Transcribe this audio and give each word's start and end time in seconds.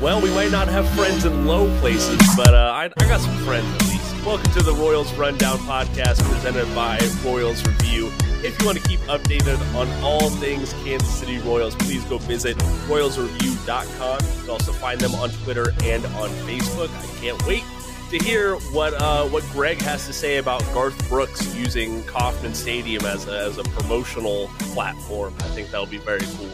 Well, 0.00 0.22
we 0.22 0.30
might 0.30 0.50
not 0.50 0.66
have 0.68 0.88
friends 0.92 1.26
in 1.26 1.46
low 1.46 1.68
places, 1.78 2.18
but 2.34 2.54
uh, 2.54 2.72
I, 2.74 2.84
I 2.84 3.04
got 3.06 3.20
some 3.20 3.36
friends 3.44 3.66
at 3.74 3.82
least. 3.82 4.24
Welcome 4.24 4.50
to 4.52 4.62
the 4.62 4.72
Royals 4.72 5.12
Rundown 5.12 5.58
podcast 5.58 6.22
presented 6.22 6.74
by 6.74 6.98
Royals 7.22 7.62
Review. 7.66 8.10
If 8.42 8.58
you 8.58 8.64
want 8.64 8.82
to 8.82 8.88
keep 8.88 9.00
updated 9.00 9.60
on 9.74 9.90
all 10.02 10.30
things 10.30 10.72
Kansas 10.84 11.14
City 11.14 11.36
Royals, 11.40 11.74
please 11.74 12.02
go 12.06 12.16
visit 12.16 12.56
royalsreview.com. 12.88 14.20
You 14.24 14.40
can 14.40 14.48
also 14.48 14.72
find 14.72 14.98
them 14.98 15.14
on 15.16 15.28
Twitter 15.44 15.74
and 15.82 16.02
on 16.06 16.30
Facebook. 16.48 16.88
I 16.88 17.20
can't 17.20 17.46
wait 17.46 17.64
to 18.08 18.18
hear 18.24 18.56
what 18.72 18.94
uh, 18.94 19.26
what 19.26 19.44
Greg 19.52 19.82
has 19.82 20.06
to 20.06 20.14
say 20.14 20.38
about 20.38 20.62
Garth 20.72 21.10
Brooks 21.10 21.54
using 21.54 22.02
Kauffman 22.04 22.54
Stadium 22.54 23.04
as 23.04 23.28
a, 23.28 23.38
as 23.38 23.58
a 23.58 23.64
promotional 23.64 24.48
platform. 24.72 25.34
I 25.40 25.48
think 25.48 25.70
that'll 25.70 25.84
be 25.84 25.98
very 25.98 26.24
cool. 26.38 26.48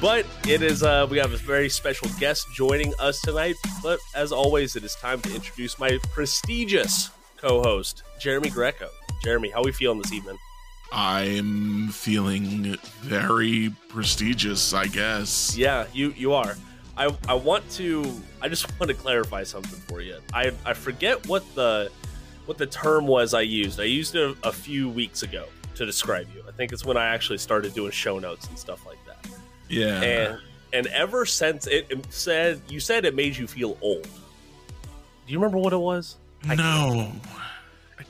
But 0.00 0.26
it 0.46 0.62
is 0.62 0.82
uh, 0.82 1.06
we 1.08 1.18
have 1.18 1.32
a 1.32 1.36
very 1.36 1.68
special 1.68 2.08
guest 2.18 2.46
joining 2.52 2.92
us 2.98 3.20
tonight. 3.20 3.56
But 3.82 4.00
as 4.14 4.32
always, 4.32 4.76
it 4.76 4.84
is 4.84 4.94
time 4.96 5.20
to 5.22 5.34
introduce 5.34 5.78
my 5.78 5.98
prestigious 6.12 7.10
co-host, 7.36 8.02
Jeremy 8.20 8.50
Greco. 8.50 8.88
Jeremy, 9.22 9.50
how 9.50 9.60
are 9.60 9.64
we 9.64 9.72
feeling 9.72 9.98
this 9.98 10.12
evening? 10.12 10.36
I'm 10.92 11.88
feeling 11.88 12.76
very 13.00 13.74
prestigious, 13.88 14.74
I 14.74 14.86
guess. 14.86 15.56
Yeah, 15.56 15.86
you 15.92 16.12
you 16.16 16.32
are. 16.32 16.56
I 16.96 17.16
I 17.28 17.34
want 17.34 17.68
to 17.72 18.20
I 18.40 18.48
just 18.48 18.68
want 18.80 18.90
to 18.90 18.94
clarify 18.94 19.42
something 19.44 19.80
for 19.80 20.00
you. 20.00 20.18
I 20.32 20.52
I 20.64 20.74
forget 20.74 21.26
what 21.26 21.42
the 21.54 21.90
what 22.46 22.58
the 22.58 22.66
term 22.66 23.06
was 23.06 23.34
I 23.34 23.40
used. 23.40 23.80
I 23.80 23.84
used 23.84 24.14
it 24.14 24.36
a, 24.42 24.48
a 24.48 24.52
few 24.52 24.88
weeks 24.88 25.22
ago 25.22 25.46
to 25.76 25.86
describe 25.86 26.28
you. 26.34 26.42
I 26.46 26.52
think 26.52 26.72
it's 26.72 26.84
when 26.84 26.96
I 26.96 27.06
actually 27.06 27.38
started 27.38 27.74
doing 27.74 27.90
show 27.90 28.18
notes 28.18 28.46
and 28.48 28.58
stuff 28.58 28.86
like 28.86 28.98
that. 29.03 29.03
Yeah. 29.68 30.02
And 30.02 30.38
and 30.72 30.86
ever 30.88 31.24
since 31.24 31.66
it, 31.66 31.86
it 31.90 32.12
said 32.12 32.60
you 32.68 32.80
said 32.80 33.04
it 33.04 33.14
made 33.14 33.36
you 33.36 33.46
feel 33.46 33.78
old. 33.80 34.02
Do 34.04 35.32
you 35.32 35.38
remember 35.38 35.58
what 35.58 35.72
it 35.72 35.78
was? 35.78 36.16
I 36.46 36.54
no. 36.54 37.12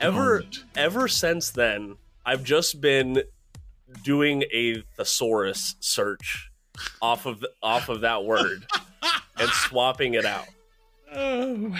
Ever 0.01 0.43
ever 0.75 1.07
since 1.07 1.51
then, 1.51 1.95
I've 2.25 2.43
just 2.43 2.81
been 2.81 3.23
doing 4.03 4.43
a 4.51 4.81
thesaurus 4.97 5.75
search 5.79 6.51
off 7.01 7.25
of 7.25 7.45
off 7.63 7.89
of 7.89 8.01
that 8.01 8.25
word 8.25 8.65
and 9.37 9.49
swapping 9.49 10.15
it 10.15 10.25
out. 10.25 10.47
Oh. 11.13 11.75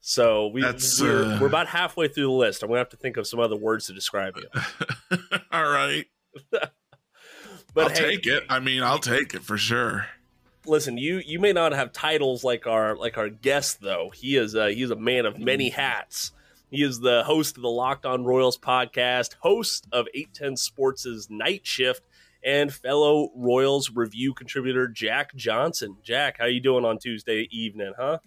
So 0.00 0.48
we, 0.48 0.62
we're, 0.62 1.24
uh... 1.24 1.38
we're 1.40 1.46
about 1.46 1.66
halfway 1.66 2.08
through 2.08 2.24
the 2.24 2.30
list. 2.30 2.62
I'm 2.62 2.68
gonna 2.68 2.78
have 2.78 2.90
to 2.90 2.96
think 2.96 3.16
of 3.16 3.26
some 3.26 3.40
other 3.40 3.56
words 3.56 3.86
to 3.86 3.94
describe 3.94 4.36
you. 4.36 5.18
All 5.52 5.64
right. 5.64 6.04
but 7.74 7.84
I'll 7.84 7.90
hey, 7.90 8.16
take 8.16 8.26
it. 8.26 8.44
I 8.48 8.60
mean, 8.60 8.82
I'll 8.82 8.98
take 8.98 9.34
it 9.34 9.42
for 9.42 9.58
sure. 9.58 10.06
Listen, 10.66 10.96
you 10.96 11.20
you 11.26 11.38
may 11.38 11.52
not 11.52 11.72
have 11.72 11.92
titles 11.92 12.42
like 12.42 12.66
our 12.66 12.96
like 12.96 13.18
our 13.18 13.28
guest 13.28 13.80
though. 13.82 14.10
He 14.14 14.36
is 14.36 14.54
a, 14.54 14.72
he's 14.72 14.90
a 14.90 14.96
man 14.96 15.26
of 15.26 15.38
many 15.38 15.68
hats. 15.68 16.32
He 16.70 16.82
is 16.82 17.00
the 17.00 17.22
host 17.24 17.56
of 17.56 17.62
the 17.62 17.68
Locked 17.68 18.06
On 18.06 18.24
Royals 18.24 18.58
podcast, 18.58 19.34
host 19.40 19.86
of 19.92 20.06
810 20.14 20.56
Sports' 20.56 21.28
Night 21.30 21.66
Shift, 21.66 22.02
and 22.42 22.72
fellow 22.72 23.30
Royals 23.36 23.90
review 23.90 24.34
contributor 24.34 24.88
Jack 24.88 25.34
Johnson. 25.36 25.98
Jack, 26.02 26.38
how 26.38 26.46
you 26.46 26.60
doing 26.60 26.84
on 26.84 26.98
Tuesday 26.98 27.46
evening, 27.52 27.92
huh? 27.96 28.18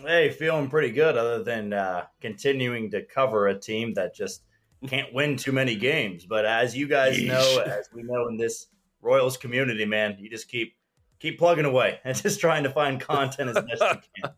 Hey, 0.00 0.30
feeling 0.30 0.70
pretty 0.70 0.90
good. 0.90 1.16
Other 1.16 1.44
than 1.44 1.72
uh, 1.72 2.06
continuing 2.20 2.90
to 2.92 3.02
cover 3.02 3.46
a 3.46 3.58
team 3.58 3.94
that 3.94 4.14
just 4.14 4.42
can't 4.88 5.12
win 5.12 5.36
too 5.36 5.52
many 5.52 5.76
games. 5.76 6.26
But 6.26 6.44
as 6.44 6.76
you 6.76 6.88
guys 6.88 7.16
Yeesh. 7.16 7.28
know, 7.28 7.60
as 7.60 7.88
we 7.94 8.02
know 8.02 8.28
in 8.28 8.36
this 8.36 8.66
Royals 9.00 9.36
community, 9.36 9.84
man, 9.84 10.16
you 10.18 10.28
just 10.28 10.48
keep 10.48 10.74
keep 11.18 11.38
plugging 11.38 11.64
away 11.64 12.00
and 12.04 12.16
just 12.16 12.40
trying 12.40 12.64
to 12.64 12.70
find 12.70 13.00
content 13.00 13.50
as 13.50 13.64
best 13.64 13.82
you 13.82 14.22
can. 14.22 14.32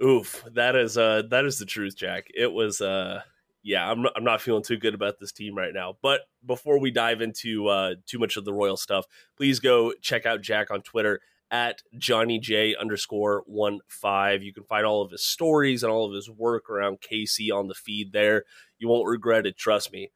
Oof, 0.08 0.44
that 0.52 0.76
is 0.76 0.96
uh 0.96 1.22
that 1.30 1.44
is 1.44 1.58
the 1.58 1.66
truth, 1.66 1.96
Jack. 1.96 2.28
It 2.34 2.52
was 2.52 2.80
uh 2.80 3.22
yeah, 3.64 3.90
I'm 3.90 4.02
not, 4.02 4.12
I'm 4.16 4.24
not 4.24 4.40
feeling 4.40 4.62
too 4.62 4.76
good 4.76 4.94
about 4.94 5.18
this 5.18 5.32
team 5.32 5.56
right 5.56 5.74
now. 5.74 5.96
But 6.00 6.20
before 6.46 6.78
we 6.78 6.90
dive 6.90 7.20
into 7.20 7.66
uh 7.66 7.94
too 8.06 8.18
much 8.18 8.36
of 8.36 8.44
the 8.44 8.52
Royal 8.52 8.76
stuff, 8.76 9.06
please 9.36 9.58
go 9.58 9.92
check 10.00 10.26
out 10.26 10.40
Jack 10.40 10.70
on 10.70 10.82
Twitter 10.82 11.20
at 11.50 11.82
Johnny 11.96 12.38
J 12.38 12.74
underscore 12.76 13.42
one 13.46 13.80
five. 13.88 14.42
You 14.42 14.52
can 14.52 14.64
find 14.64 14.84
all 14.84 15.02
of 15.02 15.10
his 15.10 15.24
stories 15.24 15.82
and 15.82 15.92
all 15.92 16.06
of 16.06 16.14
his 16.14 16.30
work 16.30 16.68
around 16.68 17.00
KC 17.00 17.52
on 17.52 17.68
the 17.68 17.74
feed 17.74 18.12
there. 18.12 18.44
You 18.78 18.88
won't 18.88 19.08
regret 19.08 19.46
it, 19.46 19.56
trust 19.56 19.92
me. 19.92 20.10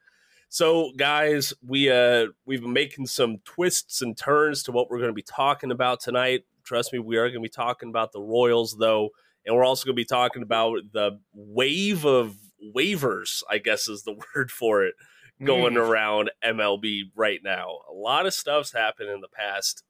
So, 0.49 0.93
guys, 0.97 1.55
we 1.67 1.91
uh 1.91 2.27
we've 2.45 2.61
been 2.61 2.73
making 2.73 3.07
some 3.07 3.39
twists 3.45 4.03
and 4.03 4.17
turns 4.17 4.63
to 4.65 4.73
what 4.73 4.91
we're 4.91 4.99
going 4.99 5.11
to 5.11 5.15
be 5.15 5.23
talking 5.23 5.71
about 5.71 6.01
tonight. 6.01 6.43
Trust 6.65 6.93
me, 6.93 6.99
we 6.99 7.17
are 7.17 7.29
going 7.29 7.43
to 7.43 7.49
be 7.49 7.49
talking 7.49 7.89
about 7.89 8.13
the 8.13 8.21
Royals, 8.21 8.77
though, 8.79 9.11
and 9.47 9.57
we're 9.57 9.65
also 9.65 9.87
going 9.87 9.97
to 9.97 10.01
be 10.01 10.05
talking 10.05 10.43
about 10.43 10.79
the 10.93 11.19
wave 11.33 12.05
of 12.05 12.37
waivers. 12.77 13.43
I 13.51 13.59
guess 13.59 13.89
is 13.89 14.03
the 14.03 14.17
word 14.35 14.51
for 14.51 14.85
it 14.85 14.95
going 15.43 15.75
mm. 15.75 15.89
around 15.89 16.31
MLB 16.45 17.05
right 17.17 17.41
now. 17.43 17.79
A 17.91 17.95
lot 17.95 18.27
of 18.27 18.35
stuff's 18.35 18.73
happened 18.73 19.09
in 19.09 19.21
the 19.21 19.29
past 19.29 19.83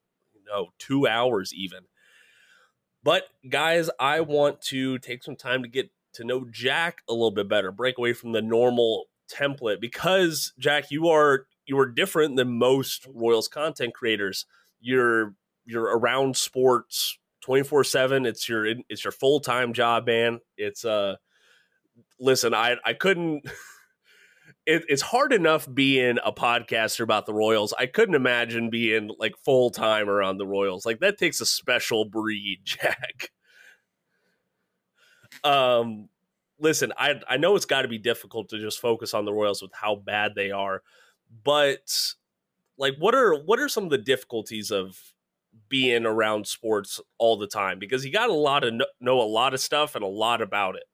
know, 0.52 0.68
two 0.78 1.06
hours 1.06 1.52
even. 1.54 1.80
But 3.02 3.24
guys, 3.48 3.90
I 3.98 4.20
want 4.20 4.60
to 4.62 4.98
take 4.98 5.22
some 5.24 5.36
time 5.36 5.62
to 5.62 5.68
get 5.68 5.90
to 6.14 6.24
know 6.24 6.46
Jack 6.50 6.98
a 7.08 7.12
little 7.12 7.30
bit 7.30 7.48
better, 7.48 7.72
break 7.72 7.98
away 7.98 8.12
from 8.12 8.32
the 8.32 8.42
normal 8.42 9.06
template 9.32 9.80
because 9.80 10.52
Jack, 10.58 10.91
you 10.91 11.08
are 11.08 11.46
you 11.66 11.78
are 11.78 11.86
different 11.86 12.36
than 12.36 12.58
most 12.58 13.06
Royals 13.12 13.48
content 13.48 13.94
creators. 13.94 14.46
You're 14.80 15.34
you're 15.64 15.84
around 15.98 16.36
sports 16.36 17.18
24/7. 17.44 18.26
It's 18.26 18.48
your 18.48 18.66
it's 18.88 19.04
your 19.04 19.12
full-time 19.12 19.72
job, 19.72 20.06
man. 20.06 20.41
It's 20.56 20.84
uh 20.84 21.16
listen, 22.20 22.54
I 22.54 22.76
I 22.84 22.92
couldn't 22.92 23.44
it, 24.66 24.84
it's 24.88 25.02
hard 25.02 25.32
enough 25.32 25.66
being 25.72 26.18
a 26.24 26.32
podcaster 26.32 27.00
about 27.00 27.26
the 27.26 27.34
Royals. 27.34 27.74
I 27.78 27.86
couldn't 27.86 28.14
imagine 28.14 28.70
being 28.70 29.10
like 29.18 29.36
full 29.44 29.70
time 29.70 30.08
around 30.08 30.38
the 30.38 30.46
Royals. 30.46 30.86
Like 30.86 31.00
that 31.00 31.18
takes 31.18 31.40
a 31.40 31.46
special 31.46 32.04
breed, 32.04 32.60
Jack. 32.64 33.30
Um, 35.42 36.08
listen, 36.58 36.92
I 36.96 37.20
I 37.28 37.36
know 37.38 37.56
it's 37.56 37.66
got 37.66 37.82
to 37.82 37.88
be 37.88 37.98
difficult 37.98 38.50
to 38.50 38.60
just 38.60 38.80
focus 38.80 39.14
on 39.14 39.24
the 39.24 39.32
Royals 39.32 39.62
with 39.62 39.72
how 39.72 39.96
bad 39.96 40.34
they 40.36 40.50
are, 40.52 40.82
but 41.44 42.14
like, 42.78 42.94
what 42.98 43.14
are 43.14 43.34
what 43.34 43.58
are 43.58 43.68
some 43.68 43.84
of 43.84 43.90
the 43.90 43.98
difficulties 43.98 44.70
of 44.70 44.96
being 45.68 46.06
around 46.06 46.46
sports 46.46 47.00
all 47.18 47.36
the 47.36 47.48
time? 47.48 47.78
Because 47.80 48.04
you 48.04 48.12
got 48.12 48.30
a 48.30 48.34
lot 48.34 48.62
of 48.62 48.74
know 49.00 49.20
a 49.20 49.22
lot 49.22 49.54
of 49.54 49.60
stuff 49.60 49.96
and 49.96 50.04
a 50.04 50.08
lot 50.08 50.40
about 50.40 50.76
it. 50.76 50.84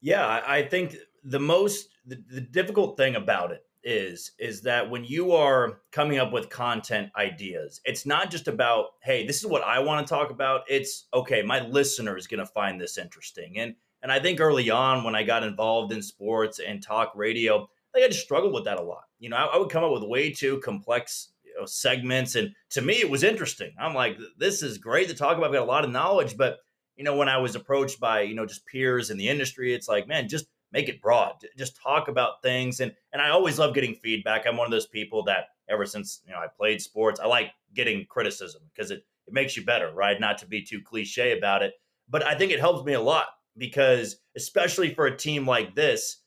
Yeah, 0.00 0.42
I 0.46 0.62
think 0.62 0.96
the 1.24 1.40
most 1.40 1.88
the, 2.06 2.22
the 2.30 2.40
difficult 2.40 2.96
thing 2.96 3.16
about 3.16 3.50
it 3.50 3.64
is 3.82 4.32
is 4.38 4.62
that 4.62 4.88
when 4.88 5.04
you 5.04 5.32
are 5.32 5.80
coming 5.92 6.18
up 6.18 6.32
with 6.32 6.48
content 6.48 7.10
ideas 7.16 7.80
it's 7.84 8.06
not 8.06 8.30
just 8.30 8.48
about 8.48 8.86
hey 9.02 9.26
this 9.26 9.38
is 9.38 9.46
what 9.46 9.62
i 9.62 9.78
want 9.78 10.06
to 10.06 10.14
talk 10.14 10.30
about. 10.30 10.62
It's 10.68 11.06
okay 11.12 11.42
my 11.42 11.60
listener 11.66 12.16
is 12.16 12.26
going 12.26 12.40
to 12.40 12.46
find 12.46 12.80
this 12.80 12.98
interesting. 12.98 13.58
And 13.58 13.74
and 14.02 14.12
i 14.12 14.18
think 14.18 14.40
early 14.40 14.70
on 14.70 15.04
when 15.04 15.14
i 15.14 15.22
got 15.22 15.42
involved 15.42 15.92
in 15.92 16.02
sports 16.02 16.60
and 16.60 16.82
talk 16.82 17.12
radio 17.14 17.66
i 17.94 18.02
i 18.02 18.08
just 18.08 18.24
struggled 18.24 18.54
with 18.54 18.64
that 18.64 18.78
a 18.78 18.82
lot. 18.82 19.04
You 19.18 19.30
know 19.30 19.36
i, 19.36 19.44
I 19.44 19.58
would 19.58 19.70
come 19.70 19.84
up 19.84 19.92
with 19.92 20.04
way 20.04 20.30
too 20.30 20.60
complex 20.60 21.32
you 21.44 21.54
know, 21.58 21.66
segments 21.66 22.36
and 22.36 22.54
to 22.70 22.82
me 22.82 22.94
it 22.94 23.10
was 23.10 23.22
interesting. 23.22 23.74
I'm 23.78 23.94
like 23.94 24.16
this 24.38 24.62
is 24.62 24.78
great 24.78 25.08
to 25.08 25.14
talk 25.14 25.36
about. 25.36 25.48
I've 25.48 25.52
got 25.52 25.62
a 25.62 25.64
lot 25.64 25.84
of 25.84 25.90
knowledge. 25.90 26.36
But 26.36 26.58
you 26.96 27.04
know 27.04 27.16
when 27.16 27.28
i 27.28 27.38
was 27.38 27.54
approached 27.56 28.00
by 28.00 28.22
you 28.22 28.34
know 28.34 28.46
just 28.46 28.66
peers 28.66 29.10
in 29.10 29.18
the 29.18 29.28
industry 29.28 29.74
it's 29.74 29.88
like 29.88 30.06
man 30.06 30.28
just 30.28 30.46
make 30.74 30.88
it 30.88 31.00
broad 31.00 31.34
just 31.56 31.80
talk 31.80 32.08
about 32.08 32.42
things 32.42 32.80
and 32.80 32.92
and 33.12 33.22
i 33.22 33.30
always 33.30 33.58
love 33.58 33.74
getting 33.74 33.94
feedback. 33.94 34.44
I'm 34.46 34.56
one 34.56 34.66
of 34.66 34.72
those 34.72 34.88
people 34.88 35.22
that 35.24 35.44
ever 35.70 35.86
since 35.86 36.20
you 36.26 36.32
know 36.32 36.38
i 36.38 36.46
played 36.48 36.82
sports 36.82 37.20
i 37.20 37.26
like 37.26 37.52
getting 37.72 38.04
criticism 38.06 38.60
because 38.74 38.90
it 38.90 39.06
it 39.26 39.32
makes 39.32 39.56
you 39.56 39.64
better 39.64 39.90
right? 39.94 40.20
Not 40.20 40.36
to 40.38 40.46
be 40.46 40.60
too 40.60 40.82
cliche 40.82 41.38
about 41.38 41.62
it 41.62 41.72
but 42.10 42.26
i 42.26 42.34
think 42.34 42.52
it 42.52 42.60
helps 42.60 42.84
me 42.84 42.92
a 42.92 43.00
lot 43.00 43.26
because 43.56 44.16
especially 44.36 44.92
for 44.92 45.06
a 45.06 45.16
team 45.16 45.46
like 45.46 45.74
this 45.74 46.18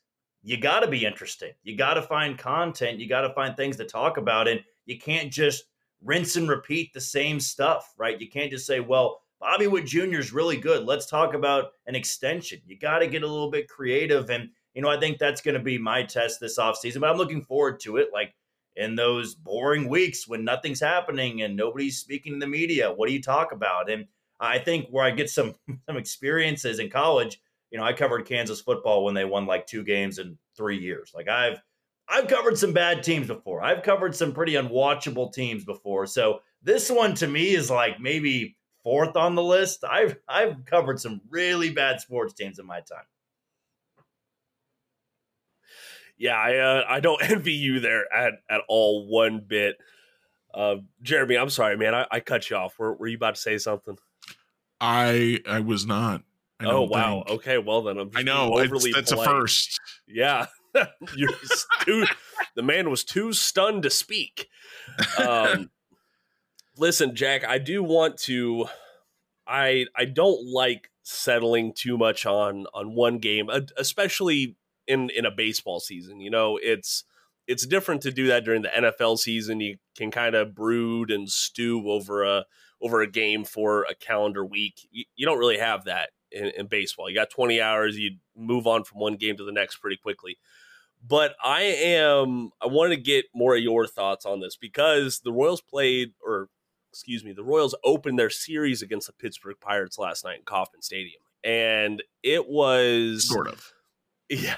you 0.42 0.56
got 0.56 0.80
to 0.80 0.86
be 0.88 1.04
interesting. 1.04 1.50
You 1.64 1.76
got 1.76 1.94
to 1.94 2.02
find 2.02 2.38
content 2.38 2.98
you 2.98 3.08
got 3.08 3.22
to 3.22 3.34
find 3.34 3.56
things 3.56 3.76
to 3.76 3.84
talk 3.84 4.16
about 4.16 4.48
and 4.48 4.60
you 4.86 4.98
can't 4.98 5.30
just 5.30 5.64
rinse 6.02 6.36
and 6.36 6.48
repeat 6.48 6.94
the 6.94 7.00
same 7.00 7.38
stuff 7.38 7.92
right? 7.98 8.20
You 8.20 8.30
can't 8.30 8.50
just 8.50 8.66
say 8.66 8.80
well 8.80 9.20
Bobby 9.40 9.66
Witt 9.66 9.86
Jr. 9.86 10.18
is 10.18 10.32
really 10.32 10.56
good. 10.56 10.84
Let's 10.84 11.06
talk 11.06 11.34
about 11.34 11.72
an 11.86 11.94
extension. 11.94 12.60
You 12.66 12.78
got 12.78 12.98
to 12.98 13.06
get 13.06 13.22
a 13.22 13.26
little 13.26 13.50
bit 13.50 13.68
creative. 13.68 14.30
And, 14.30 14.50
you 14.74 14.82
know, 14.82 14.88
I 14.88 14.98
think 14.98 15.18
that's 15.18 15.40
going 15.40 15.56
to 15.56 15.62
be 15.62 15.78
my 15.78 16.02
test 16.02 16.40
this 16.40 16.58
offseason, 16.58 17.00
but 17.00 17.10
I'm 17.10 17.16
looking 17.16 17.42
forward 17.42 17.80
to 17.80 17.98
it. 17.98 18.08
Like 18.12 18.34
in 18.74 18.94
those 18.94 19.34
boring 19.34 19.88
weeks 19.88 20.26
when 20.26 20.44
nothing's 20.44 20.80
happening 20.80 21.42
and 21.42 21.56
nobody's 21.56 21.98
speaking 21.98 22.34
to 22.34 22.38
the 22.38 22.46
media, 22.46 22.92
what 22.92 23.08
do 23.08 23.12
you 23.12 23.22
talk 23.22 23.52
about? 23.52 23.90
And 23.90 24.06
I 24.40 24.58
think 24.58 24.88
where 24.90 25.04
I 25.04 25.10
get 25.10 25.30
some 25.30 25.54
some 25.88 25.96
experiences 25.96 26.78
in 26.78 26.90
college, 26.90 27.40
you 27.70 27.78
know, 27.78 27.84
I 27.84 27.92
covered 27.92 28.26
Kansas 28.26 28.60
football 28.60 29.04
when 29.04 29.14
they 29.14 29.24
won 29.24 29.46
like 29.46 29.66
two 29.66 29.84
games 29.84 30.18
in 30.18 30.38
three 30.56 30.78
years. 30.78 31.12
Like 31.14 31.28
I've 31.28 31.60
I've 32.08 32.28
covered 32.28 32.56
some 32.56 32.72
bad 32.72 33.02
teams 33.02 33.26
before. 33.26 33.62
I've 33.62 33.82
covered 33.82 34.16
some 34.16 34.32
pretty 34.32 34.54
unwatchable 34.54 35.32
teams 35.32 35.64
before. 35.64 36.06
So 36.06 36.40
this 36.62 36.90
one 36.90 37.14
to 37.16 37.26
me 37.26 37.54
is 37.54 37.70
like 37.70 38.00
maybe 38.00 38.56
fourth 38.88 39.16
on 39.16 39.34
the 39.34 39.42
list. 39.42 39.84
I've 39.84 40.16
I've 40.26 40.64
covered 40.64 40.98
some 40.98 41.20
really 41.28 41.70
bad 41.70 42.00
sports 42.00 42.32
teams 42.32 42.58
in 42.58 42.64
my 42.64 42.80
time. 42.80 43.04
Yeah, 46.16 46.36
I 46.36 46.56
uh, 46.56 46.84
I 46.88 47.00
don't 47.00 47.22
envy 47.30 47.52
you 47.52 47.80
there 47.80 48.12
at 48.12 48.34
at 48.48 48.62
all 48.66 49.06
one 49.06 49.44
bit. 49.46 49.76
Uh, 50.54 50.76
Jeremy, 51.02 51.36
I'm 51.36 51.50
sorry, 51.50 51.76
man. 51.76 51.94
I, 51.94 52.06
I 52.10 52.20
cut 52.20 52.48
you 52.48 52.56
off. 52.56 52.78
Were, 52.78 52.94
were 52.94 53.06
you 53.06 53.16
about 53.16 53.34
to 53.34 53.40
say 53.40 53.58
something? 53.58 53.98
I 54.80 55.40
I 55.46 55.60
was 55.60 55.84
not. 55.84 56.22
I 56.58 56.64
oh 56.64 56.82
wow. 56.82 57.24
Think. 57.26 57.40
Okay, 57.40 57.58
well 57.58 57.82
then 57.82 57.98
I'm. 57.98 58.10
I 58.14 58.22
know 58.22 58.54
overly 58.54 58.92
that's 58.92 59.12
polite. 59.12 59.28
a 59.28 59.30
first. 59.30 59.78
Yeah, 60.06 60.46
you're 61.14 61.30
too. 61.82 62.06
the 62.56 62.62
man 62.62 62.88
was 62.88 63.04
too 63.04 63.34
stunned 63.34 63.82
to 63.82 63.90
speak. 63.90 64.48
Um, 65.18 65.70
listen, 66.78 67.14
Jack. 67.14 67.44
I 67.44 67.58
do 67.58 67.82
want 67.82 68.16
to. 68.20 68.66
I 69.46 69.86
I 69.96 70.04
don't 70.04 70.46
like 70.46 70.90
settling 71.02 71.72
too 71.74 71.98
much 71.98 72.26
on 72.26 72.66
on 72.74 72.94
one 72.94 73.18
game, 73.18 73.48
uh, 73.50 73.60
especially 73.76 74.56
in 74.86 75.10
in 75.10 75.26
a 75.26 75.30
baseball 75.30 75.80
season. 75.80 76.20
You 76.20 76.30
know, 76.30 76.58
it's 76.62 77.04
it's 77.46 77.66
different 77.66 78.02
to 78.02 78.10
do 78.10 78.26
that 78.28 78.44
during 78.44 78.62
the 78.62 78.68
NFL 78.68 79.18
season. 79.18 79.60
You 79.60 79.78
can 79.96 80.10
kind 80.10 80.34
of 80.34 80.54
brood 80.54 81.10
and 81.10 81.28
stew 81.28 81.90
over 81.90 82.24
a 82.24 82.44
over 82.80 83.00
a 83.00 83.10
game 83.10 83.44
for 83.44 83.84
a 83.90 83.94
calendar 83.94 84.44
week. 84.44 84.86
You, 84.90 85.04
you 85.16 85.26
don't 85.26 85.38
really 85.38 85.58
have 85.58 85.84
that 85.84 86.10
in, 86.30 86.46
in, 86.56 86.66
baseball. 86.66 87.08
You 87.08 87.16
got 87.16 87.28
20 87.28 87.60
hours. 87.60 87.98
You 87.98 88.18
move 88.36 88.68
on 88.68 88.84
from 88.84 89.00
one 89.00 89.16
game 89.16 89.36
to 89.36 89.44
the 89.44 89.50
next 89.50 89.78
pretty 89.78 89.96
quickly. 89.96 90.38
But 91.04 91.34
I 91.44 91.62
am 91.62 92.50
I 92.60 92.66
want 92.66 92.92
to 92.92 92.96
get 93.00 93.26
more 93.34 93.56
of 93.56 93.62
your 93.62 93.86
thoughts 93.86 94.26
on 94.26 94.40
this 94.40 94.56
because 94.56 95.20
the 95.20 95.32
Royals 95.32 95.60
played 95.60 96.12
or 96.24 96.48
excuse 96.90 97.24
me, 97.24 97.32
the 97.32 97.44
Royals 97.44 97.74
opened 97.84 98.18
their 98.18 98.30
series 98.30 98.82
against 98.82 99.06
the 99.06 99.12
Pittsburgh 99.12 99.56
Pirates 99.60 99.98
last 99.98 100.24
night 100.24 100.38
in 100.38 100.44
Kauffman 100.44 100.82
Stadium. 100.82 101.20
And 101.44 102.02
it 102.22 102.48
was 102.48 103.28
sort 103.28 103.48
of 103.48 103.72
yeah, 104.30 104.56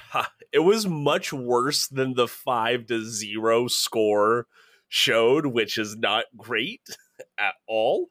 it 0.51 0.59
was 0.59 0.85
much 0.87 1.31
worse 1.31 1.87
than 1.87 2.13
the 2.15 2.27
5 2.27 2.87
to 2.87 3.03
0 3.05 3.67
score 3.67 4.47
showed, 4.89 5.45
which 5.45 5.77
is 5.77 5.95
not 5.95 6.25
great 6.35 6.81
at 7.39 7.53
all. 7.67 8.09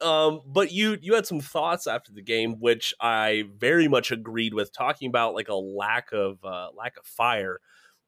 Um, 0.00 0.40
but 0.46 0.72
you 0.72 0.96
you 1.02 1.14
had 1.14 1.26
some 1.26 1.40
thoughts 1.40 1.86
after 1.86 2.12
the 2.12 2.22
game, 2.22 2.54
which 2.58 2.94
I 3.00 3.44
very 3.58 3.86
much 3.86 4.10
agreed 4.10 4.54
with, 4.54 4.72
talking 4.72 5.08
about 5.08 5.34
like 5.34 5.48
a 5.48 5.54
lack 5.54 6.12
of 6.12 6.42
uh, 6.44 6.68
lack 6.74 6.96
of 6.96 7.04
fire 7.04 7.60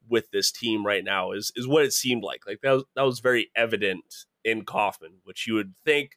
with 0.09 0.31
this 0.31 0.51
team 0.51 0.87
right 0.87 1.05
now 1.05 1.33
is 1.33 1.53
is 1.55 1.69
what 1.69 1.85
it 1.85 1.93
seemed 1.93 2.23
like. 2.23 2.47
Like 2.47 2.61
that 2.63 2.73
was, 2.73 2.85
that 2.97 3.03
was 3.03 3.21
very 3.21 3.51
evident 3.55 4.05
in 4.45 4.65
Kauffman, 4.65 5.19
which 5.25 5.47
you 5.47 5.55
would 5.55 5.75
think 5.85 6.17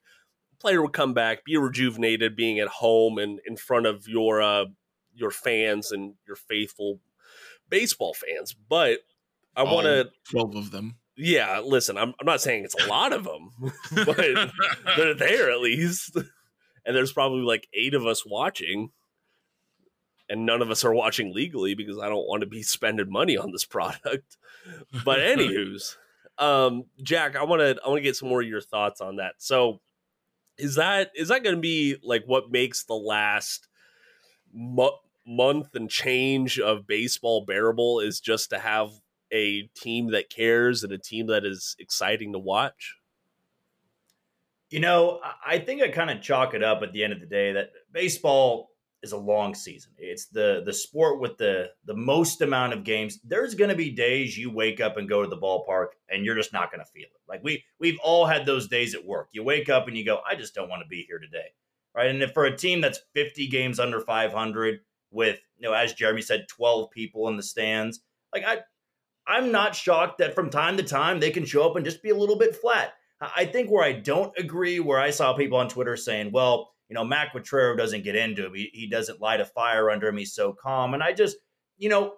player 0.60 0.82
would 0.82 0.94
come 0.94 1.14
back, 1.14 1.46
be 1.46 1.58
rejuvenated, 1.58 2.36
being 2.36 2.60
at 2.60 2.68
home 2.68 3.18
and 3.18 3.40
in 3.46 3.56
front 3.56 3.86
of 3.86 4.08
your 4.08 4.42
uh, 4.42 4.66
your 5.14 5.32
fans 5.32 5.92
and 5.92 6.16
your 6.28 6.36
faithful 6.36 7.00
baseball 7.70 8.14
fans. 8.14 8.54
But 8.54 9.00
I 9.56 9.64
want 9.64 9.86
to 9.86 10.10
twelve 10.30 10.56
of 10.56 10.72
them. 10.72 10.96
Yeah, 11.18 11.62
listen, 11.64 11.98
I'm 11.98 12.14
I'm 12.20 12.26
not 12.26 12.42
saying 12.42 12.66
it's 12.66 12.84
a 12.84 12.88
lot 12.88 13.14
of 13.14 13.24
them, 13.24 13.52
but 14.06 14.18
they're 14.98 15.14
there 15.14 15.52
at 15.52 15.62
least. 15.62 16.18
And 16.88 16.96
there's 16.96 17.14
probably 17.14 17.42
like 17.42 17.68
eight 17.74 17.96
of 17.96 18.06
us 18.06 18.26
watching, 18.26 18.92
and 20.30 20.46
none 20.46 20.62
of 20.62 20.70
us 20.70 20.84
are 20.84 20.94
watching 20.94 21.34
legally 21.34 21.74
because 21.74 21.98
I 21.98 22.10
don't 22.10 22.28
want 22.28 22.42
to 22.42 22.48
be 22.48 22.62
spending 22.62 23.10
money 23.10 23.38
on 23.38 23.52
this 23.52 23.66
product. 23.66 24.38
But 25.04 25.20
anywho's, 25.20 25.98
um, 26.38 26.86
Jack, 27.02 27.36
I 27.36 27.44
want 27.44 27.62
to 27.62 27.82
I 27.84 27.88
want 27.88 28.00
to 28.00 28.04
get 28.04 28.16
some 28.16 28.30
more 28.30 28.42
of 28.42 28.48
your 28.48 28.62
thoughts 28.62 29.02
on 29.02 29.18
that. 29.18 29.36
So, 29.38 29.82
is 30.58 30.76
that 30.76 31.12
is 31.16 31.30
that 31.30 31.44
going 31.44 31.56
to 31.56 31.62
be 31.62 31.98
like 32.04 32.24
what 32.26 32.52
makes 32.52 32.84
the 32.84 32.96
last 32.96 33.68
mo- 34.54 35.00
month 35.26 35.76
and 35.76 35.90
change 35.90 36.60
of 36.60 36.88
baseball 36.88 37.46
bearable? 37.46 38.00
Is 38.00 38.20
just 38.20 38.50
to 38.50 38.60
have 38.60 38.90
a 39.32 39.64
team 39.76 40.12
that 40.12 40.30
cares 40.30 40.84
and 40.84 40.92
a 40.92 40.98
team 40.98 41.28
that 41.28 41.46
is 41.46 41.76
exciting 41.80 42.34
to 42.34 42.40
watch? 42.40 42.96
You 44.70 44.80
know, 44.80 45.22
I 45.46 45.60
think 45.60 45.82
I 45.82 45.90
kind 45.90 46.10
of 46.10 46.22
chalk 46.22 46.54
it 46.54 46.64
up 46.64 46.82
at 46.82 46.92
the 46.92 47.04
end 47.04 47.14
of 47.14 47.20
the 47.20 47.28
day 47.28 47.54
that 47.54 47.72
baseball 47.94 48.72
is 49.06 49.14
a 49.14 49.18
long 49.18 49.56
season. 49.56 49.92
It's 49.98 50.26
the 50.26 50.64
the 50.66 50.74
sport 50.74 51.22
with 51.22 51.38
the 51.38 51.70
the 51.86 51.96
most 51.96 52.42
amount 52.42 52.74
of 52.74 52.84
games. 52.84 53.20
There's 53.24 53.56
going 53.56 53.70
to 53.70 53.76
be 53.76 53.92
days 53.92 54.38
you 54.38 54.52
wake 54.52 54.82
up 54.82 54.98
and 54.98 55.08
go 55.08 55.22
to 55.22 55.30
the 55.30 55.38
ballpark 55.38 55.90
and 56.10 56.26
you're 56.26 56.36
just 56.36 56.52
not 56.52 56.72
going 56.72 56.84
to 56.84 56.92
feel 56.92 57.04
it. 57.04 57.22
Like 57.30 57.42
we 57.44 57.64
we've 57.80 58.00
all 58.04 58.26
had 58.26 58.46
those 58.46 58.68
days 58.68 58.96
at 58.96 59.06
work. 59.06 59.30
You 59.32 59.44
wake 59.44 59.70
up 59.70 59.88
and 59.88 59.96
you 59.96 60.04
go, 60.04 60.20
I 60.30 60.36
just 60.36 60.56
don't 60.56 60.70
want 60.70 60.82
to 60.82 60.88
be 60.88 61.06
here 61.08 61.20
today. 61.20 61.54
Right? 61.96 62.10
And 62.10 62.22
if 62.22 62.34
for 62.34 62.46
a 62.46 62.58
team 62.58 62.82
that's 62.82 63.00
50 63.14 63.48
games 63.48 63.80
under 63.80 64.02
500 64.02 64.82
with, 65.12 65.40
you 65.58 65.70
know, 65.70 65.74
as 65.74 65.94
Jeremy 65.94 66.22
said 66.22 66.48
12 66.50 66.92
people 66.92 67.30
in 67.30 67.38
the 67.38 67.44
stands, 67.44 68.02
like 68.34 68.44
I 68.46 68.60
I'm 69.28 69.52
not 69.52 69.76
shocked 69.76 70.18
that 70.18 70.36
from 70.36 70.50
time 70.50 70.78
to 70.78 70.84
time 70.84 71.20
they 71.20 71.32
can 71.32 71.46
show 71.46 71.68
up 71.70 71.76
and 71.76 71.86
just 71.86 72.04
be 72.04 72.10
a 72.10 72.16
little 72.16 72.38
bit 72.38 72.56
flat. 72.56 72.94
I 73.22 73.46
think 73.46 73.72
where 73.72 73.84
I 73.84 73.94
don't 73.94 74.38
agree, 74.38 74.80
where 74.80 75.00
I 75.00 75.10
saw 75.10 75.34
people 75.34 75.58
on 75.58 75.70
Twitter 75.70 75.96
saying, 75.96 76.32
well, 76.32 76.75
you 76.90 76.94
know, 76.94 77.04
Matt 77.04 77.34
Quatraro 77.34 77.78
doesn't 77.78 78.04
get 78.04 78.16
into 78.16 78.46
him. 78.46 78.54
He, 78.54 78.70
he 78.74 78.88
doesn't 78.88 79.22
light 79.22 79.42
a 79.42 79.46
fire 79.46 79.90
under 79.90 80.08
him. 80.08 80.18
He's 80.18 80.34
so 80.34 80.54
calm. 80.54 80.94
And 80.94 81.04
I 81.04 81.14
just, 81.14 81.38
you 81.78 81.90
know, 81.90 82.14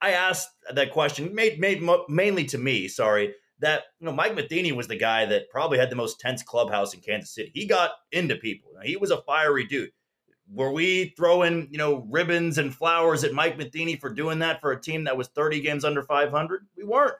I 0.00 0.12
asked 0.12 0.48
that 0.72 0.92
question 0.92 1.34
made, 1.34 1.58
made 1.58 1.82
mainly 2.08 2.44
to 2.46 2.58
me, 2.58 2.88
sorry, 2.88 3.34
that, 3.60 3.84
you 3.98 4.06
know, 4.06 4.12
Mike 4.12 4.36
Matheny 4.36 4.72
was 4.72 4.86
the 4.86 4.96
guy 4.96 5.26
that 5.26 5.50
probably 5.50 5.78
had 5.78 5.90
the 5.90 5.96
most 5.96 6.20
tense 6.20 6.42
clubhouse 6.42 6.94
in 6.94 7.00
Kansas 7.00 7.34
City. 7.34 7.50
He 7.54 7.66
got 7.66 7.90
into 8.12 8.36
people. 8.36 8.70
He 8.82 8.96
was 8.96 9.10
a 9.10 9.22
fiery 9.22 9.66
dude 9.66 9.90
were 10.50 10.72
we 10.72 11.12
throwing 11.16 11.68
you 11.70 11.78
know 11.78 12.06
ribbons 12.08 12.58
and 12.58 12.74
flowers 12.74 13.24
at 13.24 13.32
Mike 13.32 13.58
Matheny 13.58 13.96
for 13.96 14.12
doing 14.12 14.38
that 14.40 14.60
for 14.60 14.72
a 14.72 14.80
team 14.80 15.04
that 15.04 15.16
was 15.16 15.28
30 15.28 15.60
games 15.60 15.84
under 15.84 16.02
500? 16.02 16.66
We 16.76 16.84
weren't. 16.84 17.14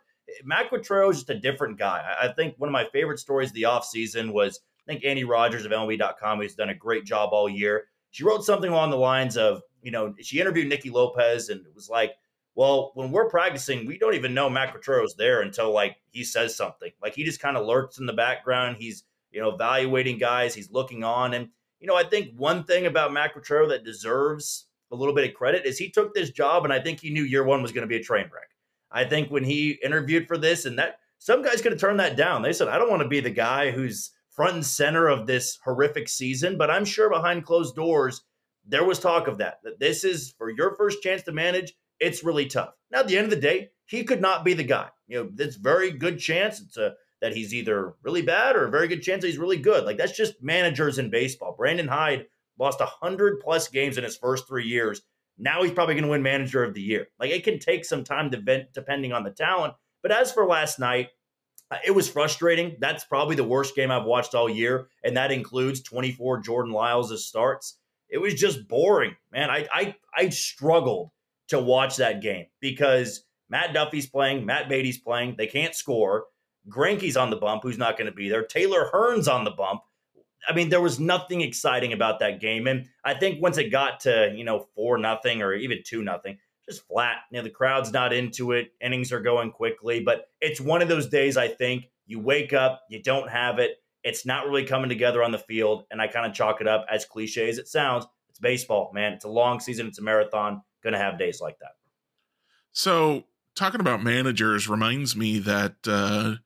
Matt 0.44 0.70
Quatraro 0.70 1.10
is 1.10 1.16
just 1.16 1.30
a 1.30 1.38
different 1.38 1.78
guy. 1.78 2.14
I 2.20 2.28
think 2.28 2.54
one 2.58 2.68
of 2.68 2.72
my 2.72 2.86
favorite 2.92 3.18
stories 3.18 3.50
of 3.50 3.54
the 3.54 3.62
offseason 3.62 4.32
was 4.32 4.60
I 4.88 4.92
think 4.92 5.04
Annie 5.04 5.24
Rogers 5.24 5.64
of 5.64 5.72
MLB.com, 5.72 6.40
who's 6.40 6.54
done 6.54 6.70
a 6.70 6.74
great 6.74 7.04
job 7.04 7.30
all 7.32 7.48
year. 7.48 7.84
She 8.10 8.24
wrote 8.24 8.44
something 8.44 8.70
along 8.70 8.90
the 8.90 8.96
lines 8.96 9.36
of, 9.36 9.60
you 9.82 9.90
know, 9.90 10.14
she 10.20 10.40
interviewed 10.40 10.68
Nicky 10.68 10.88
Lopez 10.88 11.50
and 11.50 11.60
it 11.66 11.74
was 11.74 11.90
like, 11.90 12.12
well, 12.54 12.92
when 12.94 13.12
we're 13.12 13.28
practicing, 13.28 13.86
we 13.86 13.98
don't 13.98 14.14
even 14.14 14.34
know 14.34 14.48
Matt 14.48 14.74
Quatraro's 14.74 15.14
there 15.16 15.42
until 15.42 15.72
like 15.72 15.96
he 16.10 16.24
says 16.24 16.56
something. 16.56 16.90
Like 17.02 17.14
he 17.14 17.22
just 17.22 17.40
kind 17.40 17.56
of 17.56 17.66
lurks 17.66 17.98
in 17.98 18.06
the 18.06 18.12
background. 18.12 18.76
He's, 18.78 19.04
you 19.30 19.40
know, 19.40 19.50
evaluating 19.50 20.18
guys, 20.18 20.54
he's 20.54 20.72
looking 20.72 21.04
on. 21.04 21.34
And 21.34 21.50
you 21.80 21.86
know, 21.86 21.94
I 21.94 22.02
think 22.02 22.32
one 22.36 22.64
thing 22.64 22.86
about 22.86 23.12
Matt 23.12 23.34
Quatraro 23.34 23.68
that 23.68 23.84
deserves 23.84 24.66
a 24.90 24.96
little 24.96 25.14
bit 25.14 25.28
of 25.28 25.36
credit 25.36 25.66
is 25.66 25.78
he 25.78 25.90
took 25.90 26.14
this 26.14 26.30
job, 26.30 26.64
and 26.64 26.72
I 26.72 26.80
think 26.80 26.98
he 26.98 27.10
knew 27.10 27.22
year 27.22 27.44
one 27.44 27.62
was 27.62 27.72
going 27.72 27.82
to 27.82 27.88
be 27.88 27.96
a 27.96 28.02
train 28.02 28.24
wreck. 28.32 28.48
I 28.90 29.04
think 29.04 29.30
when 29.30 29.44
he 29.44 29.78
interviewed 29.84 30.26
for 30.26 30.38
this, 30.38 30.64
and 30.64 30.78
that 30.78 30.98
some 31.18 31.42
guys 31.42 31.60
could 31.60 31.72
have 31.72 31.80
turned 31.80 32.00
that 32.00 32.16
down. 32.16 32.42
They 32.42 32.52
said, 32.52 32.68
I 32.68 32.78
don't 32.78 32.90
want 32.90 33.02
to 33.02 33.08
be 33.08 33.20
the 33.20 33.30
guy 33.30 33.70
who's 33.70 34.12
front 34.38 34.54
and 34.54 34.64
center 34.64 35.08
of 35.08 35.26
this 35.26 35.58
horrific 35.64 36.08
season, 36.08 36.56
but 36.56 36.70
I'm 36.70 36.84
sure 36.84 37.10
behind 37.10 37.44
closed 37.44 37.74
doors, 37.74 38.22
there 38.64 38.84
was 38.84 39.00
talk 39.00 39.26
of 39.26 39.38
that, 39.38 39.58
that 39.64 39.80
this 39.80 40.04
is 40.04 40.32
for 40.38 40.48
your 40.48 40.76
first 40.76 41.02
chance 41.02 41.22
to 41.24 41.32
manage. 41.32 41.74
It's 41.98 42.22
really 42.22 42.46
tough. 42.46 42.70
Now, 42.92 43.00
at 43.00 43.08
the 43.08 43.18
end 43.18 43.24
of 43.24 43.30
the 43.30 43.36
day, 43.40 43.70
he 43.86 44.04
could 44.04 44.20
not 44.20 44.44
be 44.44 44.54
the 44.54 44.62
guy. 44.62 44.90
You 45.08 45.24
know, 45.24 45.30
there's 45.34 45.56
very 45.56 45.90
good 45.90 46.20
chance 46.20 46.60
it's 46.60 46.76
a 46.76 46.94
that 47.20 47.34
he's 47.34 47.52
either 47.52 47.94
really 48.04 48.22
bad 48.22 48.54
or 48.54 48.68
a 48.68 48.70
very 48.70 48.86
good 48.86 49.02
chance 49.02 49.22
that 49.22 49.26
he's 49.26 49.38
really 49.38 49.56
good. 49.56 49.84
Like 49.84 49.96
that's 49.96 50.16
just 50.16 50.40
managers 50.40 51.00
in 51.00 51.10
baseball. 51.10 51.56
Brandon 51.58 51.88
Hyde 51.88 52.26
lost 52.60 52.78
100 52.78 53.40
plus 53.40 53.66
games 53.66 53.98
in 53.98 54.04
his 54.04 54.16
first 54.16 54.46
three 54.46 54.68
years. 54.68 55.02
Now 55.36 55.64
he's 55.64 55.72
probably 55.72 55.96
going 55.96 56.04
to 56.04 56.10
win 56.10 56.22
manager 56.22 56.62
of 56.62 56.74
the 56.74 56.80
year. 56.80 57.08
Like 57.18 57.32
it 57.32 57.42
can 57.42 57.58
take 57.58 57.84
some 57.84 58.04
time 58.04 58.30
to 58.30 58.40
vent 58.40 58.72
depending 58.72 59.12
on 59.12 59.24
the 59.24 59.32
talent. 59.32 59.74
But 60.00 60.12
as 60.12 60.30
for 60.30 60.46
last 60.46 60.78
night, 60.78 61.08
Uh, 61.70 61.76
it 61.84 61.90
was 61.90 62.08
frustrating. 62.08 62.76
That's 62.80 63.04
probably 63.04 63.36
the 63.36 63.44
worst 63.44 63.74
game 63.74 63.90
I've 63.90 64.04
watched 64.04 64.34
all 64.34 64.48
year. 64.48 64.88
And 65.04 65.16
that 65.16 65.32
includes 65.32 65.82
24 65.82 66.40
Jordan 66.40 66.72
Lyles' 66.72 67.26
starts. 67.26 67.78
It 68.08 68.18
was 68.18 68.34
just 68.34 68.68
boring, 68.68 69.16
man. 69.30 69.50
I, 69.50 69.66
I, 69.72 69.94
I 70.16 70.28
struggled 70.30 71.10
to 71.48 71.58
watch 71.58 71.96
that 71.96 72.22
game 72.22 72.46
because 72.60 73.24
Matt 73.50 73.74
Duffy's 73.74 74.06
playing, 74.06 74.46
Matt 74.46 74.68
Beaty's 74.68 74.98
playing. 74.98 75.34
They 75.36 75.46
can't 75.46 75.74
score. 75.74 76.26
Greinke's 76.68 77.16
on 77.16 77.30
the 77.30 77.36
bump, 77.36 77.62
who's 77.62 77.78
not 77.78 77.96
going 77.96 78.10
to 78.10 78.16
be 78.16 78.28
there. 78.28 78.44
Taylor 78.44 78.88
Hearn's 78.92 79.28
on 79.28 79.44
the 79.44 79.50
bump. 79.50 79.82
I 80.48 80.54
mean, 80.54 80.68
there 80.68 80.80
was 80.80 81.00
nothing 81.00 81.40
exciting 81.40 81.92
about 81.92 82.20
that 82.20 82.40
game, 82.40 82.66
and 82.66 82.86
I 83.04 83.14
think 83.14 83.42
once 83.42 83.58
it 83.58 83.70
got 83.70 84.00
to 84.00 84.32
you 84.34 84.44
know 84.44 84.66
four 84.74 84.96
nothing 84.96 85.42
or 85.42 85.52
even 85.52 85.78
two 85.84 86.02
nothing, 86.02 86.38
just 86.68 86.86
flat. 86.86 87.18
You 87.30 87.38
know, 87.38 87.44
the 87.44 87.50
crowd's 87.50 87.92
not 87.92 88.12
into 88.12 88.52
it. 88.52 88.72
Innings 88.80 89.12
are 89.12 89.20
going 89.20 89.50
quickly, 89.50 90.00
but 90.00 90.28
it's 90.40 90.60
one 90.60 90.82
of 90.82 90.88
those 90.88 91.08
days. 91.08 91.36
I 91.36 91.48
think 91.48 91.86
you 92.06 92.20
wake 92.20 92.52
up, 92.52 92.82
you 92.88 93.02
don't 93.02 93.28
have 93.30 93.58
it. 93.58 93.76
It's 94.04 94.24
not 94.24 94.46
really 94.46 94.64
coming 94.64 94.88
together 94.88 95.22
on 95.22 95.32
the 95.32 95.38
field, 95.38 95.84
and 95.90 96.00
I 96.00 96.06
kind 96.06 96.26
of 96.26 96.32
chalk 96.32 96.60
it 96.60 96.68
up 96.68 96.86
as 96.90 97.04
cliche 97.04 97.48
as 97.48 97.58
it 97.58 97.68
sounds. 97.68 98.06
It's 98.30 98.38
baseball, 98.38 98.90
man. 98.94 99.12
It's 99.12 99.24
a 99.24 99.28
long 99.28 99.60
season. 99.60 99.86
It's 99.86 99.98
a 99.98 100.02
marathon. 100.02 100.62
Going 100.82 100.92
to 100.92 100.98
have 100.98 101.18
days 101.18 101.40
like 101.40 101.58
that. 101.58 101.72
So, 102.72 103.24
talking 103.56 103.80
about 103.80 104.02
managers 104.02 104.68
reminds 104.68 105.16
me 105.16 105.38
that. 105.40 105.74
uh 105.86 106.36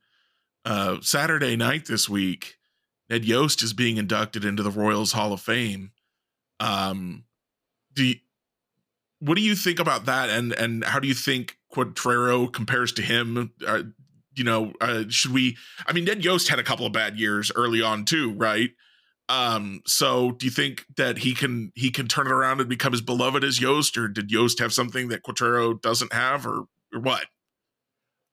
uh, 0.65 0.97
Saturday 1.01 1.55
night 1.55 1.85
this 1.87 2.07
week, 2.07 2.57
Ned 3.09 3.25
Yost 3.25 3.61
is 3.61 3.73
being 3.73 3.97
inducted 3.97 4.45
into 4.45 4.63
the 4.63 4.71
Royals 4.71 5.11
Hall 5.11 5.33
of 5.33 5.41
Fame. 5.41 5.91
Um, 6.59 7.25
do 7.93 8.05
you, 8.05 8.15
what 9.23 9.35
do 9.35 9.41
you 9.41 9.55
think 9.55 9.79
about 9.79 10.05
that, 10.05 10.29
and 10.29 10.51
and 10.53 10.83
how 10.83 10.99
do 10.99 11.07
you 11.07 11.13
think 11.13 11.57
Quatraro 11.73 12.51
compares 12.51 12.91
to 12.93 13.01
him? 13.01 13.53
Uh, 13.65 13.83
you 14.35 14.43
know, 14.43 14.73
uh, 14.81 15.05
should 15.07 15.31
we? 15.31 15.55
I 15.87 15.93
mean, 15.93 16.03
Ned 16.03 16.25
Yost 16.25 16.49
had 16.49 16.59
a 16.59 16.63
couple 16.63 16.85
of 16.85 16.91
bad 16.91 17.17
years 17.17 17.51
early 17.55 17.81
on 17.81 18.03
too, 18.03 18.33
right? 18.33 18.71
Um, 19.29 19.81
so 19.85 20.31
do 20.31 20.45
you 20.45 20.51
think 20.51 20.85
that 20.97 21.19
he 21.19 21.33
can 21.33 21.71
he 21.75 21.89
can 21.89 22.07
turn 22.07 22.27
it 22.27 22.33
around 22.33 22.59
and 22.59 22.69
become 22.69 22.93
as 22.93 23.01
beloved 23.01 23.45
as 23.45 23.61
Yost, 23.61 23.97
or 23.97 24.09
did 24.09 24.29
Yost 24.29 24.59
have 24.59 24.73
something 24.73 25.07
that 25.07 25.23
Quatraro 25.23 25.81
doesn't 25.81 26.11
have, 26.11 26.45
or 26.45 26.65
or 26.93 26.99
what? 26.99 27.25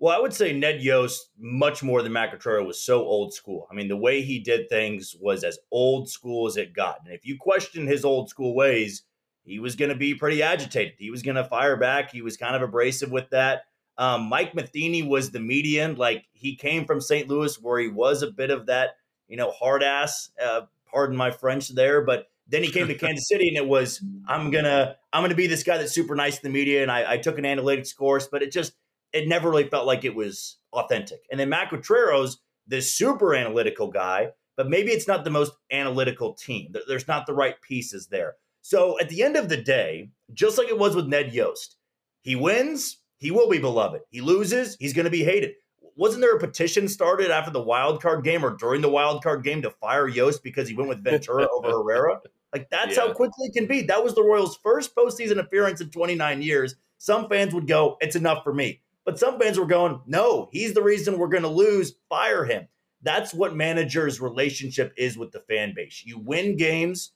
Well, 0.00 0.16
I 0.16 0.20
would 0.20 0.34
say 0.34 0.52
Ned 0.52 0.82
Yost, 0.82 1.30
much 1.38 1.84
more 1.84 2.02
than 2.02 2.14
Matt 2.14 2.32
Quatraro, 2.32 2.66
was 2.66 2.82
so 2.82 3.04
old 3.04 3.32
school. 3.32 3.68
I 3.70 3.74
mean, 3.74 3.86
the 3.86 3.96
way 3.96 4.22
he 4.22 4.40
did 4.40 4.68
things 4.68 5.14
was 5.20 5.44
as 5.44 5.58
old 5.70 6.08
school 6.08 6.48
as 6.48 6.56
it 6.56 6.72
got. 6.72 6.98
And 7.04 7.14
if 7.14 7.24
you 7.24 7.36
question 7.38 7.86
his 7.86 8.04
old 8.04 8.28
school 8.28 8.56
ways, 8.56 9.04
he 9.50 9.58
was 9.58 9.74
going 9.74 9.88
to 9.88 9.96
be 9.96 10.14
pretty 10.14 10.42
agitated. 10.42 10.94
He 10.98 11.10
was 11.10 11.22
going 11.22 11.36
to 11.36 11.44
fire 11.44 11.76
back. 11.76 12.12
He 12.12 12.22
was 12.22 12.36
kind 12.36 12.54
of 12.54 12.62
abrasive 12.62 13.10
with 13.10 13.30
that. 13.30 13.64
Um, 13.98 14.28
Mike 14.28 14.54
Matheny 14.54 15.02
was 15.02 15.30
the 15.30 15.40
median. 15.40 15.96
Like 15.96 16.24
he 16.32 16.54
came 16.54 16.84
from 16.86 17.00
St. 17.00 17.28
Louis, 17.28 17.60
where 17.60 17.80
he 17.80 17.88
was 17.88 18.22
a 18.22 18.30
bit 18.30 18.50
of 18.50 18.66
that, 18.66 18.90
you 19.28 19.36
know, 19.36 19.50
hard 19.50 19.82
ass. 19.82 20.30
Uh, 20.42 20.62
pardon 20.86 21.16
my 21.16 21.30
French 21.30 21.68
there, 21.68 22.02
but 22.02 22.28
then 22.48 22.62
he 22.62 22.70
came 22.70 22.88
to 22.88 22.94
Kansas 22.94 23.28
City, 23.28 23.48
and 23.48 23.56
it 23.56 23.66
was 23.66 24.02
I'm 24.26 24.50
gonna 24.50 24.96
I'm 25.12 25.22
gonna 25.22 25.34
be 25.34 25.46
this 25.46 25.62
guy 25.62 25.78
that's 25.78 25.92
super 25.92 26.14
nice 26.14 26.36
to 26.36 26.42
the 26.42 26.48
media, 26.48 26.82
and 26.82 26.90
I, 26.90 27.12
I 27.12 27.16
took 27.18 27.38
an 27.38 27.44
analytics 27.44 27.94
course, 27.94 28.26
but 28.26 28.42
it 28.42 28.50
just 28.50 28.72
it 29.12 29.28
never 29.28 29.50
really 29.50 29.68
felt 29.68 29.86
like 29.86 30.04
it 30.04 30.14
was 30.14 30.56
authentic. 30.72 31.20
And 31.30 31.38
then 31.38 31.48
Matt 31.48 31.70
Quatraro's 31.70 32.38
this 32.66 32.92
super 32.92 33.34
analytical 33.34 33.88
guy, 33.88 34.30
but 34.56 34.68
maybe 34.68 34.90
it's 34.90 35.08
not 35.08 35.24
the 35.24 35.30
most 35.30 35.52
analytical 35.70 36.34
team. 36.34 36.74
There's 36.88 37.08
not 37.08 37.26
the 37.26 37.34
right 37.34 37.60
pieces 37.60 38.06
there. 38.08 38.34
So 38.62 38.98
at 39.00 39.08
the 39.08 39.22
end 39.22 39.36
of 39.36 39.48
the 39.48 39.56
day, 39.56 40.10
just 40.32 40.58
like 40.58 40.68
it 40.68 40.78
was 40.78 40.94
with 40.94 41.06
Ned 41.06 41.32
Yost, 41.32 41.76
he 42.22 42.36
wins, 42.36 42.98
he 43.18 43.30
will 43.30 43.48
be 43.48 43.58
beloved. 43.58 44.02
He 44.10 44.20
loses, 44.20 44.76
he's 44.78 44.92
going 44.92 45.04
to 45.04 45.10
be 45.10 45.24
hated. 45.24 45.52
Wasn't 45.96 46.20
there 46.20 46.36
a 46.36 46.40
petition 46.40 46.88
started 46.88 47.30
after 47.30 47.50
the 47.50 47.62
wild 47.62 48.00
card 48.00 48.24
game 48.24 48.44
or 48.44 48.56
during 48.56 48.80
the 48.80 48.88
wild 48.88 49.22
card 49.22 49.42
game 49.42 49.62
to 49.62 49.70
fire 49.70 50.08
Yost 50.08 50.42
because 50.42 50.68
he 50.68 50.74
went 50.74 50.88
with 50.88 51.04
Ventura 51.04 51.46
over 51.52 51.70
Herrera? 51.82 52.20
Like 52.52 52.70
that's 52.70 52.96
yeah. 52.96 53.02
how 53.02 53.12
quickly 53.12 53.46
it 53.46 53.54
can 53.54 53.66
be. 53.66 53.82
That 53.82 54.02
was 54.02 54.14
the 54.14 54.22
Royals' 54.22 54.58
first 54.62 54.94
postseason 54.94 55.38
appearance 55.38 55.80
in 55.80 55.90
29 55.90 56.42
years. 56.42 56.74
Some 56.98 57.28
fans 57.28 57.54
would 57.54 57.66
go, 57.66 57.96
"It's 58.00 58.16
enough 58.16 58.44
for 58.44 58.52
me." 58.52 58.82
But 59.04 59.18
some 59.18 59.40
fans 59.40 59.58
were 59.58 59.66
going, 59.66 60.00
no, 60.06 60.48
he's 60.52 60.74
the 60.74 60.82
reason 60.82 61.18
we're 61.18 61.28
going 61.28 61.42
to 61.42 61.48
lose. 61.48 61.94
Fire 62.08 62.44
him. 62.44 62.68
That's 63.02 63.32
what 63.32 63.56
managers' 63.56 64.20
relationship 64.20 64.92
is 64.96 65.16
with 65.16 65.32
the 65.32 65.40
fan 65.40 65.72
base. 65.74 66.02
You 66.04 66.18
win 66.18 66.56
games, 66.56 67.12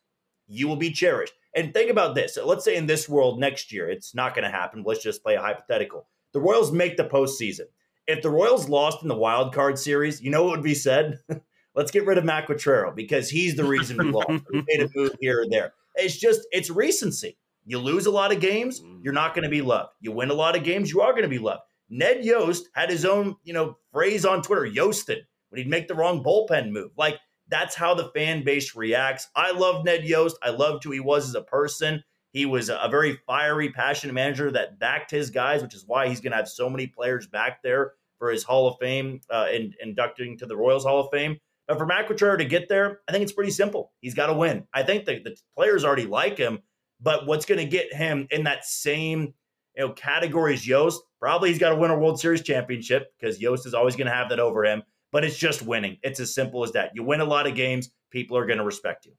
you 0.47 0.69
will 0.69 0.77
be 0.77 0.91
cherished. 0.91 1.35
And 1.55 1.73
think 1.73 1.91
about 1.91 2.15
this. 2.15 2.37
Let's 2.43 2.65
say 2.65 2.77
in 2.77 2.87
this 2.87 3.09
world 3.09 3.39
next 3.39 3.73
year, 3.73 3.89
it's 3.89 4.15
not 4.15 4.35
going 4.35 4.45
to 4.45 4.51
happen. 4.51 4.83
Let's 4.85 5.03
just 5.03 5.23
play 5.23 5.35
a 5.35 5.41
hypothetical. 5.41 6.07
The 6.33 6.41
Royals 6.41 6.73
make 6.73 6.97
the 6.97 7.05
postseason. 7.05 7.67
If 8.07 8.23
the 8.23 8.31
Royals 8.31 8.69
lost 8.69 9.03
in 9.03 9.09
the 9.09 9.17
wild 9.17 9.55
card 9.55 9.79
series, 9.79 10.21
you 10.21 10.31
know 10.31 10.45
what 10.45 10.57
would 10.57 10.65
be 10.65 10.75
said? 10.75 11.21
Let's 11.75 11.91
get 11.91 12.07
rid 12.07 12.19
of 12.19 12.25
Matt 12.25 12.47
Quatraro 12.47 12.95
because 12.95 13.31
he's 13.31 13.57
the 13.57 13.65
reason 13.65 13.97
we 13.97 14.11
lost. 14.11 14.45
we 14.53 14.65
made 14.69 14.83
a 14.83 14.91
move 14.95 15.17
here 15.21 15.43
or 15.43 15.49
there. 15.49 15.73
It's 15.97 16.17
just, 16.17 16.43
it's 16.53 16.71
recency. 16.71 17.37
You 17.67 17.79
lose 17.79 18.07
a 18.07 18.11
lot 18.11 18.33
of 18.33 18.41
games, 18.41 18.83
you're 19.03 19.15
not 19.15 19.35
going 19.35 19.45
to 19.45 19.49
be 19.51 19.63
loved. 19.63 19.91
You 20.01 20.13
win 20.13 20.31
a 20.31 20.35
lot 20.35 20.57
of 20.57 20.65
games, 20.65 20.91
you 20.91 21.01
are 21.01 21.13
going 21.13 21.23
to 21.23 21.29
be 21.29 21.39
loved. 21.39 21.63
Ned 21.89 22.25
Yost 22.25 22.69
had 22.75 22.91
his 22.91 23.05
own, 23.05 23.37
you 23.43 23.53
know, 23.53 23.79
phrase 23.91 24.25
on 24.25 24.43
Twitter, 24.43 24.67
Yosted, 24.67 25.23
when 25.49 25.59
he'd 25.59 25.71
make 25.71 25.89
the 25.89 25.95
wrong 25.95 26.23
bullpen 26.23 26.71
move. 26.71 26.91
Like 26.97 27.19
that's 27.49 27.75
how 27.75 27.95
the 27.95 28.11
fan 28.15 28.45
base 28.45 28.75
reacts. 28.75 29.29
I 29.35 29.53
love 29.53 29.85
Ned 29.85 30.05
Yost. 30.05 30.37
I 30.43 30.51
loved 30.51 30.85
who 30.85 30.91
he 30.91 31.01
was 31.01 31.29
as 31.29 31.35
a 31.35 31.43
person. 31.43 32.03
He 32.33 32.47
was 32.47 32.69
a 32.69 32.89
very 32.91 33.19
fiery, 33.27 33.71
passionate 33.71 34.13
manager 34.13 34.51
that 34.53 34.79
backed 34.79 35.11
his 35.11 35.31
guys, 35.31 35.63
which 35.63 35.75
is 35.75 35.85
why 35.87 36.09
he's 36.09 36.21
going 36.21 36.33
to 36.33 36.37
have 36.37 36.49
so 36.49 36.69
many 36.69 36.87
players 36.87 37.27
back 37.27 37.63
there 37.63 37.93
for 38.19 38.31
his 38.31 38.43
Hall 38.43 38.67
of 38.67 38.77
Fame 38.81 39.21
uh, 39.31 39.47
and 39.51 39.75
inducting 39.81 40.37
to 40.39 40.47
the 40.47 40.57
Royals 40.57 40.85
Hall 40.85 41.01
of 41.01 41.11
Fame. 41.13 41.39
But 41.69 41.79
for 41.79 41.87
Quatraro 41.87 42.39
to 42.39 42.45
get 42.45 42.69
there, 42.69 43.01
I 43.09 43.13
think 43.13 43.23
it's 43.23 43.33
pretty 43.33 43.53
simple. 43.53 43.93
He's 44.01 44.15
got 44.15 44.27
to 44.27 44.35
win. 44.35 44.67
I 44.75 44.83
think 44.83 45.05
the, 45.05 45.21
the 45.21 45.37
players 45.57 45.85
already 45.85 46.07
like 46.07 46.37
him, 46.37 46.59
but 47.01 47.27
what's 47.27 47.47
going 47.47 47.61
to 47.61 47.67
get 47.67 47.95
him 47.95 48.27
in 48.31 48.45
that 48.45 48.65
same 48.65 49.35
you 49.77 49.87
know 49.87 49.93
category 49.93 50.55
as 50.55 50.67
Yost 50.67 51.03
Probably 51.25 51.49
he's 51.49 51.59
got 51.59 51.71
to 51.71 51.77
win 51.77 51.91
a 51.91 51.99
World 51.99 52.21
Series 52.21 52.43
championship 52.43 53.15
because 53.19 53.41
Yost 53.41 53.65
is 53.65 53.73
always 53.73 53.97
going 53.97 54.09
to 54.09 54.13
have 54.13 54.29
that 54.29 54.41
over 54.41 54.63
him. 54.63 54.83
But 55.14 55.25
it's 55.25 55.38
just 55.38 55.62
winning. 55.62 55.99
It's 56.02 56.18
as 56.18 56.35
simple 56.35 56.64
as 56.64 56.73
that. 56.73 56.90
You 56.92 57.04
win 57.04 57.21
a 57.21 57.25
lot 57.25 57.47
of 57.47 57.54
games, 57.54 57.92
people 58.11 58.37
are 58.37 58.47
going 58.47 58.59
to 58.59 58.64
respect 58.64 59.06
you. 59.06 59.12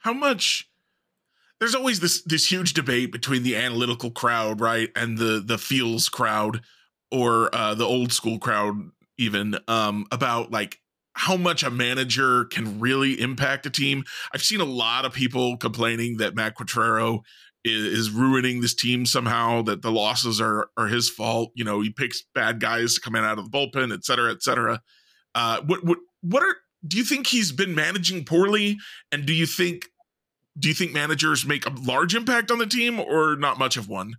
How 0.00 0.12
much? 0.12 0.68
There's 1.60 1.76
always 1.76 2.00
this 2.00 2.22
this 2.22 2.50
huge 2.50 2.74
debate 2.74 3.12
between 3.12 3.44
the 3.44 3.54
analytical 3.54 4.10
crowd, 4.10 4.60
right, 4.60 4.90
and 4.96 5.18
the 5.18 5.40
the 5.46 5.56
feels 5.56 6.08
crowd, 6.08 6.62
or 7.12 7.54
uh, 7.54 7.74
the 7.74 7.84
old 7.84 8.12
school 8.12 8.40
crowd, 8.40 8.90
even 9.16 9.56
um, 9.68 10.04
about 10.10 10.50
like 10.50 10.80
how 11.12 11.36
much 11.36 11.62
a 11.62 11.70
manager 11.70 12.46
can 12.46 12.80
really 12.80 13.20
impact 13.20 13.66
a 13.66 13.70
team. 13.70 14.02
I've 14.34 14.42
seen 14.42 14.60
a 14.60 14.64
lot 14.64 15.04
of 15.04 15.12
people 15.12 15.56
complaining 15.56 16.16
that 16.16 16.34
Matt 16.34 16.56
Quatraro 16.56 17.20
is, 17.66 18.10
ruining 18.10 18.60
this 18.60 18.74
team 18.74 19.04
somehow 19.06 19.62
that 19.62 19.82
the 19.82 19.90
losses 19.90 20.40
are 20.40 20.68
are 20.76 20.86
his 20.86 21.08
fault. 21.08 21.52
You 21.54 21.64
know 21.64 21.80
he 21.80 21.90
picks 21.90 22.22
bad 22.34 22.60
guys 22.60 22.94
to 22.94 23.00
come 23.00 23.16
in 23.16 23.24
out 23.24 23.38
of 23.38 23.50
the 23.50 23.50
bullpen 23.50 23.92
et 23.92 24.04
cetera 24.04 24.32
et 24.32 24.42
cetera. 24.42 24.80
Uh, 25.34 25.60
what 25.66 25.84
what 25.84 25.98
what 26.22 26.42
are 26.42 26.56
do 26.86 26.96
you 26.96 27.04
think 27.04 27.26
he's 27.26 27.52
been 27.52 27.74
managing 27.74 28.24
poorly? 28.24 28.78
And 29.10 29.26
do 29.26 29.32
you 29.32 29.46
think 29.46 29.86
do 30.58 30.68
you 30.68 30.74
think 30.74 30.92
managers 30.92 31.44
make 31.44 31.66
a 31.66 31.70
large 31.70 32.14
impact 32.14 32.50
on 32.50 32.58
the 32.58 32.66
team 32.66 32.98
or 32.98 33.36
not 33.36 33.58
much 33.58 33.76
of 33.76 33.88
one? 33.88 34.14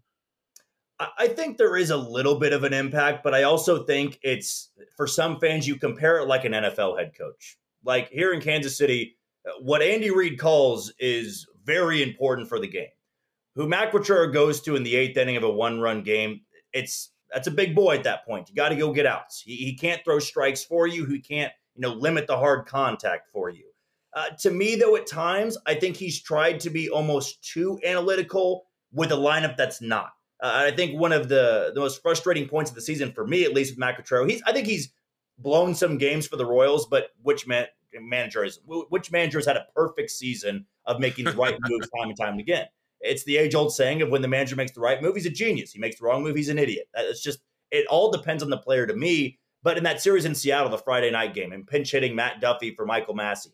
I 0.99 1.27
think 1.27 1.57
there 1.57 1.77
is 1.77 1.91
a 1.91 1.97
little 1.97 2.39
bit 2.39 2.53
of 2.53 2.63
an 2.63 2.73
impact, 2.73 3.23
but 3.23 3.35
I 3.35 3.43
also 3.43 3.83
think 3.83 4.17
it's 4.23 4.71
for 4.95 5.05
some 5.05 5.39
fans, 5.39 5.67
you 5.67 5.75
compare 5.75 6.17
it 6.17 6.27
like 6.27 6.43
an 6.43 6.53
NFL 6.53 6.97
head 6.97 7.11
coach. 7.15 7.57
Like 7.83 8.09
here 8.09 8.33
in 8.33 8.41
Kansas 8.41 8.75
City, 8.75 9.15
what 9.59 9.83
Andy 9.83 10.09
Reid 10.09 10.39
calls 10.39 10.91
is 10.97 11.45
very 11.63 12.01
important 12.01 12.49
for 12.49 12.59
the 12.59 12.67
game 12.67 12.87
who 13.57 13.67
Quatraro 13.67 14.31
goes 14.31 14.61
to 14.61 14.75
in 14.75 14.83
the 14.83 14.95
eighth 14.95 15.17
inning 15.17 15.35
of 15.35 15.43
a 15.43 15.49
one 15.49 15.81
run 15.81 16.03
game, 16.03 16.41
it's 16.73 17.09
that's 17.33 17.47
a 17.47 17.51
big 17.51 17.75
boy 17.75 17.95
at 17.95 18.03
that 18.03 18.25
point. 18.25 18.49
You 18.49 18.55
got 18.55 18.69
to 18.69 18.75
go 18.75 18.93
get 18.93 19.05
outs. 19.05 19.41
He, 19.41 19.57
he, 19.57 19.75
can't 19.75 20.01
throw 20.05 20.19
strikes 20.19 20.63
for 20.63 20.87
you. 20.87 21.05
He 21.05 21.19
can't 21.19 21.51
you 21.75 21.81
know 21.81 21.93
limit 21.93 22.27
the 22.27 22.37
hard 22.37 22.67
contact 22.67 23.27
for 23.33 23.49
you. 23.49 23.65
Uh, 24.15 24.29
to 24.39 24.51
me, 24.51 24.75
though, 24.75 24.95
at 24.95 25.07
times 25.07 25.57
I 25.65 25.75
think 25.75 25.97
he's 25.97 26.21
tried 26.21 26.61
to 26.61 26.69
be 26.69 26.89
almost 26.89 27.43
too 27.43 27.79
analytical 27.83 28.67
with 28.93 29.11
a 29.11 29.15
lineup 29.15 29.57
that's 29.57 29.81
not. 29.81 30.11
Uh, 30.41 30.69
I 30.71 30.71
think 30.71 30.99
one 30.99 31.11
of 31.11 31.27
the 31.27 31.71
the 31.73 31.81
most 31.81 32.01
frustrating 32.01 32.47
points 32.47 32.69
of 32.71 32.75
the 32.75 32.81
season 32.81 33.11
for 33.11 33.25
me, 33.25 33.43
at 33.43 33.53
least 33.53 33.71
with 33.71 33.79
Matt 33.79 33.97
Quatraro, 33.97 34.29
he's 34.29 34.41
I 34.43 34.53
think 34.53 34.67
he's 34.67 34.93
blown 35.39 35.73
some 35.73 35.97
games 35.97 36.27
for 36.27 36.35
the 36.35 36.45
Royals, 36.45 36.87
but 36.87 37.09
which 37.23 37.47
man, 37.47 37.65
manager 37.99 38.43
is 38.43 38.59
which 38.65 39.11
manager 39.11 39.39
has 39.39 39.47
had 39.47 39.57
a 39.57 39.65
perfect 39.75 40.11
season 40.11 40.65
of 40.85 40.99
making 40.99 41.25
the 41.25 41.33
right 41.33 41.57
moves 41.67 41.89
time 41.89 42.09
and 42.09 42.17
time 42.17 42.39
again? 42.39 42.67
It's 43.01 43.23
the 43.23 43.37
age 43.37 43.55
old 43.55 43.73
saying 43.73 44.01
of 44.01 44.09
when 44.09 44.21
the 44.21 44.27
manager 44.27 44.55
makes 44.55 44.71
the 44.71 44.81
right 44.81 45.01
move, 45.01 45.15
he's 45.15 45.25
a 45.25 45.31
genius. 45.31 45.71
He 45.71 45.79
makes 45.79 45.99
the 45.99 46.05
wrong 46.05 46.23
move, 46.23 46.35
he's 46.35 46.49
an 46.49 46.59
idiot. 46.59 46.87
It's 46.95 47.21
just, 47.21 47.39
it 47.71 47.85
all 47.87 48.11
depends 48.11 48.43
on 48.43 48.49
the 48.49 48.57
player 48.57 48.87
to 48.87 48.95
me. 48.95 49.39
But 49.63 49.77
in 49.77 49.83
that 49.83 50.01
series 50.01 50.25
in 50.25 50.35
Seattle, 50.35 50.69
the 50.69 50.77
Friday 50.77 51.11
night 51.11 51.33
game, 51.33 51.51
and 51.51 51.67
pinch 51.67 51.91
hitting 51.91 52.15
Matt 52.15 52.39
Duffy 52.39 52.73
for 52.73 52.85
Michael 52.85 53.15
Massey, 53.15 53.51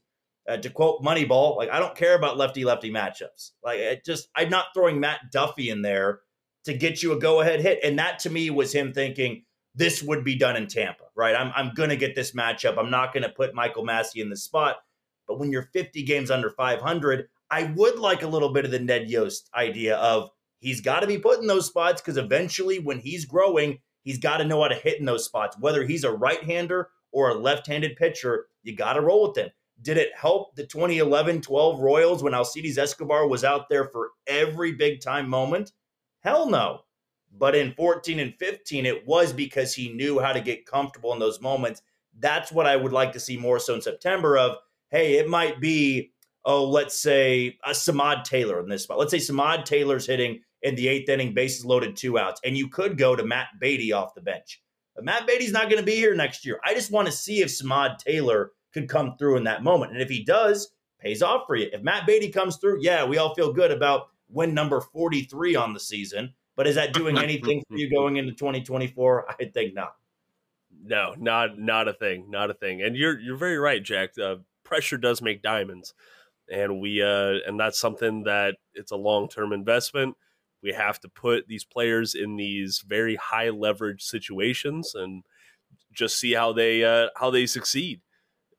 uh, 0.47 0.57
to 0.57 0.69
quote 0.69 1.01
Moneyball, 1.01 1.57
like, 1.57 1.69
I 1.69 1.79
don't 1.79 1.95
care 1.95 2.15
about 2.15 2.37
lefty 2.37 2.65
lefty 2.65 2.91
matchups. 2.91 3.51
Like, 3.63 3.79
it 3.79 4.05
just, 4.05 4.27
I'm 4.35 4.49
not 4.49 4.67
throwing 4.73 4.99
Matt 4.99 5.31
Duffy 5.31 5.69
in 5.69 5.81
there 5.81 6.19
to 6.65 6.73
get 6.73 7.01
you 7.01 7.13
a 7.13 7.19
go 7.19 7.41
ahead 7.41 7.61
hit. 7.61 7.79
And 7.83 7.97
that 7.99 8.19
to 8.19 8.29
me 8.29 8.49
was 8.49 8.73
him 8.73 8.93
thinking, 8.93 9.43
this 9.75 10.03
would 10.03 10.23
be 10.23 10.35
done 10.35 10.55
in 10.55 10.67
Tampa, 10.67 11.05
right? 11.15 11.35
I'm, 11.35 11.51
I'm 11.55 11.73
going 11.73 11.89
to 11.89 11.97
get 11.97 12.15
this 12.15 12.33
matchup. 12.33 12.77
I'm 12.77 12.91
not 12.91 13.13
going 13.13 13.23
to 13.23 13.29
put 13.29 13.55
Michael 13.55 13.83
Massey 13.83 14.21
in 14.21 14.29
the 14.29 14.37
spot. 14.37 14.77
But 15.27 15.39
when 15.39 15.51
you're 15.51 15.69
50 15.73 16.03
games 16.03 16.29
under 16.29 16.49
500, 16.49 17.27
I 17.53 17.71
would 17.75 17.99
like 17.99 18.23
a 18.23 18.27
little 18.27 18.49
bit 18.49 18.65
of 18.65 18.71
the 18.71 18.79
Ned 18.79 19.11
Yost 19.11 19.47
idea 19.53 19.97
of 19.97 20.31
he's 20.57 20.81
got 20.81 21.01
to 21.01 21.07
be 21.07 21.19
put 21.19 21.39
in 21.39 21.45
those 21.45 21.67
spots 21.67 22.01
because 22.01 22.17
eventually, 22.17 22.79
when 22.79 22.97
he's 22.97 23.25
growing, 23.25 23.77
he's 24.01 24.17
got 24.17 24.37
to 24.37 24.43
know 24.43 24.63
how 24.63 24.69
to 24.69 24.75
hit 24.75 24.99
in 24.99 25.05
those 25.05 25.25
spots. 25.25 25.55
Whether 25.59 25.85
he's 25.85 26.03
a 26.03 26.11
right 26.11 26.43
hander 26.43 26.89
or 27.11 27.29
a 27.29 27.35
left 27.35 27.67
handed 27.67 27.95
pitcher, 27.95 28.47
you 28.63 28.75
got 28.75 28.93
to 28.93 29.01
roll 29.01 29.27
with 29.27 29.37
him. 29.37 29.51
Did 29.83 29.97
it 29.97 30.09
help 30.15 30.55
the 30.55 30.65
2011 30.65 31.41
12 31.41 31.79
Royals 31.79 32.23
when 32.23 32.33
Alcides 32.33 32.79
Escobar 32.79 33.27
was 33.27 33.43
out 33.43 33.69
there 33.69 33.85
for 33.85 34.09
every 34.25 34.71
big 34.71 34.99
time 34.99 35.29
moment? 35.29 35.73
Hell 36.21 36.49
no. 36.49 36.79
But 37.37 37.55
in 37.55 37.73
14 37.73 38.19
and 38.19 38.33
15, 38.39 38.87
it 38.87 39.05
was 39.05 39.31
because 39.31 39.75
he 39.75 39.93
knew 39.93 40.17
how 40.17 40.33
to 40.33 40.41
get 40.41 40.65
comfortable 40.65 41.13
in 41.13 41.19
those 41.19 41.39
moments. 41.39 41.83
That's 42.17 42.51
what 42.51 42.65
I 42.65 42.77
would 42.77 42.93
like 42.93 43.11
to 43.11 43.19
see 43.19 43.37
more 43.37 43.59
so 43.59 43.75
in 43.75 43.81
September 43.81 44.39
of, 44.39 44.57
hey, 44.89 45.17
it 45.17 45.29
might 45.29 45.61
be 45.61 46.12
oh, 46.45 46.65
let's 46.65 46.97
say 46.97 47.57
a 47.63 47.71
Samad 47.71 48.23
Taylor 48.23 48.59
in 48.59 48.69
this 48.69 48.83
spot. 48.83 48.99
Let's 48.99 49.11
say 49.11 49.17
Samad 49.17 49.65
Taylor's 49.65 50.07
hitting 50.07 50.41
in 50.61 50.75
the 50.75 50.87
eighth 50.87 51.09
inning, 51.09 51.33
bases 51.33 51.65
loaded, 51.65 51.95
two 51.95 52.17
outs, 52.17 52.41
and 52.43 52.57
you 52.57 52.67
could 52.69 52.97
go 52.97 53.15
to 53.15 53.25
Matt 53.25 53.47
Beaty 53.59 53.91
off 53.91 54.15
the 54.15 54.21
bench. 54.21 54.61
But 54.95 55.05
Matt 55.05 55.27
Beaty's 55.27 55.51
not 55.51 55.69
going 55.69 55.79
to 55.79 55.85
be 55.85 55.95
here 55.95 56.15
next 56.15 56.45
year. 56.45 56.59
I 56.63 56.73
just 56.73 56.91
want 56.91 57.07
to 57.07 57.11
see 57.11 57.41
if 57.41 57.49
Samad 57.49 57.97
Taylor 57.97 58.51
could 58.73 58.89
come 58.89 59.15
through 59.17 59.37
in 59.37 59.43
that 59.45 59.63
moment. 59.63 59.93
And 59.93 60.01
if 60.01 60.09
he 60.09 60.23
does, 60.23 60.69
pays 60.99 61.21
off 61.21 61.43
for 61.47 61.55
you. 61.55 61.69
If 61.71 61.83
Matt 61.83 62.07
Beatty 62.07 62.29
comes 62.29 62.57
through, 62.57 62.79
yeah, 62.81 63.05
we 63.05 63.17
all 63.17 63.33
feel 63.35 63.53
good 63.53 63.71
about 63.71 64.07
win 64.29 64.53
number 64.53 64.81
43 64.81 65.55
on 65.55 65.73
the 65.73 65.79
season. 65.79 66.33
But 66.55 66.67
is 66.67 66.75
that 66.75 66.93
doing 66.93 67.17
anything 67.17 67.63
for 67.67 67.77
you 67.77 67.89
going 67.89 68.17
into 68.17 68.33
2024? 68.33 69.25
I 69.41 69.45
think 69.45 69.73
not. 69.73 69.95
No, 70.85 71.13
not 71.17 71.57
not 71.57 71.87
a 71.87 71.93
thing, 71.93 72.29
not 72.29 72.49
a 72.49 72.53
thing. 72.53 72.81
And 72.81 72.95
you're 72.95 73.17
you're 73.19 73.37
very 73.37 73.57
right, 73.57 73.81
Jack. 73.81 74.17
Uh, 74.21 74.37
pressure 74.63 74.97
does 74.97 75.21
make 75.21 75.41
diamonds, 75.41 75.93
and 76.51 76.79
we 76.79 77.01
uh, 77.01 77.39
and 77.47 77.59
that's 77.59 77.79
something 77.79 78.23
that 78.23 78.55
it's 78.73 78.91
a 78.91 78.97
long 78.97 79.29
term 79.29 79.53
investment. 79.53 80.15
We 80.61 80.73
have 80.73 80.99
to 81.01 81.09
put 81.09 81.47
these 81.47 81.65
players 81.65 82.15
in 82.15 82.37
these 82.37 82.83
very 82.87 83.15
high 83.15 83.49
leverage 83.49 84.01
situations 84.03 84.93
and 84.95 85.23
just 85.91 86.19
see 86.19 86.33
how 86.33 86.53
they 86.53 86.83
uh, 86.83 87.07
how 87.15 87.29
they 87.29 87.45
succeed. 87.45 88.01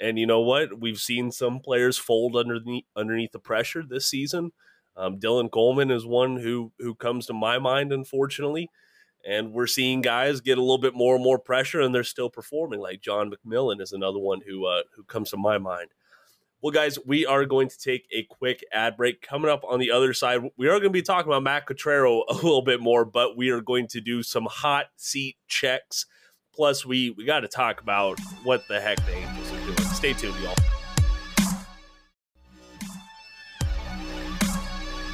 And 0.01 0.19
you 0.19 0.27
know 0.27 0.41
what? 0.41 0.81
We've 0.81 0.99
seen 0.99 1.31
some 1.31 1.61
players 1.61 1.99
fold 1.99 2.37
underneath 2.37 2.85
underneath 2.97 3.33
the 3.33 3.39
pressure 3.39 3.83
this 3.89 4.07
season. 4.07 4.53
Um, 4.97 5.19
Dylan 5.19 5.51
Coleman 5.51 5.91
is 5.91 6.07
one 6.07 6.37
who 6.37 6.73
who 6.79 6.95
comes 6.95 7.27
to 7.27 7.33
my 7.33 7.59
mind, 7.59 7.93
unfortunately. 7.93 8.71
And 9.27 9.53
we're 9.55 9.67
seeing 9.67 10.03
guys 10.03 10.43
get 10.43 10.59
a 10.59 10.61
little 10.61 10.79
bit 10.79 10.95
more 10.95 11.15
and 11.15 11.25
more 11.25 11.39
pressure, 11.39 11.81
and 11.81 11.95
they're 11.95 12.05
still 12.05 12.29
performing. 12.29 12.81
Like 12.81 13.01
John 13.01 13.31
McMillon 13.33 13.81
is 13.81 13.93
another 13.93 14.19
one 14.19 14.43
who 14.47 14.67
uh, 14.67 14.83
who 14.97 15.05
comes 15.05 15.31
to 15.31 15.37
my 15.37 15.59
mind. 15.59 15.91
Well, 16.65 16.71
guys, 16.71 16.99
we 17.05 17.27
are 17.27 17.45
going 17.45 17.69
to 17.69 17.79
take 17.79 18.07
a 18.11 18.23
quick 18.23 18.65
ad 18.73 18.97
break. 18.97 19.21
Coming 19.21 19.51
up 19.51 19.65
on 19.69 19.81
the 19.81 19.91
other 19.91 20.15
side, 20.15 20.41
we 20.57 20.67
are 20.69 20.81
going 20.81 20.85
to 20.85 20.89
be 20.89 21.03
talking 21.03 21.31
about 21.31 21.43
Matt 21.43 21.67
Quatraro 21.67 22.23
a 22.31 22.33
little 22.33 22.63
bit 22.63 22.81
more, 22.81 23.05
but 23.05 23.37
we 23.37 23.51
are 23.51 23.61
going 23.61 23.87
to 23.89 24.01
do 24.01 24.23
some 24.23 24.47
hot 24.51 24.87
seat 24.97 25.37
checks. 25.47 26.07
Plus, 26.55 26.87
we 26.87 27.11
we 27.11 27.27
got 27.27 27.41
to 27.41 27.49
talk 27.49 27.83
about 27.83 28.19
what 28.45 28.67
the 28.67 28.81
heck 28.81 28.97
the 29.05 29.15
Angels 29.15 29.53
are 29.53 29.61
doing. 29.67 29.89
Stay 29.91 30.15
tuned, 30.15 30.35
y'all. 30.43 30.55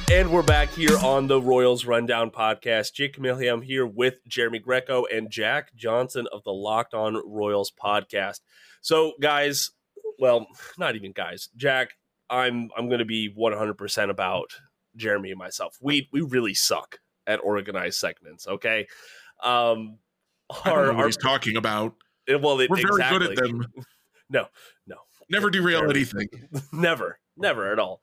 And 0.09 0.31
we're 0.31 0.43
back 0.43 0.69
here 0.69 0.97
on 0.99 1.27
the 1.27 1.41
Royals 1.41 1.83
Rundown 1.83 2.31
podcast. 2.31 2.93
Jacob 2.93 3.23
Milham 3.23 3.61
here 3.61 3.85
with 3.85 4.25
Jeremy 4.25 4.59
Greco 4.59 5.03
and 5.03 5.29
Jack 5.29 5.75
Johnson 5.75 6.27
of 6.31 6.45
the 6.45 6.53
Locked 6.53 6.93
On 6.93 7.21
Royals 7.29 7.73
podcast. 7.77 8.39
So, 8.79 9.15
guys, 9.19 9.71
well, 10.21 10.45
not 10.77 10.95
even 10.95 11.11
guys. 11.11 11.49
Jack, 11.57 11.95
I'm 12.29 12.69
I'm 12.77 12.87
going 12.87 12.99
to 12.99 13.05
be 13.05 13.33
100% 13.37 14.09
about 14.09 14.51
Jeremy 14.95 15.31
and 15.31 15.39
myself. 15.39 15.77
We 15.81 16.07
we 16.13 16.21
really 16.21 16.53
suck 16.53 16.99
at 17.27 17.39
organized 17.43 17.97
segments, 17.99 18.47
okay? 18.47 18.87
Um 19.43 19.97
our, 20.65 20.91
our, 20.91 21.05
he's 21.05 21.17
talking 21.17 21.57
about. 21.57 21.95
Well, 22.27 22.59
it, 22.59 22.69
we're 22.69 22.75
very 22.75 23.09
good 23.09 23.23
at 23.23 23.35
them. 23.35 23.65
no, 24.29 24.47
no, 24.85 24.97
never 25.29 25.49
derail 25.49 25.89
anything. 25.89 26.27
never, 26.73 27.19
never 27.37 27.71
at 27.71 27.79
all. 27.79 28.01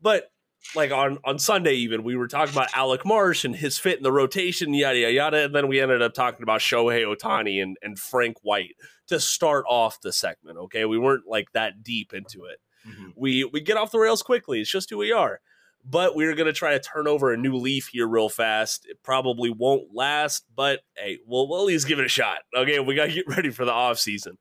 But 0.00 0.30
like 0.74 0.90
on 0.90 1.18
on 1.24 1.38
Sunday 1.38 1.74
even 1.74 2.02
we 2.02 2.16
were 2.16 2.28
talking 2.28 2.54
about 2.54 2.68
Alec 2.74 3.04
Marsh 3.04 3.44
and 3.44 3.54
his 3.54 3.78
fit 3.78 3.98
in 3.98 4.04
the 4.04 4.12
rotation, 4.12 4.72
yada 4.72 4.98
yada 4.98 5.12
yada, 5.12 5.44
and 5.44 5.54
then 5.54 5.68
we 5.68 5.80
ended 5.80 6.00
up 6.00 6.14
talking 6.14 6.42
about 6.42 6.60
Shohei 6.60 7.04
Ohtani 7.04 7.62
and 7.62 7.76
and 7.82 7.98
Frank 7.98 8.36
White 8.42 8.74
to 9.08 9.20
start 9.20 9.64
off 9.68 10.00
the 10.00 10.12
segment. 10.12 10.58
Okay, 10.58 10.84
we 10.84 10.98
weren't 10.98 11.26
like 11.26 11.52
that 11.52 11.82
deep 11.82 12.12
into 12.12 12.44
it. 12.44 12.58
Mm-hmm. 12.86 13.10
We 13.16 13.44
we 13.44 13.60
get 13.60 13.76
off 13.76 13.92
the 13.92 13.98
rails 13.98 14.22
quickly. 14.22 14.60
It's 14.60 14.70
just 14.70 14.90
who 14.90 14.98
we 14.98 15.12
are. 15.12 15.40
But 15.84 16.16
we're 16.16 16.34
gonna 16.34 16.52
try 16.52 16.72
to 16.72 16.80
turn 16.80 17.08
over 17.08 17.32
a 17.32 17.36
new 17.36 17.54
leaf 17.56 17.88
here 17.92 18.06
real 18.06 18.28
fast. 18.28 18.86
It 18.86 19.02
probably 19.02 19.50
won't 19.50 19.94
last, 19.94 20.44
but 20.54 20.80
hey, 20.96 21.18
we'll, 21.26 21.48
we'll 21.48 21.60
at 21.60 21.66
least 21.66 21.88
give 21.88 21.98
it 21.98 22.04
a 22.04 22.08
shot. 22.08 22.38
Okay, 22.56 22.78
we 22.80 22.94
gotta 22.94 23.12
get 23.12 23.28
ready 23.28 23.50
for 23.50 23.64
the 23.64 23.72
off 23.72 23.98
season. 23.98 24.38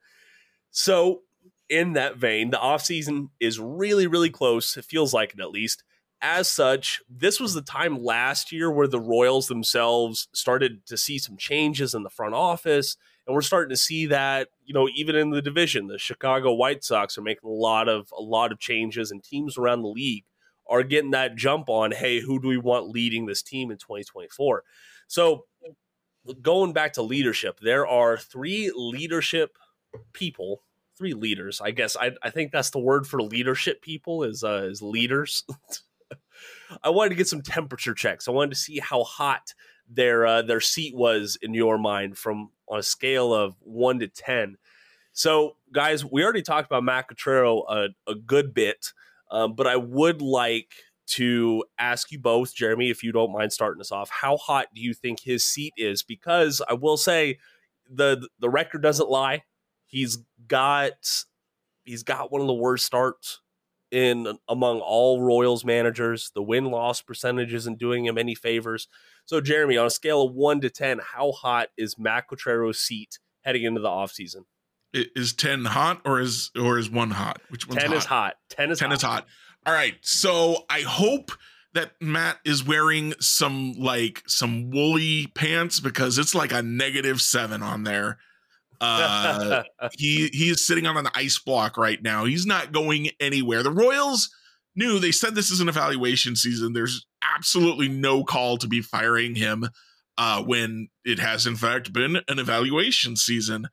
So 0.72 1.22
in 1.70 1.94
that 1.94 2.18
vein, 2.18 2.50
the 2.50 2.60
off 2.60 2.84
season 2.84 3.30
is 3.40 3.60
really 3.60 4.08
really 4.08 4.30
close. 4.30 4.78
It 4.78 4.86
feels 4.86 5.14
like 5.14 5.34
it 5.34 5.40
at 5.40 5.52
least 5.52 5.84
as 6.22 6.48
such, 6.48 7.02
this 7.10 7.40
was 7.40 7.54
the 7.54 7.62
time 7.62 8.04
last 8.04 8.52
year 8.52 8.72
where 8.72 8.88
the 8.88 9.00
Royals 9.00 9.48
themselves 9.48 10.28
started 10.34 10.86
to 10.88 10.98
see 10.98 11.20
some 11.20 11.38
changes 11.38 11.94
in 11.94 12.04
the 12.04 12.10
front 12.10 12.34
office. 12.34 12.98
And 13.28 13.36
we're 13.36 13.42
starting 13.42 13.72
to 13.72 13.78
see 13.78 14.06
that, 14.06 14.48
you 14.66 14.74
know, 14.74 14.88
even 14.96 15.16
in 15.16 15.32
the 15.32 15.42
division, 15.42 15.88
the 15.88 16.00
Chicago 16.00 16.54
White 16.54 16.84
Sox 16.84 17.18
are 17.18 17.22
making 17.22 17.50
a 17.50 17.54
lot 17.54 17.90
of 17.90 18.12
a 18.18 18.22
lot 18.22 18.54
of 18.54 18.60
changes, 18.60 19.12
and 19.12 19.22
teams 19.22 19.58
around 19.58 19.82
the 19.82 19.90
league 19.90 20.24
are 20.70 20.84
getting 20.84 21.12
that 21.12 21.36
jump 21.36 21.70
on, 21.70 21.92
hey, 21.92 22.20
who 22.20 22.42
do 22.42 22.48
we 22.48 22.58
want 22.58 22.90
leading 22.90 23.26
this 23.26 23.42
team 23.42 23.70
in 23.72 23.78
2024? 23.78 24.64
So 25.08 25.46
going 26.42 26.74
back 26.74 26.94
to 26.94 27.02
leadership, 27.02 27.60
there 27.60 27.88
are 27.88 28.18
three 28.18 28.72
leadership 28.76 29.58
people, 30.14 30.64
three 30.98 31.14
leaders. 31.14 31.62
I 31.62 31.72
guess 31.72 31.96
I, 31.96 32.12
I 32.24 32.30
think 32.30 32.52
that's 32.52 32.70
the 32.70 32.80
word 32.80 33.08
for 33.08 33.22
leadership 33.22 33.82
people 33.82 34.24
is 34.24 34.44
uh, 34.44 34.68
is 34.70 34.82
leaders. 34.82 35.44
I 36.84 36.90
wanted 36.90 37.10
to 37.10 37.16
get 37.16 37.28
some 37.28 37.42
temperature 37.42 37.94
checks. 37.94 38.28
I 38.28 38.32
wanted 38.32 38.52
to 38.52 38.58
see 38.58 38.80
how 38.80 39.04
hot 39.04 39.54
their 39.90 40.26
uh, 40.26 40.42
their 40.42 40.62
seat 40.62 40.96
was 40.96 41.38
in 41.42 41.54
your 41.54 41.78
mind 41.78 42.18
from 42.18 42.52
on 42.68 42.80
a 42.80 42.84
scale 42.84 43.34
of 43.34 43.56
one 43.60 44.00
to 44.00 44.08
ten. 44.08 44.58
So, 45.14 45.56
guys, 45.72 46.06
we 46.06 46.24
already 46.24 46.44
talked 46.44 46.68
about 46.68 46.84
Matt 46.84 47.08
Quatraro 47.10 47.64
a, 47.68 47.88
a 48.10 48.16
good 48.16 48.54
bit, 48.54 48.94
um, 49.32 49.56
but 49.56 49.66
I 49.66 49.76
would 49.76 50.22
like 50.22 50.72
to 51.08 51.64
ask 51.80 52.12
you 52.12 52.20
both, 52.20 52.54
Jeremy, 52.54 52.90
if 52.90 53.04
you 53.04 53.12
don't 53.12 53.32
mind 53.32 53.52
starting 53.54 53.82
us 53.82 53.92
off. 53.92 54.10
How 54.10 54.38
hot 54.38 54.68
do 54.76 54.82
you 54.82 54.94
think 54.94 55.20
his 55.20 55.44
seat 55.44 55.74
is? 55.78 56.04
Because 56.04 56.62
I 56.70 56.74
will 56.74 56.98
say 56.98 57.40
the 57.90 58.28
the 58.40 58.50
record 58.50 58.84
doesn't 58.84 59.10
lie. 59.10 59.44
He's 59.86 60.18
got 60.48 61.24
he's 61.86 62.04
got 62.04 62.32
one 62.32 62.42
of 62.42 62.48
the 62.48 62.54
worst 62.54 62.86
starts 62.86 63.40
in 63.92 64.38
among 64.48 64.80
all 64.80 65.22
Royals 65.22 65.64
managers. 65.64 66.32
The 66.34 66.42
win 66.42 66.66
loss 66.66 67.02
percentage 67.02 67.54
isn't 67.54 67.80
doing 67.80 68.06
him 68.06 68.18
any 68.18 68.36
favors. 68.36 68.88
So, 69.26 69.42
Jeremy, 69.42 69.78
on 69.78 69.88
a 69.88 69.92
scale 69.92 70.24
of 70.24 70.34
one 70.34 70.62
to 70.62 70.70
10, 70.70 71.00
how 71.14 71.32
hot 71.32 71.70
is 71.78 71.98
Matt 71.98 72.28
Quatraro's 72.28 72.80
seat 72.80 73.20
heading 73.44 73.64
into 73.64 73.82
the 73.82 73.90
offseason? 73.90 74.46
Is 74.94 75.34
10 75.34 75.66
hot 75.66 76.02
or 76.06 76.20
is 76.20 76.52
or 76.60 76.78
is 76.78 76.90
one 76.90 77.12
hot? 77.12 77.42
Which 77.50 77.68
one's 77.68 77.82
10 77.82 77.90
hot? 77.90 77.98
is 77.98 78.06
hot. 78.06 78.36
10 78.50 78.72
is 78.72 78.80
10 78.80 78.90
hot. 78.90 78.96
is 78.96 79.02
hot. 79.02 79.28
All 79.66 79.74
right. 79.74 79.96
So 80.02 80.66
I 80.70 80.82
hope 80.82 81.32
that 81.74 81.92
Matt 82.02 82.40
is 82.46 82.66
wearing 82.66 83.14
some 83.20 83.74
like 83.74 84.24
some 84.26 84.72
woolly 84.72 85.28
pants 85.36 85.80
because 85.80 86.18
it's 86.18 86.34
like 86.34 86.52
a 86.54 86.62
negative 86.62 87.22
seven 87.22 87.62
on 87.62 87.84
there. 87.84 88.18
Uh, 88.80 89.64
he 89.98 90.30
he 90.34 90.50
is 90.50 90.66
sitting 90.66 90.86
on 90.86 90.98
an 90.98 91.08
ice 91.14 91.40
block 91.40 91.78
right 91.78 92.02
now. 92.02 92.26
He's 92.26 92.46
not 92.46 92.72
going 92.72 93.10
anywhere. 93.20 93.64
The 93.64 93.72
Royals 93.72 94.30
knew 94.76 95.00
they 95.00 95.12
said 95.12 95.36
this 95.36 95.52
is 95.52 95.60
an 95.60 95.70
evaluation 95.70 96.36
season. 96.36 96.74
There's 96.74 97.06
absolutely 97.36 97.88
no 97.88 98.24
call 98.24 98.58
to 98.58 98.68
be 98.68 98.82
firing 98.82 99.36
him 99.36 99.68
uh, 100.18 100.44
when 100.44 100.90
it 101.04 101.20
has 101.20 101.48
in 101.48 101.56
fact 101.56 101.94
been 101.94 102.18
an 102.28 102.40
evaluation 102.40 103.16
season. 103.16 103.68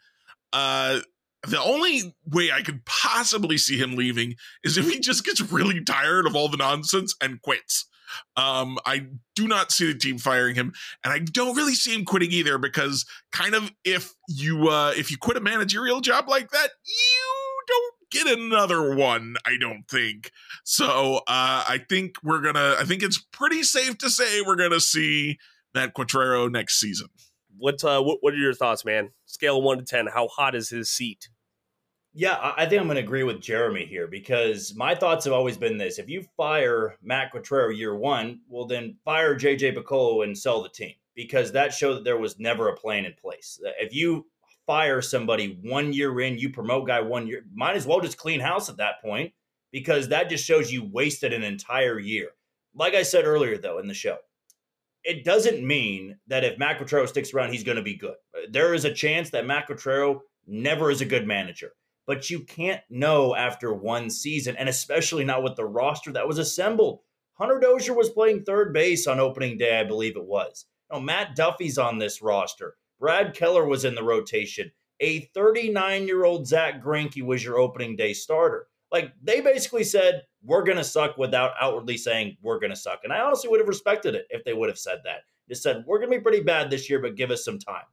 Uh, 0.53 1.01
the 1.47 1.61
only 1.61 2.15
way 2.27 2.51
I 2.51 2.63
could 2.63 2.85
possibly 2.87 3.59
see 3.59 3.77
him 3.77 3.97
leaving 3.97 4.37
is 4.63 4.79
if 4.79 4.91
he 4.91 4.99
just 5.01 5.25
gets 5.25 5.41
really 5.53 5.83
tired 5.83 6.27
of 6.27 6.35
all 6.35 6.49
the 6.49 6.57
nonsense 6.57 7.15
and 7.21 7.43
quits. 7.43 7.87
Um, 8.37 8.79
I 8.87 9.07
do 9.35 9.49
not 9.49 9.73
see 9.73 9.93
the 9.93 9.99
team 9.99 10.19
firing 10.19 10.55
him, 10.55 10.73
and 11.03 11.13
I 11.13 11.19
don't 11.19 11.57
really 11.57 11.75
see 11.75 11.95
him 11.95 12.05
quitting 12.05 12.33
either 12.33 12.59
because 12.59 13.07
kind 13.33 13.55
of 13.55 13.73
if 13.85 14.15
you 14.29 14.69
uh, 14.69 14.93
if 14.97 15.11
you 15.11 15.17
quit 15.17 15.37
a 15.37 15.41
managerial 15.41 16.01
job 16.01 16.29
like 16.29 16.51
that, 16.51 16.71
you 16.87 17.63
don't 17.67 17.95
get 18.11 18.39
another 18.39 18.95
one. 18.95 19.37
I 19.45 19.57
don't 19.61 19.85
think 19.89 20.31
so. 20.65 21.17
Uh, 21.27 21.65
I 21.69 21.81
think 21.89 22.17
we're 22.23 22.41
gonna. 22.41 22.77
I 22.79 22.85
think 22.85 23.03
it's 23.03 23.19
pretty 23.19 23.63
safe 23.63 23.99
to 23.99 24.11
say 24.11 24.41
we're 24.41 24.57
gonna 24.57 24.81
see 24.81 25.39
Matt 25.75 25.95
Quatraro 25.95 26.51
next 26.51 26.81
season. 26.81 27.09
What 27.57 27.85
uh, 27.85 28.03
what 28.03 28.19
what 28.21 28.35
are 28.35 28.39
your 28.39 28.55
thoughts, 28.55 28.85
man? 28.85 29.11
Scale 29.27 29.59
of 29.59 29.65
one 29.65 29.79
to 29.79 29.85
ten, 29.85 30.07
how 30.07 30.29
hot 30.29 30.55
is 30.55 30.71
his 30.71 30.91
seat? 30.91 31.29
Yeah, 32.17 32.53
I 32.57 32.67
think 32.67 32.81
I'm 32.81 32.87
going 32.87 32.95
to 32.95 33.03
agree 33.03 33.25
with 33.25 33.41
Jeremy 33.41 33.87
here 33.87 34.07
because 34.07 34.73
my 34.77 34.95
thoughts 34.95 35.25
have 35.25 35.35
always 35.35 35.57
been 35.57 35.77
this: 35.77 35.99
if 35.99 36.09
you 36.09 36.25
fire 36.37 36.97
Matt 37.03 37.33
Quatraro 37.33 37.77
year 37.77 37.97
one, 37.97 38.41
well, 38.49 38.67
then 38.67 38.97
fire 39.05 39.35
JJ 39.35 39.77
Picollo 39.77 40.23
and 40.23 40.39
sell 40.39 40.63
the 40.63 40.69
team 40.69 40.95
because 41.17 41.51
that 41.53 41.75
showed 41.75 41.95
that 41.95 42.05
there 42.05 42.17
was 42.17 42.39
never 42.39 42.69
a 42.69 42.77
plan 42.77 43.05
in 43.05 43.15
place. 43.15 43.59
Uh, 43.67 43.71
if 43.81 43.93
you 43.93 44.27
fire 44.65 45.03
somebody 45.03 45.59
one 45.65 45.93
year 45.93 46.21
in, 46.21 46.39
you 46.39 46.51
promote 46.51 46.87
guy 46.87 47.01
one 47.01 47.27
year, 47.27 47.45
might 47.53 47.75
as 47.75 47.85
well 47.85 48.01
just 48.01 48.17
clean 48.17 48.39
house 48.39 48.69
at 48.69 48.77
that 48.77 49.03
point 49.03 49.33
because 49.73 50.09
that 50.09 50.31
just 50.31 50.45
shows 50.45 50.73
you 50.73 50.85
wasted 50.85 51.33
an 51.33 51.43
entire 51.43 51.99
year. 51.99 52.29
Like 52.77 52.95
I 52.95 53.03
said 53.03 53.25
earlier, 53.25 53.59
though, 53.59 53.79
in 53.79 53.89
the 53.89 53.95
show, 53.95 54.19
it 55.03 55.25
doesn't 55.25 55.67
mean 55.67 56.17
that 56.29 56.45
if 56.45 56.59
Matt 56.59 56.79
Quatraro 56.79 57.09
sticks 57.09 57.35
around, 57.35 57.51
he's 57.51 57.65
going 57.65 57.77
to 57.77 57.83
be 57.83 57.97
good. 57.97 58.15
Uh, 58.37 58.47
there 58.51 58.73
is 58.73 58.85
a 58.85 58.95
chance 58.95 59.31
that 59.31 59.47
Matt 59.47 59.69
Quatraro 59.69 60.21
never 60.47 60.93
is 60.93 61.01
a 61.01 61.07
good 61.07 61.27
manager 61.27 61.73
but 62.07 62.31
you 62.31 62.41
can't 62.41 62.83
know 62.91 63.35
after 63.35 63.73
one 63.73 64.11
season, 64.11 64.57
and 64.57 64.69
especially 64.69 65.25
not 65.25 65.43
with 65.43 65.57
the 65.57 65.65
roster 65.65 66.13
that 66.13 66.29
was 66.29 66.39
assembled. 66.39 67.01
Hunter 67.35 67.59
Dozier 67.59 67.95
was 67.95 68.11
playing 68.11 68.45
third 68.45 68.73
base 68.73 69.07
on 69.07 69.19
opening 69.19 69.59
day, 69.59 69.81
I 69.81 69.85
believe 69.85 70.17
it 70.17 70.25
was. 70.25 70.67
Know, 70.93 71.01
Matt 71.01 71.35
Duffy's 71.35 71.79
on 71.79 71.99
this 71.99 72.23
roster. 72.23 72.77
Brad 73.01 73.35
Keller 73.35 73.67
was 73.67 73.85
in 73.85 73.95
the 73.95 74.05
rotation. 74.05 74.71
a 75.01 75.21
39 75.35 76.07
year 76.07 76.25
old 76.25 76.47
Zach 76.47 76.83
Greinke 76.83 77.23
was 77.23 77.45
your 77.45 77.59
opening 77.59 77.97
day 77.97 78.13
starter. 78.13 78.69
Like 78.93 79.13
they 79.21 79.41
basically 79.41 79.83
said, 79.83 80.23
we're 80.45 80.63
going 80.63 80.79
to 80.79 80.85
suck 80.85 81.19
without 81.19 81.53
outwardly 81.61 81.97
saying 81.97 82.37
we're 82.43 82.61
going 82.61 82.71
to 82.71 82.77
suck. 82.77 83.01
And 83.03 83.13
I 83.13 83.21
honestly 83.21 83.51
would 83.51 83.59
have 83.59 83.69
respected 83.69 84.15
it 84.15 84.27
if 84.31 84.45
they 84.45 84.53
would 84.53 84.69
have 84.69 84.79
said 84.79 85.01
that. 85.05 85.23
Just 85.49 85.63
said, 85.63 85.85
we're 85.87 85.99
going 85.99 86.11
to 86.13 86.19
be 86.19 86.23
pretty 86.23 86.43
bad 86.43 86.71
this 86.71 86.89
year, 86.89 87.01
but 87.01 87.17
give 87.17 87.31
us 87.31 87.45
some 87.45 87.59
time. 87.59 87.85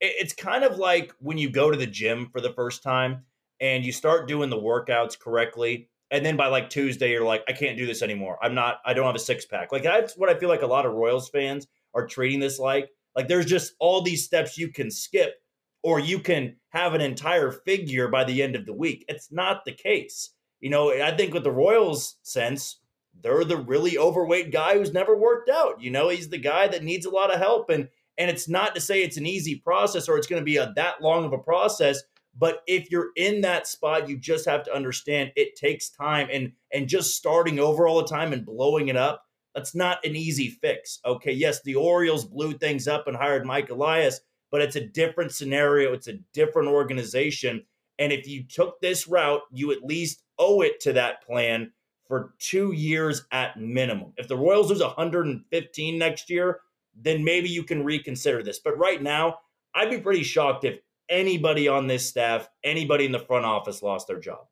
It's 0.00 0.34
kind 0.34 0.64
of 0.64 0.78
like 0.78 1.12
when 1.18 1.38
you 1.38 1.50
go 1.50 1.70
to 1.70 1.76
the 1.76 1.86
gym 1.86 2.28
for 2.30 2.40
the 2.40 2.52
first 2.52 2.82
time 2.82 3.24
and 3.60 3.84
you 3.84 3.92
start 3.92 4.28
doing 4.28 4.50
the 4.50 4.56
workouts 4.56 5.18
correctly. 5.18 5.88
And 6.10 6.24
then 6.24 6.36
by 6.36 6.48
like 6.48 6.70
Tuesday, 6.70 7.12
you're 7.12 7.24
like, 7.24 7.44
I 7.48 7.52
can't 7.52 7.78
do 7.78 7.86
this 7.86 8.02
anymore. 8.02 8.38
I'm 8.42 8.54
not, 8.54 8.80
I 8.84 8.94
don't 8.94 9.06
have 9.06 9.14
a 9.14 9.20
six 9.20 9.46
pack. 9.46 9.70
Like 9.70 9.82
that's 9.82 10.16
what 10.16 10.28
I 10.28 10.34
feel 10.34 10.48
like 10.48 10.62
a 10.62 10.66
lot 10.66 10.86
of 10.86 10.92
Royals 10.92 11.28
fans 11.28 11.66
are 11.94 12.06
treating 12.06 12.40
this 12.40 12.58
like. 12.58 12.90
Like 13.14 13.28
there's 13.28 13.46
just 13.46 13.74
all 13.78 14.02
these 14.02 14.24
steps 14.24 14.58
you 14.58 14.68
can 14.68 14.90
skip 14.90 15.34
or 15.82 16.00
you 16.00 16.18
can 16.18 16.56
have 16.70 16.94
an 16.94 17.00
entire 17.00 17.50
figure 17.50 18.08
by 18.08 18.24
the 18.24 18.42
end 18.42 18.56
of 18.56 18.66
the 18.66 18.72
week. 18.72 19.04
It's 19.08 19.30
not 19.30 19.64
the 19.64 19.72
case. 19.72 20.30
You 20.60 20.70
know, 20.70 20.90
I 20.90 21.16
think 21.16 21.32
with 21.32 21.44
the 21.44 21.50
Royals 21.50 22.16
sense, 22.22 22.80
they're 23.22 23.44
the 23.44 23.56
really 23.56 23.98
overweight 23.98 24.52
guy 24.52 24.74
who's 24.74 24.92
never 24.92 25.16
worked 25.16 25.48
out. 25.48 25.80
You 25.80 25.90
know, 25.90 26.08
he's 26.08 26.28
the 26.28 26.38
guy 26.38 26.68
that 26.68 26.84
needs 26.84 27.06
a 27.06 27.10
lot 27.10 27.32
of 27.32 27.40
help 27.40 27.70
and 27.70 27.88
and 28.18 28.30
it's 28.30 28.48
not 28.48 28.74
to 28.74 28.82
say 28.82 29.02
it's 29.02 29.16
an 29.16 29.24
easy 29.24 29.56
process 29.56 30.06
or 30.06 30.18
it's 30.18 30.26
going 30.26 30.40
to 30.40 30.44
be 30.44 30.58
a 30.58 30.72
that 30.76 31.00
long 31.00 31.24
of 31.24 31.32
a 31.32 31.38
process, 31.38 32.02
but 32.38 32.62
if 32.66 32.90
you're 32.90 33.10
in 33.16 33.40
that 33.42 33.66
spot, 33.66 34.08
you 34.08 34.16
just 34.16 34.46
have 34.46 34.64
to 34.64 34.74
understand 34.74 35.32
it 35.36 35.56
takes 35.56 35.90
time 35.90 36.28
and 36.32 36.52
and 36.72 36.88
just 36.88 37.16
starting 37.16 37.58
over 37.58 37.86
all 37.86 38.00
the 38.00 38.08
time 38.08 38.32
and 38.32 38.46
blowing 38.46 38.88
it 38.88 38.96
up, 38.96 39.24
that's 39.54 39.74
not 39.74 40.04
an 40.04 40.14
easy 40.14 40.48
fix. 40.48 41.00
Okay, 41.04 41.32
yes, 41.32 41.60
the 41.62 41.74
Orioles 41.74 42.24
blew 42.24 42.52
things 42.52 42.86
up 42.86 43.08
and 43.08 43.16
hired 43.16 43.44
Mike 43.44 43.70
Elias, 43.70 44.20
but 44.50 44.62
it's 44.62 44.76
a 44.76 44.86
different 44.86 45.32
scenario, 45.32 45.92
it's 45.92 46.08
a 46.08 46.18
different 46.32 46.68
organization. 46.68 47.64
And 47.98 48.12
if 48.12 48.26
you 48.26 48.44
took 48.44 48.80
this 48.80 49.06
route, 49.08 49.42
you 49.52 49.72
at 49.72 49.84
least 49.84 50.22
owe 50.38 50.62
it 50.62 50.80
to 50.80 50.92
that 50.94 51.22
plan 51.22 51.72
for 52.06 52.34
two 52.38 52.72
years 52.72 53.24
at 53.30 53.60
minimum. 53.60 54.12
If 54.16 54.26
the 54.26 54.36
Royals 54.36 54.70
lose 54.70 54.80
115 54.80 55.98
next 55.98 56.30
year, 56.30 56.60
then 56.94 57.22
maybe 57.22 57.48
you 57.48 57.62
can 57.62 57.84
reconsider 57.84 58.42
this. 58.42 58.58
But 58.58 58.78
right 58.78 59.02
now, 59.02 59.38
I'd 59.74 59.90
be 59.90 59.98
pretty 59.98 60.24
shocked 60.24 60.64
if 60.64 60.80
anybody 61.10 61.68
on 61.68 61.86
this 61.86 62.06
staff, 62.06 62.48
anybody 62.64 63.04
in 63.04 63.12
the 63.12 63.18
front 63.18 63.44
office 63.44 63.82
lost 63.82 64.06
their 64.06 64.20
job. 64.20 64.46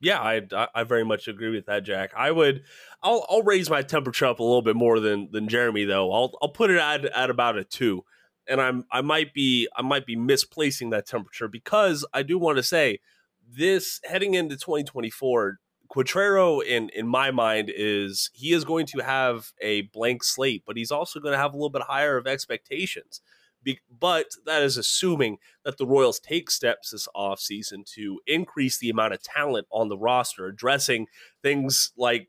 Yeah, 0.00 0.18
I, 0.18 0.68
I 0.74 0.84
very 0.84 1.04
much 1.04 1.28
agree 1.28 1.50
with 1.50 1.66
that, 1.66 1.84
Jack. 1.84 2.12
I 2.16 2.30
would, 2.30 2.62
I'll 3.02 3.26
I'll 3.28 3.42
raise 3.42 3.68
my 3.68 3.82
temperature 3.82 4.26
up 4.26 4.40
a 4.40 4.42
little 4.42 4.62
bit 4.62 4.74
more 4.74 4.98
than 4.98 5.28
than 5.30 5.46
Jeremy 5.46 5.84
though. 5.84 6.10
I'll 6.10 6.32
I'll 6.40 6.48
put 6.48 6.70
it 6.70 6.78
at 6.78 7.04
at 7.04 7.28
about 7.28 7.58
a 7.58 7.64
two 7.64 8.04
and 8.50 8.60
I'm 8.60 8.84
I 8.90 9.00
might 9.00 9.32
be 9.32 9.68
I 9.74 9.82
might 9.82 10.04
be 10.04 10.16
misplacing 10.16 10.90
that 10.90 11.06
temperature 11.06 11.48
because 11.48 12.04
I 12.12 12.22
do 12.22 12.38
want 12.38 12.58
to 12.58 12.62
say 12.62 13.00
this 13.48 14.00
heading 14.04 14.34
into 14.34 14.56
2024 14.56 15.58
Quatraro 15.94 16.62
in 16.62 16.90
in 16.90 17.06
my 17.06 17.30
mind 17.30 17.70
is 17.74 18.30
he 18.34 18.52
is 18.52 18.64
going 18.64 18.86
to 18.86 18.98
have 18.98 19.52
a 19.60 19.82
blank 19.82 20.22
slate 20.22 20.64
but 20.66 20.76
he's 20.76 20.90
also 20.90 21.20
going 21.20 21.32
to 21.32 21.38
have 21.38 21.52
a 21.52 21.56
little 21.56 21.70
bit 21.70 21.82
higher 21.82 22.16
of 22.16 22.26
expectations 22.26 23.20
Be, 23.62 23.80
but 23.90 24.26
that 24.46 24.62
is 24.62 24.76
assuming 24.76 25.38
that 25.64 25.76
the 25.76 25.86
Royals 25.86 26.18
take 26.18 26.50
steps 26.50 26.90
this 26.90 27.08
offseason 27.14 27.84
to 27.94 28.20
increase 28.26 28.78
the 28.78 28.90
amount 28.90 29.12
of 29.12 29.22
talent 29.22 29.66
on 29.70 29.88
the 29.88 29.98
roster 29.98 30.46
addressing 30.46 31.06
things 31.42 31.92
like 31.96 32.28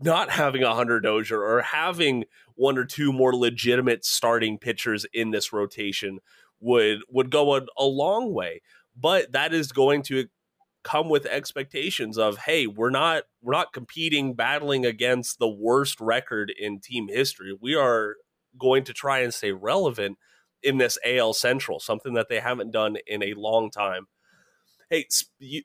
not 0.00 0.30
having 0.30 0.62
a 0.62 0.74
Hunter 0.74 1.00
Dozier 1.00 1.42
or 1.42 1.60
having 1.60 2.24
one 2.54 2.78
or 2.78 2.84
two 2.84 3.12
more 3.12 3.34
legitimate 3.34 4.04
starting 4.04 4.58
pitchers 4.58 5.04
in 5.12 5.30
this 5.30 5.52
rotation 5.52 6.18
would 6.60 7.00
would 7.08 7.30
go 7.30 7.56
a, 7.56 7.62
a 7.76 7.84
long 7.84 8.32
way. 8.32 8.62
But 8.96 9.32
that 9.32 9.52
is 9.52 9.72
going 9.72 10.02
to 10.04 10.26
come 10.82 11.08
with 11.08 11.26
expectations 11.26 12.16
of 12.16 12.38
hey 12.38 12.66
we're 12.66 12.90
not 12.90 13.24
we're 13.42 13.52
not 13.52 13.72
competing 13.72 14.34
battling 14.34 14.86
against 14.86 15.38
the 15.38 15.48
worst 15.48 16.00
record 16.00 16.50
in 16.58 16.80
team 16.80 17.06
history 17.08 17.54
we 17.60 17.74
are 17.74 18.16
going 18.58 18.82
to 18.82 18.92
try 18.92 19.18
and 19.18 19.34
stay 19.34 19.52
relevant 19.52 20.16
in 20.62 20.78
this 20.78 20.98
AL 21.04 21.34
Central 21.34 21.80
something 21.80 22.14
that 22.14 22.28
they 22.28 22.40
haven't 22.40 22.70
done 22.70 22.96
in 23.06 23.22
a 23.22 23.34
long 23.34 23.70
time 23.70 24.06
hey 24.90 25.06
you, 25.38 25.62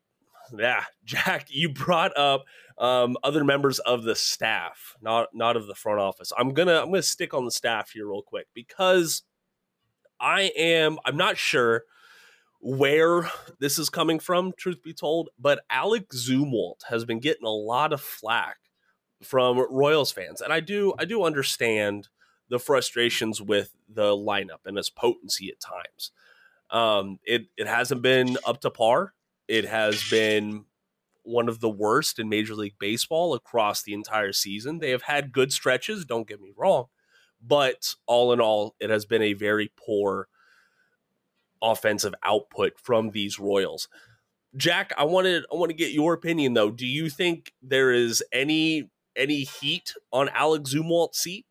yeah 0.57 0.83
Jack 1.05 1.47
you 1.49 1.69
brought 1.69 2.15
up 2.17 2.45
um, 2.77 3.15
other 3.23 3.43
members 3.43 3.79
of 3.79 4.03
the 4.03 4.15
staff, 4.15 4.95
not 5.01 5.29
not 5.33 5.55
of 5.55 5.67
the 5.67 5.75
front 5.75 5.99
office. 5.99 6.31
I'm 6.37 6.53
gonna 6.53 6.81
I'm 6.81 6.89
gonna 6.89 7.01
stick 7.01 7.33
on 7.33 7.45
the 7.45 7.51
staff 7.51 7.91
here 7.91 8.07
real 8.07 8.21
quick 8.21 8.47
because 8.53 9.23
I 10.19 10.51
am 10.57 10.97
I'm 11.05 11.17
not 11.17 11.37
sure 11.37 11.83
where 12.59 13.29
this 13.59 13.77
is 13.77 13.89
coming 13.89 14.19
from, 14.19 14.51
truth 14.57 14.81
be 14.83 14.93
told, 14.93 15.29
but 15.39 15.61
Alex 15.69 16.27
Zumwalt 16.27 16.83
has 16.89 17.05
been 17.05 17.19
getting 17.19 17.45
a 17.45 17.49
lot 17.49 17.93
of 17.93 18.01
flack 18.01 18.57
from 19.21 19.57
Royals 19.71 20.11
fans, 20.11 20.41
and 20.41 20.51
I 20.51 20.59
do 20.59 20.93
I 20.99 21.05
do 21.05 21.23
understand 21.23 22.09
the 22.49 22.59
frustrations 22.59 23.41
with 23.41 23.75
the 23.87 24.11
lineup 24.11 24.65
and 24.65 24.77
its 24.77 24.89
potency 24.89 25.49
at 25.49 25.59
times. 25.59 26.11
Um, 26.69 27.19
it 27.23 27.47
it 27.57 27.67
hasn't 27.67 28.01
been 28.01 28.37
up 28.45 28.61
to 28.61 28.71
par. 28.71 29.13
It 29.47 29.65
has 29.65 30.03
been 30.09 30.65
one 31.23 31.49
of 31.49 31.59
the 31.59 31.69
worst 31.69 32.19
in 32.19 32.29
Major 32.29 32.55
League 32.55 32.75
Baseball 32.79 33.33
across 33.33 33.81
the 33.81 33.93
entire 33.93 34.31
season. 34.31 34.79
They 34.79 34.91
have 34.91 35.03
had 35.03 35.31
good 35.31 35.51
stretches, 35.51 36.05
don't 36.05 36.27
get 36.27 36.41
me 36.41 36.51
wrong, 36.55 36.85
but 37.41 37.95
all 38.05 38.31
in 38.31 38.39
all, 38.39 38.75
it 38.79 38.89
has 38.89 39.05
been 39.05 39.23
a 39.23 39.33
very 39.33 39.71
poor 39.75 40.27
offensive 41.61 42.13
output 42.23 42.73
from 42.79 43.11
these 43.11 43.39
Royals. 43.39 43.87
Jack, 44.55 44.93
I 44.97 45.03
wanted 45.03 45.45
I 45.51 45.55
want 45.55 45.69
to 45.69 45.75
get 45.75 45.91
your 45.91 46.13
opinion 46.13 46.53
though. 46.53 46.71
Do 46.71 46.85
you 46.85 47.09
think 47.09 47.51
there 47.61 47.91
is 47.91 48.23
any 48.31 48.89
any 49.15 49.43
heat 49.43 49.93
on 50.13 50.29
Alex 50.29 50.73
Zumwalt's 50.73 51.19
seat? 51.19 51.45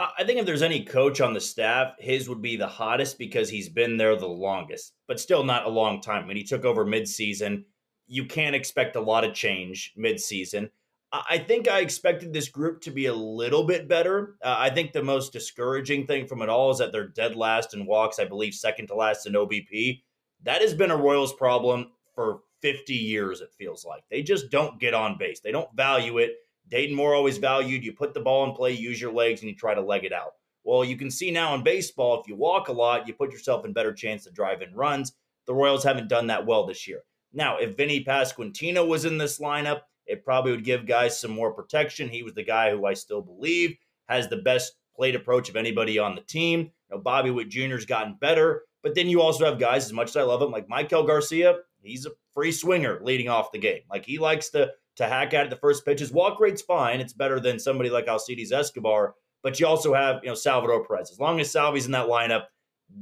I 0.00 0.24
think 0.24 0.38
if 0.38 0.46
there's 0.46 0.62
any 0.62 0.84
coach 0.84 1.20
on 1.20 1.34
the 1.34 1.40
staff, 1.40 1.94
his 1.98 2.28
would 2.28 2.40
be 2.40 2.56
the 2.56 2.66
hottest 2.66 3.18
because 3.18 3.50
he's 3.50 3.68
been 3.68 3.98
there 3.98 4.16
the 4.16 4.26
longest, 4.26 4.94
but 5.06 5.20
still 5.20 5.44
not 5.44 5.66
a 5.66 5.70
long 5.70 6.00
time. 6.00 6.26
When 6.26 6.36
he 6.36 6.42
took 6.42 6.64
over 6.64 6.86
midseason, 6.86 7.64
you 8.06 8.24
can't 8.24 8.56
expect 8.56 8.96
a 8.96 9.00
lot 9.00 9.24
of 9.24 9.34
change 9.34 9.92
midseason. 9.98 10.70
I 11.12 11.38
think 11.38 11.68
I 11.68 11.80
expected 11.80 12.32
this 12.32 12.48
group 12.48 12.82
to 12.82 12.92
be 12.92 13.06
a 13.06 13.12
little 13.12 13.64
bit 13.64 13.88
better. 13.88 14.36
Uh, 14.42 14.54
I 14.56 14.70
think 14.70 14.92
the 14.92 15.02
most 15.02 15.32
discouraging 15.32 16.06
thing 16.06 16.28
from 16.28 16.40
it 16.40 16.48
all 16.48 16.70
is 16.70 16.78
that 16.78 16.92
they're 16.92 17.08
dead 17.08 17.34
last 17.34 17.74
in 17.74 17.84
walks, 17.84 18.20
I 18.20 18.26
believe 18.26 18.54
second 18.54 18.86
to 18.88 18.94
last 18.94 19.26
in 19.26 19.32
OBP. 19.32 20.02
That 20.44 20.62
has 20.62 20.72
been 20.72 20.92
a 20.92 20.96
Royals 20.96 21.34
problem 21.34 21.90
for 22.14 22.40
50 22.62 22.94
years, 22.94 23.40
it 23.40 23.50
feels 23.58 23.84
like. 23.84 24.04
They 24.08 24.22
just 24.22 24.50
don't 24.50 24.78
get 24.78 24.94
on 24.94 25.18
base, 25.18 25.40
they 25.40 25.52
don't 25.52 25.74
value 25.74 26.18
it. 26.18 26.32
Dayton 26.70 26.94
Moore 26.94 27.14
always 27.14 27.38
valued 27.38 27.84
you 27.84 27.92
put 27.92 28.14
the 28.14 28.20
ball 28.20 28.44
in 28.48 28.54
play, 28.54 28.72
use 28.72 29.00
your 29.00 29.12
legs, 29.12 29.40
and 29.40 29.50
you 29.50 29.56
try 29.56 29.74
to 29.74 29.80
leg 29.80 30.04
it 30.04 30.12
out. 30.12 30.32
Well, 30.64 30.84
you 30.84 30.96
can 30.96 31.10
see 31.10 31.30
now 31.30 31.54
in 31.54 31.62
baseball, 31.62 32.20
if 32.20 32.28
you 32.28 32.36
walk 32.36 32.68
a 32.68 32.72
lot, 32.72 33.08
you 33.08 33.14
put 33.14 33.32
yourself 33.32 33.64
in 33.64 33.72
better 33.72 33.92
chance 33.92 34.24
to 34.24 34.30
drive 34.30 34.62
in 34.62 34.74
runs. 34.74 35.12
The 35.46 35.54
Royals 35.54 35.84
haven't 35.84 36.08
done 36.08 36.28
that 36.28 36.46
well 36.46 36.66
this 36.66 36.86
year. 36.86 37.02
Now, 37.32 37.58
if 37.58 37.76
Vinny 37.76 38.04
Pasquantino 38.04 38.86
was 38.86 39.04
in 39.04 39.18
this 39.18 39.38
lineup, 39.40 39.82
it 40.06 40.24
probably 40.24 40.52
would 40.52 40.64
give 40.64 40.86
guys 40.86 41.20
some 41.20 41.30
more 41.30 41.52
protection. 41.52 42.08
He 42.08 42.22
was 42.22 42.34
the 42.34 42.42
guy 42.42 42.70
who 42.70 42.84
I 42.84 42.94
still 42.94 43.22
believe 43.22 43.76
has 44.08 44.28
the 44.28 44.36
best 44.36 44.74
plate 44.94 45.14
approach 45.14 45.48
of 45.48 45.56
anybody 45.56 45.98
on 45.98 46.14
the 46.14 46.22
team. 46.22 46.60
You 46.60 46.96
know, 46.96 46.98
Bobby 46.98 47.30
Witt 47.30 47.48
Jr.'s 47.48 47.86
gotten 47.86 48.16
better, 48.20 48.64
but 48.82 48.94
then 48.94 49.08
you 49.08 49.22
also 49.22 49.44
have 49.44 49.58
guys, 49.58 49.86
as 49.86 49.92
much 49.92 50.10
as 50.10 50.16
I 50.16 50.22
love 50.22 50.42
him, 50.42 50.50
like 50.50 50.68
Maikel 50.68 51.06
Garcia. 51.06 51.56
He's 51.82 52.06
a 52.06 52.10
free 52.34 52.52
swinger 52.52 53.00
leading 53.02 53.28
off 53.28 53.52
the 53.52 53.58
game. 53.58 53.80
Like 53.88 54.04
he 54.04 54.18
likes 54.18 54.50
to 54.50 54.70
to 55.00 55.08
hack 55.08 55.34
at 55.34 55.46
it. 55.46 55.50
the 55.50 55.56
first 55.56 55.84
pitch. 55.84 56.00
His 56.00 56.12
walk 56.12 56.40
rate's 56.40 56.62
fine. 56.62 57.00
It's 57.00 57.12
better 57.12 57.40
than 57.40 57.58
somebody 57.58 57.90
like 57.90 58.06
Alcides 58.06 58.52
Escobar. 58.52 59.14
But 59.42 59.58
you 59.58 59.66
also 59.66 59.94
have, 59.94 60.20
you 60.22 60.28
know, 60.28 60.34
Salvador 60.34 60.84
Perez. 60.84 61.10
As 61.10 61.18
long 61.18 61.40
as 61.40 61.50
Salvi's 61.50 61.86
in 61.86 61.92
that 61.92 62.08
lineup, 62.08 62.44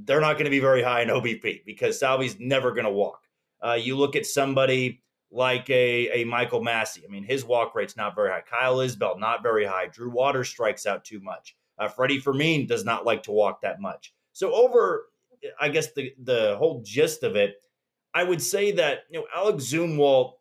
they're 0.05 0.21
not 0.21 0.35
going 0.35 0.45
to 0.45 0.51
be 0.51 0.61
very 0.61 0.83
high 0.83 1.03
in 1.03 1.09
OBP 1.09 1.65
because 1.65 2.01
Salvi's 2.01 2.37
never 2.39 2.73
going 2.73 2.85
to 2.85 2.91
walk. 2.91 3.21
Uh, 3.65 3.73
you 3.73 3.97
look 3.97 4.15
at 4.15 4.27
somebody 4.27 5.03
like 5.31 5.69
a, 5.69 6.23
a 6.23 6.25
Michael 6.25 6.63
Massey. 6.63 7.03
I 7.07 7.11
mean, 7.11 7.25
his 7.25 7.45
walk 7.45 7.75
rate's 7.75 7.97
not 7.97 8.15
very 8.15 8.31
high. 8.31 8.43
Kyle 8.49 8.77
Isbel, 8.77 9.19
not 9.19 9.43
very 9.43 9.65
high. 9.65 9.87
Drew 9.87 10.11
Waters 10.11 10.49
strikes 10.49 10.87
out 10.87 11.05
too 11.05 11.21
much. 11.21 11.57
Uh, 11.79 11.89
Freddy 11.89 12.19
Fermin 12.19 12.67
does 12.67 12.85
not 12.85 13.05
like 13.05 13.23
to 13.25 13.33
walk 13.33 13.61
that 13.63 13.81
much. 13.81 14.13
So 14.33 14.53
over, 14.53 15.07
I 15.61 15.69
guess 15.69 15.93
the 15.93 16.13
the 16.23 16.57
whole 16.59 16.83
gist 16.85 17.23
of 17.23 17.37
it, 17.37 17.57
I 18.15 18.25
would 18.25 18.43
say 18.43 18.73
that 18.73 19.01
you 19.11 19.21
know 19.21 19.27
Alex 19.35 19.65
Zumwalt 19.65 20.35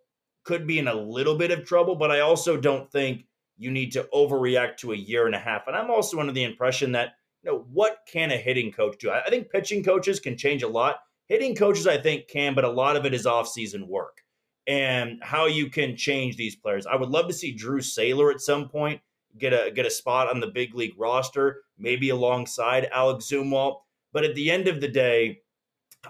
could 0.48 0.66
be 0.66 0.80
in 0.80 0.88
a 0.88 0.96
little 0.96 1.36
bit 1.36 1.52
of 1.52 1.66
trouble, 1.66 1.96
but 1.96 2.10
I 2.10 2.22
also 2.22 2.58
don't 2.58 2.92
think 2.92 3.26
you 3.58 3.70
need 3.70 3.92
to 3.92 4.08
overreact 4.14 4.78
to 4.78 4.94
a 4.94 4.98
year 4.98 5.26
and 5.26 5.36
a 5.36 5.40
half. 5.40 5.68
And 5.68 5.76
I'm 5.76 5.92
also 5.92 6.20
under 6.20 6.34
the 6.34 6.44
impression 6.44 6.94
that 6.94 7.14
you 7.44 7.52
know 7.52 7.66
what 7.72 8.00
can 8.12 8.32
a 8.32 8.38
hitting 8.38 8.72
coach 8.72 8.98
do? 8.98 9.12
I 9.12 9.30
think 9.30 9.52
pitching 9.52 9.84
coaches 9.84 10.20
can 10.20 10.38
change 10.38 10.64
a 10.64 10.68
lot 10.68 10.98
hitting 11.28 11.56
coaches, 11.56 11.88
I 11.88 11.98
think, 11.98 12.28
can, 12.28 12.56
but 12.56 12.64
a 12.64 12.70
lot 12.70 12.96
of 12.96 13.06
it 13.06 13.14
is 13.14 13.26
off-season 13.26 13.88
work 13.88 14.24
and 14.66 15.20
how 15.22 15.46
you 15.46 15.70
can 15.70 15.96
change 15.96 16.38
these 16.38 16.56
players. 16.56 16.86
I 16.86 16.96
would 16.96 17.10
love 17.10 17.28
to 17.28 17.34
see 17.34 17.54
Drew 17.54 17.80
Saylor 17.80 18.34
at 18.34 18.42
some 18.42 18.70
point 18.70 19.02
get 19.38 19.54
a 19.54 19.72
get 19.72 19.86
a 19.86 19.92
spot 19.92 20.30
on 20.30 20.40
the 20.40 20.48
big 20.48 20.74
league 20.74 20.96
roster, 20.98 21.64
maybe 21.78 22.10
alongside 22.10 22.90
Alex 22.92 23.26
Zumwalt. 23.32 23.82
But 24.14 24.24
at 24.24 24.36
the 24.36 24.50
end 24.50 24.68
of 24.68 24.82
the 24.82 24.88
day, 24.88 25.42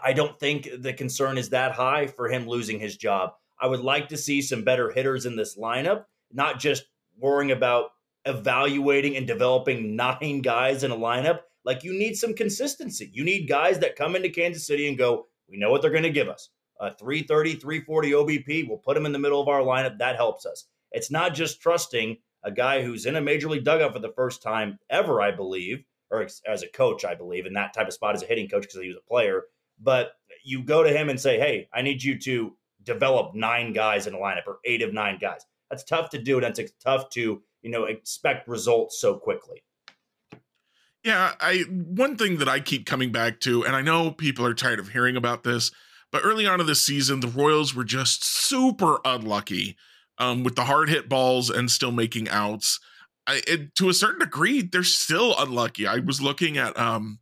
I 0.04 0.14
don't 0.14 0.40
think 0.40 0.70
the 0.80 0.94
concern 0.94 1.38
is 1.38 1.50
that 1.50 1.72
high 1.74 2.08
for 2.08 2.30
him 2.30 2.48
losing 2.48 2.80
his 2.80 2.96
job. 2.96 3.32
I 3.60 3.68
would 3.68 3.80
like 3.80 4.10
to 4.10 4.18
see 4.18 4.42
some 4.42 4.64
better 4.64 4.92
hitters 4.92 5.26
in 5.26 5.36
this 5.36 5.58
lineup, 5.58 6.06
not 6.32 6.60
just 6.60 6.84
worrying 7.18 7.52
about 7.52 7.92
evaluating 8.26 9.16
and 9.16 9.26
developing 9.26 9.96
nine 9.96 10.42
guys 10.42 10.84
in 10.84 10.92
a 10.92 10.98
lineup. 10.98 11.40
Like 11.66 11.84
you 11.84 11.94
need 11.94 12.16
some 12.16 12.34
consistency. 12.34 13.10
You 13.14 13.24
need 13.24 13.48
guys 13.48 13.80
that 13.80 13.96
come 13.96 14.16
into 14.16 14.30
Kansas 14.30 14.66
City 14.66 14.88
and 14.88 14.98
go, 14.98 15.26
we 15.50 15.58
know 15.58 15.72
what 15.72 15.82
they're 15.82 15.92
going 15.92 16.04
to 16.04 16.10
give 16.10 16.30
us. 16.30 16.50
A 16.80 16.94
330, 16.94 17.56
340 17.56 18.12
OBP, 18.12 18.68
we'll 18.68 18.78
put 18.78 18.94
them 18.94 19.06
in 19.06 19.12
the 19.12 19.20
middle 19.20 19.42
of 19.42 19.48
our 19.48 19.62
lineup. 19.62 19.98
That 19.98 20.16
helps 20.16 20.46
us. 20.46 20.66
It's 20.92 21.12
not 21.12 21.34
just 21.34 21.60
trusting 21.60 22.18
a 22.44 22.52
guy 22.52 22.84
who's 22.84 23.06
in 23.06 23.16
a 23.16 23.22
major 23.22 23.50
league 23.50 23.64
dugout 23.64 23.94
for 23.94 24.00
the 24.00 24.14
first 24.16 24.44
time 24.44 24.78
ever, 24.90 25.20
I 25.20 25.32
believe, 25.32 25.84
or 26.12 26.28
as 26.48 26.64
a 26.64 26.68
coach, 26.68 27.04
I 27.04 27.16
believe, 27.16 27.46
in 27.46 27.54
that 27.54 27.74
type 27.74 27.88
of 27.88 27.94
spot 27.94 28.16
as 28.16 28.24
a 28.24 28.28
hitting 28.28 28.48
coach 28.48 28.64
because 28.64 28.82
he 28.82 28.88
was 28.88 28.98
a 28.98 29.10
player. 29.10 29.44
But 29.80 30.12
you 30.44 30.64
go 30.64 30.84
to 30.84 30.96
him 30.96 31.10
and 31.10 31.20
say, 31.20 31.40
hey, 31.40 31.68
I 31.74 31.82
need 31.82 32.04
you 32.04 32.18
to 32.20 32.56
develop 32.88 33.36
nine 33.36 33.74
guys 33.74 34.08
in 34.08 34.16
a 34.16 34.18
lineup 34.18 34.48
or 34.48 34.58
eight 34.66 34.82
of 34.82 34.94
nine 34.94 35.20
guys. 35.22 35.42
That's 35.70 35.84
tough 35.84 36.10
to 36.12 36.18
do, 36.18 36.38
and 36.38 36.58
it's 36.58 36.72
tough 36.84 37.10
to 37.12 37.42
you 37.62 37.70
know 37.70 37.84
expect 37.84 38.48
results 38.48 39.00
so 39.00 39.16
quickly. 39.16 39.62
Yeah, 41.04 41.34
I 41.40 41.60
one 41.70 42.18
thing 42.18 42.38
that 42.38 42.50
I 42.50 42.60
keep 42.60 42.86
coming 42.86 43.12
back 43.12 43.40
to, 43.42 43.66
and 43.66 43.76
I 43.76 43.82
know 43.82 44.12
people 44.12 44.46
are 44.46 44.54
tired 44.54 44.80
of 44.80 44.90
hearing 44.90 45.16
about 45.16 45.44
this, 45.44 45.72
but 46.12 46.22
early 46.24 46.48
on 46.48 46.60
in 46.60 46.66
the 46.66 46.76
season, 46.76 47.20
the 47.20 47.28
Royals 47.28 47.76
were 47.76 47.84
just 47.84 48.24
super 48.24 49.00
unlucky 49.06 49.78
um, 50.18 50.44
with 50.44 50.56
the 50.56 50.66
hard 50.66 50.90
hit 50.90 51.10
balls 51.10 51.50
and 51.50 51.70
still 51.70 51.92
making 51.92 52.30
outs. 52.30 52.80
I, 53.28 53.42
it, 53.46 53.76
to 53.76 53.90
a 53.90 53.94
certain 53.94 54.20
degree, 54.20 54.62
they're 54.62 54.84
still 54.84 55.36
unlucky. 55.38 55.86
I 55.86 55.98
was 55.98 56.22
looking 56.22 56.58
at 56.58 56.78
um, 56.80 57.20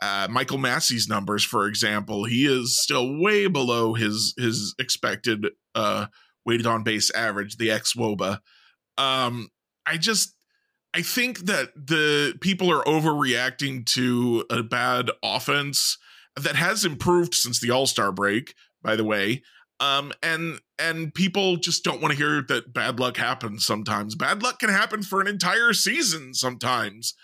uh, 0.00 0.28
Michael 0.30 0.58
Massey's 0.58 1.08
numbers, 1.08 1.44
for 1.44 1.66
example. 1.66 2.24
He 2.24 2.46
is 2.46 2.80
still 2.80 3.20
way 3.20 3.46
below 3.46 3.94
his 3.94 4.34
his 4.36 4.74
expected 4.78 5.46
uh, 5.74 6.06
weighted 6.44 6.66
on 6.66 6.82
base 6.84 7.10
average, 7.10 7.56
the 7.56 7.70
ex 7.70 7.94
woba. 7.94 8.40
Um, 8.96 9.48
I 9.86 9.96
just 9.96 10.34
I 10.94 11.02
think 11.02 11.40
that 11.40 11.70
the 11.74 12.36
people 12.40 12.70
are 12.70 12.84
overreacting 12.84 13.86
to 13.86 14.44
a 14.50 14.62
bad 14.62 15.10
offense 15.22 15.98
that 16.36 16.56
has 16.56 16.84
improved 16.84 17.34
since 17.34 17.60
the 17.60 17.70
All 17.70 17.86
Star 17.86 18.12
break. 18.12 18.54
By 18.82 18.94
the 18.94 19.04
way, 19.04 19.42
um, 19.80 20.12
and 20.22 20.60
and 20.78 21.12
people 21.12 21.56
just 21.56 21.84
don't 21.84 22.00
want 22.00 22.12
to 22.12 22.18
hear 22.18 22.42
that 22.48 22.72
bad 22.72 23.00
luck 23.00 23.16
happens 23.16 23.66
sometimes. 23.66 24.14
Bad 24.14 24.42
luck 24.42 24.60
can 24.60 24.70
happen 24.70 25.02
for 25.02 25.20
an 25.20 25.26
entire 25.26 25.72
season 25.72 26.34
sometimes. 26.34 27.14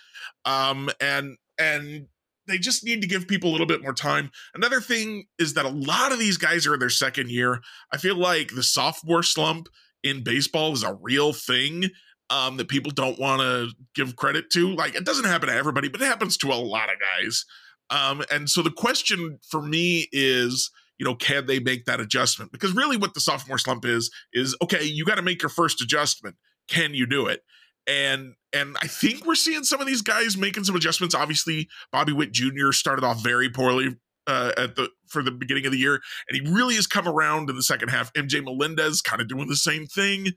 Um, 0.44 0.90
and 1.00 1.36
and 1.58 2.06
they 2.46 2.58
just 2.58 2.84
need 2.84 3.00
to 3.02 3.08
give 3.08 3.28
people 3.28 3.50
a 3.50 3.52
little 3.52 3.66
bit 3.66 3.82
more 3.82 3.92
time. 3.92 4.30
Another 4.54 4.80
thing 4.80 5.24
is 5.38 5.54
that 5.54 5.64
a 5.64 5.70
lot 5.70 6.12
of 6.12 6.18
these 6.18 6.36
guys 6.36 6.66
are 6.66 6.74
in 6.74 6.80
their 6.80 6.90
second 6.90 7.30
year. 7.30 7.60
I 7.92 7.96
feel 7.96 8.16
like 8.16 8.54
the 8.54 8.62
sophomore 8.62 9.22
slump 9.22 9.68
in 10.02 10.22
baseball 10.22 10.72
is 10.72 10.82
a 10.82 10.94
real 10.94 11.32
thing 11.32 11.90
um, 12.30 12.56
that 12.56 12.68
people 12.68 12.92
don't 12.92 13.18
want 13.18 13.40
to 13.40 13.70
give 13.94 14.16
credit 14.16 14.50
to. 14.50 14.74
Like 14.74 14.94
it 14.94 15.04
doesn't 15.04 15.24
happen 15.24 15.48
to 15.48 15.54
everybody, 15.54 15.88
but 15.88 16.00
it 16.00 16.06
happens 16.06 16.36
to 16.38 16.48
a 16.48 16.54
lot 16.54 16.88
of 16.90 16.96
guys. 17.16 17.44
Um, 17.90 18.22
and 18.30 18.48
so 18.48 18.62
the 18.62 18.70
question 18.70 19.38
for 19.48 19.62
me 19.62 20.08
is, 20.12 20.70
you 20.98 21.04
know, 21.04 21.14
can 21.14 21.46
they 21.46 21.58
make 21.58 21.84
that 21.84 22.00
adjustment? 22.00 22.52
Because 22.52 22.74
really, 22.74 22.96
what 22.96 23.14
the 23.14 23.20
sophomore 23.20 23.58
slump 23.58 23.84
is 23.84 24.10
is 24.32 24.56
okay. 24.62 24.84
You 24.84 25.04
got 25.04 25.16
to 25.16 25.22
make 25.22 25.42
your 25.42 25.48
first 25.48 25.82
adjustment. 25.82 26.36
Can 26.68 26.94
you 26.94 27.06
do 27.06 27.26
it? 27.26 27.42
And 27.86 28.34
and 28.52 28.76
I 28.80 28.86
think 28.86 29.26
we're 29.26 29.34
seeing 29.34 29.64
some 29.64 29.80
of 29.80 29.86
these 29.86 30.02
guys 30.02 30.36
making 30.36 30.64
some 30.64 30.76
adjustments. 30.76 31.14
Obviously, 31.14 31.68
Bobby 31.92 32.12
Witt 32.12 32.32
Jr. 32.32 32.72
started 32.72 33.04
off 33.04 33.22
very 33.22 33.50
poorly 33.50 33.96
uh, 34.26 34.52
at 34.56 34.76
the 34.76 34.90
for 35.06 35.22
the 35.22 35.30
beginning 35.30 35.66
of 35.66 35.72
the 35.72 35.78
year, 35.78 36.00
and 36.28 36.36
he 36.36 36.52
really 36.52 36.74
has 36.76 36.86
come 36.86 37.06
around 37.06 37.50
in 37.50 37.56
the 37.56 37.62
second 37.62 37.88
half. 37.88 38.12
MJ 38.14 38.42
Melendez 38.42 39.02
kind 39.02 39.20
of 39.20 39.28
doing 39.28 39.48
the 39.48 39.56
same 39.56 39.86
thing, 39.86 40.28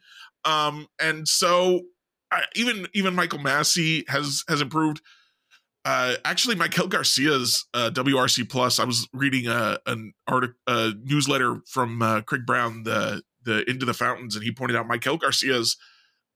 um, 0.45 0.87
and 0.99 1.27
so 1.27 1.81
uh, 2.31 2.41
even 2.55 2.87
even 2.93 3.15
Michael 3.15 3.39
Massey 3.39 4.03
has 4.07 4.43
has 4.47 4.61
improved. 4.61 5.01
Uh, 5.85 6.15
actually, 6.25 6.55
Maikel 6.55 6.89
Garcia's 6.89 7.65
uh, 7.73 7.89
WRC 7.93 8.49
Plus. 8.49 8.77
I 8.77 8.83
was 8.83 9.07
reading 9.13 9.47
a 9.47 9.53
uh, 9.53 9.77
an 9.85 10.13
article, 10.27 10.57
a 10.67 10.91
newsletter 11.03 11.61
from 11.65 12.01
uh, 12.01 12.21
Craig 12.21 12.45
Brown, 12.45 12.83
the 12.83 13.21
the 13.43 13.69
Into 13.69 13.85
the 13.85 13.93
Fountains, 13.93 14.35
and 14.35 14.43
he 14.43 14.51
pointed 14.51 14.75
out 14.75 14.87
Maikel 14.87 15.19
Garcia's 15.19 15.77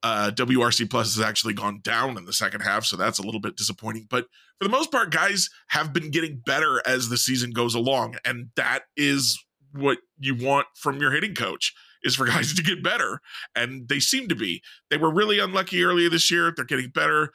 uh, 0.04 0.32
WRC 0.34 0.90
Plus 0.90 1.16
has 1.16 1.24
actually 1.24 1.54
gone 1.54 1.80
down 1.84 2.18
in 2.18 2.26
the 2.26 2.34
second 2.34 2.62
half, 2.62 2.86
so 2.86 2.98
that's 2.98 3.20
a 3.20 3.24
little 3.24 3.42
bit 3.42 3.56
disappointing. 3.56 4.08
But 4.10 4.26
for 4.58 4.66
the 4.66 4.72
most 4.72 4.92
part, 4.92 5.12
guys 5.12 5.50
have 5.68 5.94
been 5.94 6.12
getting 6.12 6.42
better 6.46 6.82
as 6.86 7.10
the 7.10 7.18
season 7.18 7.52
goes 7.52 7.76
along, 7.76 8.16
and 8.26 8.50
that 8.56 8.84
is 8.98 9.40
what 9.74 10.00
you 10.20 10.36
want 10.36 10.68
from 10.76 11.00
your 11.00 11.12
hitting 11.12 11.36
coach 11.36 11.74
is 12.04 12.16
for 12.16 12.26
guys 12.28 12.54
to 12.54 12.64
get 12.64 12.84
better, 12.84 13.22
and 13.56 13.88
they 13.90 14.00
seem 14.00 14.28
to 14.30 14.36
be. 14.36 14.62
They 14.90 14.98
were 14.98 15.14
really 15.14 15.40
unlucky 15.40 15.84
earlier 15.84 16.10
this 16.10 16.32
year. 16.32 16.52
They're 16.56 16.66
getting 16.66 16.90
better. 16.90 17.32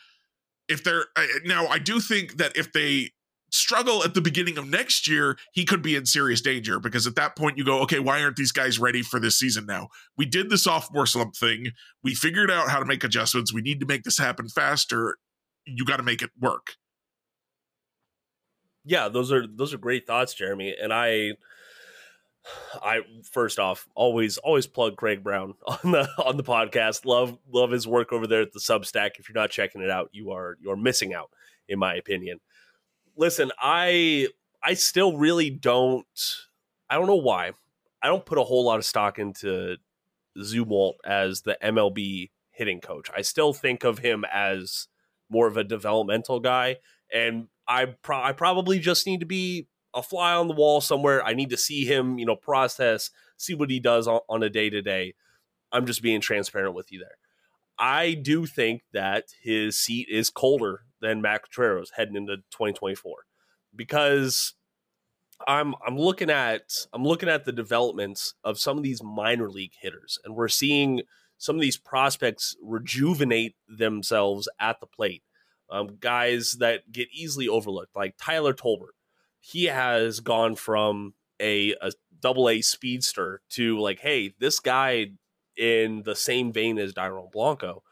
If 0.69 0.83
they're 0.83 1.07
now, 1.45 1.67
I 1.69 1.79
do 1.79 2.01
think 2.01 2.39
that 2.39 2.57
if 2.57 2.73
they 2.73 3.11
struggle 3.51 4.03
at 4.03 4.15
the 4.15 4.21
beginning 4.21 4.59
of 4.59 4.69
next 4.69 5.09
year, 5.09 5.37
he 5.53 5.65
could 5.65 5.83
be 5.83 5.97
in 5.97 6.07
serious 6.07 6.41
danger 6.41 6.81
because 6.81 7.07
at 7.07 7.15
that 7.17 7.37
point 7.37 7.59
you 7.59 7.65
go, 7.65 7.81
okay, 7.83 7.99
why 7.99 8.23
aren't 8.23 8.37
these 8.37 8.53
guys 8.53 8.79
ready 8.79 9.03
for 9.03 9.21
this 9.21 9.39
season 9.39 9.67
now? 9.67 9.89
We 10.17 10.27
did 10.27 10.51
the 10.51 10.59
sophomore 10.59 11.07
slump 11.07 11.37
thing. 11.37 11.73
We 12.03 12.15
figured 12.15 12.51
out 12.51 12.69
how 12.69 12.79
to 12.79 12.85
make 12.85 13.05
adjustments. 13.05 13.53
We 13.53 13.63
need 13.63 13.81
to 13.81 13.87
make 13.87 14.03
this 14.03 14.19
happen 14.19 14.49
faster. 14.49 15.17
You 15.65 15.85
got 15.85 15.99
to 15.99 16.03
make 16.03 16.23
it 16.23 16.31
work. 16.41 16.75
Yeah, 18.85 19.09
those 19.09 19.33
are 19.33 19.47
those 19.49 19.75
are 19.75 19.79
great 19.79 20.07
thoughts, 20.07 20.33
Jeremy. 20.33 20.77
And 20.81 20.93
I 20.93 21.33
I 22.81 23.01
first 23.33 23.59
off 23.59 23.89
always 23.97 24.39
always 24.39 24.69
plug 24.69 24.97
Craig 24.97 25.25
Brown 25.25 25.55
on 25.67 25.91
the 25.91 26.09
on 26.25 26.37
the 26.37 26.45
podcast. 26.45 27.05
Love 27.05 27.37
love 27.53 27.73
his 27.73 27.89
work 27.89 28.13
over 28.13 28.29
there 28.29 28.43
at 28.43 28.53
the 28.53 28.61
Substack. 28.61 29.19
If 29.19 29.29
you're 29.29 29.35
not 29.35 29.51
checking 29.51 29.83
it 29.83 29.91
out, 29.91 30.11
you 30.13 30.31
are 30.31 30.57
you're 30.61 30.77
missing 30.77 31.15
out, 31.15 31.31
in 31.69 31.81
my 31.81 31.97
opinion 31.97 32.39
listen, 33.17 33.51
I 33.59 34.29
I 34.63 34.75
still 34.75 35.17
really 35.17 35.51
don't. 35.51 36.07
I 36.89 36.97
don't 36.97 37.07
know 37.07 37.17
why. 37.17 37.53
I 38.03 38.09
don't 38.09 38.27
put 38.27 38.39
a 38.39 38.45
whole 38.45 38.65
lot 38.65 38.79
of 38.79 38.85
stock 38.85 39.19
into 39.19 39.77
Zumwalt 40.39 40.95
as 41.05 41.43
the 41.43 41.59
MLB 41.63 42.31
hitting 42.51 42.81
coach. 42.81 43.11
I 43.15 43.23
still 43.23 43.53
think 43.53 43.85
of 43.85 43.99
him 43.99 44.25
as 44.33 44.89
more 45.29 45.47
of 45.47 45.57
a 45.57 45.65
developmental 45.65 46.41
guy, 46.41 46.77
and 47.13 47.49
I 47.67 47.87
pro- 47.87 48.23
I 48.23 48.33
probably 48.33 48.79
just 48.79 49.07
need 49.07 49.21
to 49.21 49.27
be 49.27 49.69
a 49.95 50.03
fly 50.03 50.35
on 50.35 50.49
the 50.49 50.55
wall 50.55 50.81
somewhere. 50.81 51.25
I 51.25 51.33
need 51.33 51.51
to 51.51 51.57
see 51.57 51.85
him, 51.85 52.19
you 52.19 52.27
know, 52.27 52.37
process, 52.37 53.11
see 53.37 53.55
what 53.55 53.71
he 53.71 53.81
does 53.81 54.07
on, 54.07 54.21
on 54.29 54.43
a 54.43 54.51
day 54.51 54.71
to 54.71 54.83
day. 54.83 55.15
I'm 55.73 55.87
just 55.87 56.03
being 56.03 56.21
transparent 56.21 56.75
with 56.75 56.93
you 56.93 57.01
there. 57.01 57.17
I 57.79 58.15
do 58.15 58.47
think 58.47 58.83
that 58.93 59.25
his 59.43 59.77
seat 59.77 60.09
is 60.11 60.31
colder 60.31 60.86
than 61.01 61.23
Matt 61.23 61.43
Quatraro's 61.43 61.93
heading 61.97 62.17
into 62.17 62.37
2024 62.37 63.15
because 63.75 64.55
I'm 65.47 65.75
I'm 65.87 65.99
looking 65.99 66.31
at 66.31 66.73
I'm 66.93 67.05
looking 67.05 67.29
at 67.29 67.45
the 67.45 67.53
developments 67.53 68.35
of 68.43 68.59
some 68.59 68.77
of 68.79 68.83
these 68.83 69.03
minor 69.03 69.51
league 69.51 69.75
hitters 69.81 70.19
and 70.25 70.35
we're 70.35 70.49
seeing 70.49 71.03
some 71.39 71.57
of 71.57 71.63
these 71.63 71.77
prospects 71.77 72.57
rejuvenate 72.63 73.57
themselves 73.69 74.49
at 74.59 74.81
the 74.81 74.87
plate. 74.87 75.23
Um, 75.71 75.99
guys 76.01 76.57
that 76.61 76.93
get 76.93 77.09
easily 77.13 77.49
overlooked, 77.49 77.95
like 77.97 78.15
Tyler 78.21 78.55
Tolbert. 78.55 78.95
He 79.41 79.65
has 79.65 80.21
gone 80.21 80.57
from 80.57 81.15
a, 81.41 81.75
double 82.21 82.49
A 82.49 82.63
speedster 82.63 83.43
to 83.51 83.79
like, 83.79 84.01
hey, 84.01 84.35
this 84.39 84.59
guy 84.59 85.09
in 85.57 86.03
the 86.05 86.17
same 86.17 86.53
vein 86.53 86.79
as 86.79 86.95
Dairon 86.95 87.31
Blanco 87.31 87.83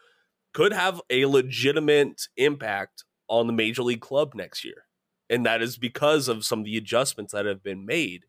could 0.55 0.73
have 0.73 1.03
a 1.11 1.27
legitimate 1.27 2.29
impact 2.37 3.05
on 3.29 3.47
the 3.47 3.53
major 3.53 3.83
league 3.83 4.01
club 4.01 4.35
next 4.35 4.65
year. 4.65 4.87
And 5.29 5.45
that 5.45 5.61
is 5.61 5.77
because 5.77 6.29
of 6.29 6.45
some 6.45 6.61
of 6.61 6.65
the 6.65 6.77
adjustments 6.77 7.33
that 7.33 7.45
have 7.45 7.63
been 7.63 7.85
made 7.85 8.25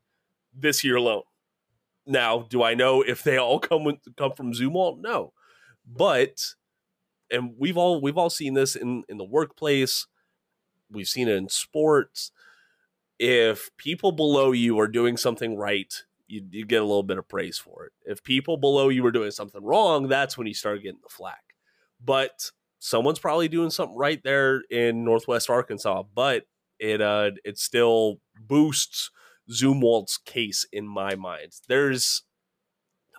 this 0.54 0.84
year 0.84 0.96
alone. 0.96 1.24
Now, 2.06 2.46
do 2.50 2.64
I 2.64 2.74
know 2.74 3.02
if 3.02 3.24
they 3.24 3.38
all 3.38 3.60
come 3.60 3.84
with, 3.84 3.98
come 4.18 4.34
from 4.34 4.54
Zumwalt? 4.54 5.00
No. 5.00 5.34
But 5.86 6.42
and 7.32 7.54
we've 7.58 7.78
all 7.78 8.02
we've 8.02 8.18
all 8.18 8.30
seen 8.30 8.54
this 8.56 8.76
in 8.76 9.04
in 9.08 9.18
the 9.18 9.24
workplace. 9.24 10.08
We've 10.90 11.08
seen 11.08 11.28
it 11.28 11.36
in 11.36 11.50
sports. 11.50 12.32
If 13.20 13.70
people 13.78 14.12
below 14.12 14.52
you 14.52 14.80
are 14.80 14.88
doing 14.88 15.16
something 15.16 15.56
right, 15.58 15.94
you, 16.28 16.44
you 16.50 16.66
get 16.66 16.82
a 16.82 16.86
little 16.86 17.04
bit 17.04 17.18
of 17.18 17.28
praise 17.28 17.58
for 17.58 17.86
it. 17.86 17.94
If 18.04 18.24
people 18.24 18.58
below 18.58 18.90
you 18.90 19.06
are 19.06 19.12
doing 19.12 19.32
something 19.32 19.64
wrong, 19.64 20.08
that's 20.08 20.38
when 20.38 20.48
you 20.48 20.54
start 20.54 20.84
getting 20.84 21.00
the 21.02 21.10
flack 21.10 21.45
but 22.06 22.52
someone's 22.80 23.20
probably 23.20 23.48
doing 23.48 23.72
something 23.72 23.98
right 23.98 24.22
there 24.24 24.62
in 24.70 25.04
Northwest 25.04 25.50
Arkansas. 25.50 26.04
But 26.14 26.46
it 26.80 27.02
uh 27.02 27.32
it 27.44 27.58
still 27.58 28.20
boosts 28.40 29.10
Zumwalt's 29.52 30.18
case 30.18 30.66
in 30.72 30.88
my 30.88 31.16
mind. 31.16 31.54
There's 31.68 32.24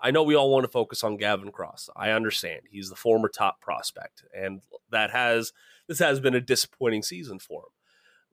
I 0.02 0.10
know 0.10 0.22
we 0.22 0.34
all 0.34 0.50
want 0.50 0.64
to 0.64 0.70
focus 0.70 1.02
on 1.02 1.16
Gavin 1.16 1.50
Cross. 1.50 1.88
I 1.96 2.10
understand. 2.10 2.60
He's 2.70 2.90
the 2.90 2.96
former 2.96 3.28
top 3.28 3.60
prospect 3.60 4.24
and 4.34 4.60
that 4.90 5.10
has 5.10 5.52
this 5.88 5.98
has 5.98 6.20
been 6.20 6.34
a 6.34 6.40
disappointing 6.40 7.02
season 7.02 7.38
for 7.38 7.62
him. 7.62 7.70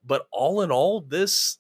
But 0.05 0.27
all 0.31 0.61
in 0.61 0.71
all, 0.71 1.01
this 1.01 1.57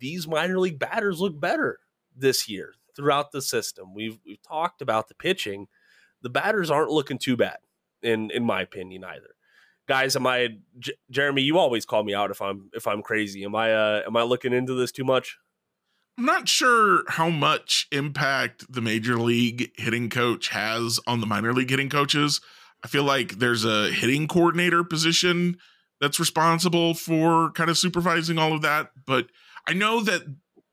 these 0.00 0.26
minor 0.26 0.58
league 0.58 0.78
batters 0.78 1.20
look 1.20 1.38
better 1.40 1.78
this 2.14 2.48
year 2.48 2.74
throughout 2.94 3.32
the 3.32 3.40
system. 3.40 3.94
We've 3.94 4.18
we've 4.26 4.42
talked 4.42 4.82
about 4.82 5.08
the 5.08 5.14
pitching. 5.14 5.68
The 6.20 6.30
batters 6.30 6.70
aren't 6.70 6.90
looking 6.90 7.18
too 7.18 7.36
bad 7.36 7.58
in 8.02 8.30
in 8.30 8.44
my 8.44 8.62
opinion 8.62 9.04
either. 9.04 9.34
Guys, 9.88 10.16
am 10.16 10.26
I 10.26 10.48
J- 10.78 10.94
Jeremy, 11.10 11.42
you 11.42 11.58
always 11.58 11.84
call 11.84 12.04
me 12.04 12.14
out 12.14 12.30
if 12.30 12.40
I'm 12.40 12.70
if 12.72 12.86
I'm 12.86 13.02
crazy. 13.02 13.44
Am 13.44 13.54
I 13.54 13.72
uh 13.72 14.02
am 14.06 14.16
I 14.16 14.22
looking 14.22 14.52
into 14.52 14.74
this 14.74 14.92
too 14.92 15.04
much? 15.04 15.38
I'm 16.18 16.24
not 16.26 16.48
sure 16.48 17.04
how 17.08 17.30
much 17.30 17.88
impact 17.90 18.70
the 18.70 18.82
major 18.82 19.16
league 19.16 19.70
hitting 19.76 20.10
coach 20.10 20.48
has 20.48 21.00
on 21.06 21.20
the 21.20 21.26
minor 21.26 21.52
league 21.54 21.70
hitting 21.70 21.88
coaches. 21.88 22.40
I 22.84 22.88
feel 22.88 23.04
like 23.04 23.38
there's 23.38 23.64
a 23.64 23.90
hitting 23.90 24.28
coordinator 24.28 24.84
position 24.84 25.56
that's 26.00 26.20
responsible 26.20 26.94
for 26.94 27.52
kind 27.52 27.70
of 27.70 27.78
supervising 27.78 28.36
all 28.36 28.52
of 28.52 28.62
that. 28.62 28.90
But 29.06 29.28
I 29.66 29.72
know 29.72 30.02
that 30.02 30.22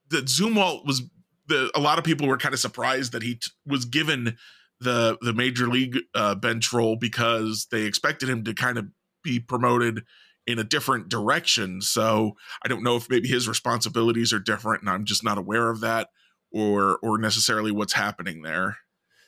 that 0.10 0.26
Zumwalt 0.26 0.86
was 0.86 1.04
the 1.48 1.72
a 1.74 1.80
lot 1.80 1.98
of 1.98 2.04
people 2.04 2.28
were 2.28 2.38
kind 2.38 2.54
of 2.54 2.60
surprised 2.60 3.12
that 3.14 3.24
he 3.24 3.36
t- 3.36 3.52
was 3.66 3.86
given 3.86 4.38
the 4.80 5.18
the 5.22 5.34
major 5.34 5.68
league 5.68 6.00
uh, 6.16 6.36
bench 6.36 6.72
role 6.72 6.96
because 6.96 7.68
they 7.72 7.84
expected 7.84 8.30
him 8.30 8.44
to 8.46 8.54
kind 8.54 8.78
of 8.78 8.88
be 9.24 9.40
promoted 9.40 10.04
in 10.48 10.58
a 10.58 10.64
different 10.64 11.10
direction. 11.10 11.82
So 11.82 12.34
I 12.64 12.68
don't 12.68 12.84
know 12.84 12.96
if 12.96 13.10
maybe 13.10 13.28
his 13.28 13.48
responsibilities 13.48 14.34
are 14.34 14.40
different 14.40 14.82
and 14.82 14.90
I'm 14.90 15.06
just 15.06 15.24
not 15.24 15.38
aware 15.38 15.70
of 15.70 15.82
that 15.82 16.10
or 16.52 16.98
or 17.04 17.18
necessarily 17.18 17.72
what's 17.72 17.94
happening 17.94 18.42
there. 18.42 18.78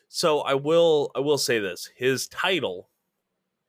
So 0.08 0.42
I 0.42 0.56
will 0.56 1.12
I 1.16 1.20
will 1.20 1.38
say 1.38 1.60
this. 1.60 1.90
His 1.96 2.28
title 2.28 2.90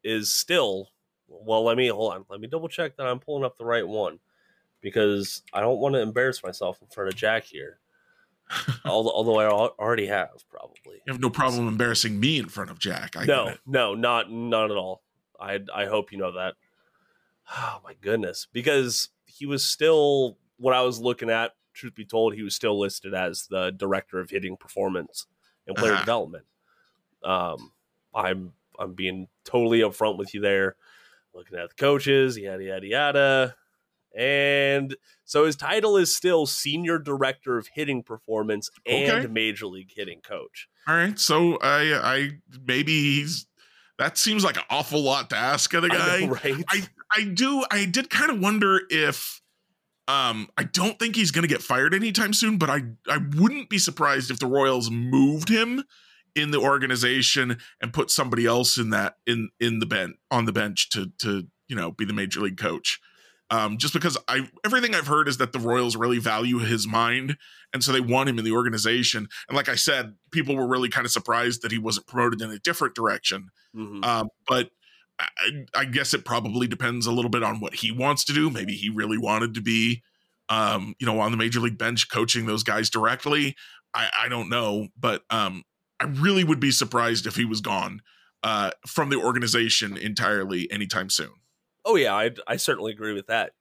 is 0.02 0.32
still 0.32 0.88
well, 1.28 1.64
let 1.64 1.76
me 1.76 1.88
hold 1.88 2.12
on. 2.14 2.24
Let 2.28 2.40
me 2.40 2.48
double 2.48 2.68
check 2.68 2.96
that 2.96 3.06
I'm 3.06 3.18
pulling 3.18 3.44
up 3.44 3.56
the 3.56 3.64
right 3.64 3.86
one 3.86 4.18
because 4.80 5.42
I 5.52 5.60
don't 5.60 5.78
want 5.78 5.94
to 5.94 6.00
embarrass 6.00 6.42
myself 6.42 6.78
in 6.82 6.88
front 6.88 7.08
of 7.08 7.16
Jack 7.16 7.44
here. 7.44 7.78
although, 8.84 9.10
although 9.10 9.38
I 9.38 9.46
already 9.46 10.06
have 10.06 10.30
probably. 10.50 11.00
You 11.06 11.12
have 11.12 11.20
no 11.20 11.30
problem 11.30 11.66
embarrassing 11.68 12.18
me 12.18 12.38
in 12.38 12.48
front 12.48 12.70
of 12.70 12.78
Jack. 12.78 13.16
I 13.16 13.24
no, 13.24 13.54
no, 13.66 13.94
not 13.94 14.30
not 14.30 14.70
at 14.70 14.76
all. 14.76 15.02
I 15.40 15.60
I 15.74 15.86
hope 15.86 16.12
you 16.12 16.18
know 16.18 16.32
that. 16.32 16.54
Oh 17.56 17.80
my 17.84 17.94
goodness, 18.00 18.46
because 18.52 19.08
he 19.26 19.46
was 19.46 19.64
still 19.64 20.38
what 20.58 20.74
I 20.74 20.82
was 20.82 21.00
looking 21.00 21.30
at. 21.30 21.52
Truth 21.74 21.94
be 21.94 22.04
told, 22.04 22.34
he 22.34 22.42
was 22.42 22.54
still 22.54 22.78
listed 22.78 23.14
as 23.14 23.46
the 23.46 23.70
director 23.70 24.20
of 24.20 24.30
hitting 24.30 24.56
performance 24.56 25.26
and 25.66 25.76
player 25.76 25.92
uh-huh. 25.92 26.02
development. 26.02 26.44
Um, 27.24 27.72
I'm 28.14 28.52
I'm 28.78 28.94
being 28.94 29.28
totally 29.44 29.80
upfront 29.80 30.18
with 30.18 30.34
you 30.34 30.40
there. 30.40 30.76
Looking 31.34 31.58
at 31.58 31.70
the 31.70 31.74
coaches, 31.74 32.36
yada 32.36 32.62
yada 32.62 32.86
yada. 32.86 33.56
And 34.16 34.96
so 35.24 35.46
his 35.46 35.56
title 35.56 35.96
is 35.96 36.14
still 36.14 36.46
senior 36.46 36.98
director 36.98 37.58
of 37.58 37.68
hitting 37.74 38.02
performance 38.02 38.70
and 38.86 39.10
okay. 39.10 39.26
major 39.26 39.66
league 39.66 39.92
hitting 39.94 40.20
coach. 40.20 40.68
All 40.86 40.94
right. 40.94 41.18
So 41.18 41.58
I 41.62 41.94
I 41.94 42.30
maybe 42.66 42.92
he's 42.92 43.46
that 43.98 44.18
seems 44.18 44.44
like 44.44 44.56
an 44.56 44.64
awful 44.68 45.00
lot 45.00 45.30
to 45.30 45.36
ask 45.36 45.72
of 45.74 45.82
the 45.82 45.88
guy. 45.88 46.16
I 46.16 46.20
know, 46.20 46.32
right? 46.32 46.64
I 46.68 46.82
I 47.16 47.24
do 47.24 47.64
I 47.70 47.84
did 47.84 48.10
kind 48.10 48.30
of 48.30 48.40
wonder 48.40 48.80
if 48.90 49.40
um 50.08 50.48
I 50.58 50.64
don't 50.64 50.98
think 50.98 51.16
he's 51.16 51.30
going 51.30 51.42
to 51.42 51.48
get 51.48 51.62
fired 51.62 51.94
anytime 51.94 52.32
soon, 52.32 52.58
but 52.58 52.68
I 52.68 52.82
I 53.08 53.18
wouldn't 53.36 53.70
be 53.70 53.78
surprised 53.78 54.30
if 54.30 54.38
the 54.38 54.46
Royals 54.46 54.90
moved 54.90 55.48
him 55.48 55.84
in 56.34 56.50
the 56.50 56.58
organization 56.58 57.58
and 57.80 57.92
put 57.92 58.10
somebody 58.10 58.46
else 58.46 58.78
in 58.78 58.90
that 58.90 59.16
in 59.26 59.50
in 59.60 59.78
the 59.78 59.86
bench 59.86 60.16
on 60.30 60.46
the 60.46 60.52
bench 60.52 60.88
to 60.90 61.12
to 61.18 61.46
you 61.68 61.76
know 61.76 61.92
be 61.92 62.04
the 62.04 62.12
major 62.12 62.40
league 62.40 62.58
coach. 62.58 63.00
Um, 63.52 63.76
just 63.76 63.92
because 63.92 64.16
I 64.28 64.48
everything 64.64 64.94
I've 64.94 65.06
heard 65.06 65.28
is 65.28 65.36
that 65.36 65.52
the 65.52 65.58
Royals 65.58 65.94
really 65.94 66.18
value 66.18 66.58
his 66.58 66.86
mind, 66.86 67.36
and 67.74 67.84
so 67.84 67.92
they 67.92 68.00
want 68.00 68.30
him 68.30 68.38
in 68.38 68.46
the 68.46 68.52
organization. 68.52 69.28
And 69.46 69.54
like 69.54 69.68
I 69.68 69.74
said, 69.74 70.14
people 70.30 70.56
were 70.56 70.66
really 70.66 70.88
kind 70.88 71.04
of 71.04 71.12
surprised 71.12 71.60
that 71.60 71.70
he 71.70 71.76
wasn't 71.76 72.06
promoted 72.06 72.40
in 72.40 72.50
a 72.50 72.58
different 72.58 72.94
direction. 72.94 73.50
Mm-hmm. 73.76 74.04
Um, 74.04 74.28
but 74.48 74.70
I, 75.18 75.26
I, 75.74 75.84
guess 75.84 76.14
it 76.14 76.24
probably 76.24 76.66
depends 76.66 77.06
a 77.06 77.12
little 77.12 77.30
bit 77.30 77.42
on 77.42 77.60
what 77.60 77.74
he 77.74 77.92
wants 77.92 78.24
to 78.24 78.32
do. 78.32 78.48
Maybe 78.48 78.72
he 78.72 78.88
really 78.88 79.18
wanted 79.18 79.52
to 79.54 79.60
be, 79.60 80.02
um, 80.48 80.94
you 80.98 81.06
know, 81.06 81.20
on 81.20 81.30
the 81.30 81.36
major 81.36 81.60
league 81.60 81.78
bench 81.78 82.10
coaching 82.10 82.46
those 82.46 82.62
guys 82.62 82.88
directly. 82.88 83.54
I, 83.92 84.08
I 84.22 84.28
don't 84.28 84.48
know, 84.48 84.88
but 84.98 85.24
um, 85.28 85.62
I 86.00 86.06
really 86.06 86.42
would 86.42 86.60
be 86.60 86.70
surprised 86.70 87.26
if 87.26 87.36
he 87.36 87.44
was 87.44 87.60
gone 87.60 88.00
uh, 88.42 88.70
from 88.86 89.10
the 89.10 89.16
organization 89.16 89.98
entirely 89.98 90.70
anytime 90.70 91.10
soon. 91.10 91.32
Oh 91.84 91.96
yeah, 91.96 92.14
I, 92.14 92.30
I 92.46 92.56
certainly 92.56 92.92
agree 92.92 93.12
with 93.12 93.26
that. 93.26 93.52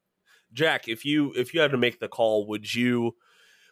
Jack, 0.54 0.88
if 0.88 1.06
you 1.06 1.34
if 1.36 1.54
you 1.54 1.62
had 1.62 1.72
to 1.72 1.78
make 1.78 2.00
the 2.00 2.08
call, 2.08 2.48
would 2.48 2.74
you 2.74 3.16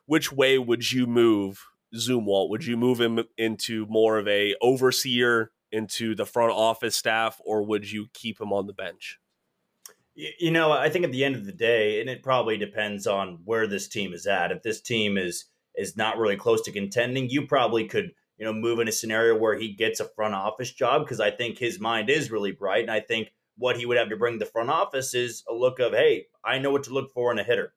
which 0.06 0.32
way 0.32 0.58
would 0.58 0.92
you 0.92 1.06
move 1.06 1.64
Zumwalt? 1.96 2.50
Would 2.50 2.66
you 2.66 2.78
move 2.78 3.00
him 3.00 3.24
into 3.38 3.86
more 3.88 4.18
of 4.18 4.28
a 4.28 4.56
overseer 4.62 5.52
into 5.72 6.16
the 6.16 6.26
front 6.26 6.52
office 6.52 6.96
staff, 6.96 7.40
or 7.46 7.64
would 7.64 7.92
you 7.92 8.08
keep 8.14 8.42
him 8.42 8.52
on 8.52 8.66
the 8.66 8.74
bench? 8.74 9.20
You 10.16 10.52
know, 10.52 10.72
I 10.72 10.90
think 10.90 11.06
at 11.06 11.12
the 11.12 11.24
end 11.24 11.36
of 11.36 11.46
the 11.46 11.52
day, 11.52 12.02
and 12.02 12.10
it 12.10 12.24
probably 12.24 12.58
depends 12.58 13.08
on 13.08 13.40
where 13.46 13.68
this 13.68 13.88
team 13.88 14.14
is 14.14 14.26
at. 14.26 14.52
If 14.52 14.64
this 14.64 14.82
team 14.82 15.18
is 15.18 15.46
is 15.76 15.96
not 15.96 16.18
really 16.18 16.36
close 16.36 16.62
to 16.64 16.72
contending, 16.72 17.30
you 17.30 17.46
probably 17.46 17.88
could 17.88 18.12
you 18.40 18.46
know, 18.46 18.54
move 18.54 18.80
in 18.80 18.88
a 18.88 18.92
scenario 18.92 19.38
where 19.38 19.60
he 19.60 19.74
gets 19.74 20.00
a 20.00 20.06
front 20.06 20.34
office 20.34 20.72
job 20.72 21.04
because 21.04 21.20
I 21.20 21.30
think 21.30 21.58
his 21.58 21.80
mind 21.80 22.10
is 22.10 22.32
really 22.32 22.54
bright. 22.54 22.84
And 22.84 22.92
I 22.92 23.02
think 23.02 23.34
what 23.60 23.78
he 23.78 23.86
would 23.86 23.98
have 23.98 24.10
to 24.10 24.18
bring 24.18 24.40
the 24.40 24.46
front 24.46 24.70
office 24.70 25.14
is 25.14 25.44
a 25.48 25.54
look 25.54 25.80
of, 25.80 25.92
hey, 25.92 26.26
I 26.44 26.58
know 26.58 26.72
what 26.72 26.84
to 26.84 26.94
look 26.94 27.12
for 27.12 27.32
in 27.32 27.40
a 27.40 27.44
hitter. 27.44 27.74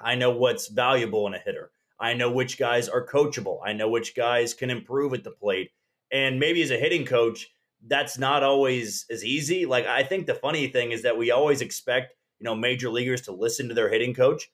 I 0.00 0.14
know 0.14 0.30
what's 0.30 0.68
valuable 0.68 1.26
in 1.26 1.34
a 1.34 1.38
hitter. 1.38 1.70
I 2.00 2.14
know 2.14 2.30
which 2.30 2.58
guys 2.58 2.88
are 2.88 3.06
coachable. 3.06 3.60
I 3.64 3.72
know 3.72 3.88
which 3.88 4.14
guys 4.14 4.52
can 4.54 4.70
improve 4.70 5.14
at 5.14 5.22
the 5.22 5.30
plate. 5.30 5.70
And 6.10 6.40
maybe 6.40 6.62
as 6.62 6.70
a 6.70 6.78
hitting 6.78 7.04
coach, 7.04 7.48
that's 7.86 8.18
not 8.18 8.42
always 8.42 9.06
as 9.10 9.24
easy. 9.24 9.66
Like 9.66 9.86
I 9.86 10.02
think 10.02 10.26
the 10.26 10.34
funny 10.34 10.66
thing 10.68 10.92
is 10.92 11.02
that 11.02 11.16
we 11.16 11.30
always 11.30 11.60
expect, 11.60 12.14
you 12.38 12.44
know, 12.44 12.54
major 12.54 12.90
leaguers 12.90 13.22
to 13.22 13.32
listen 13.32 13.68
to 13.68 13.74
their 13.74 13.88
hitting 13.88 14.14
coach. 14.14 14.50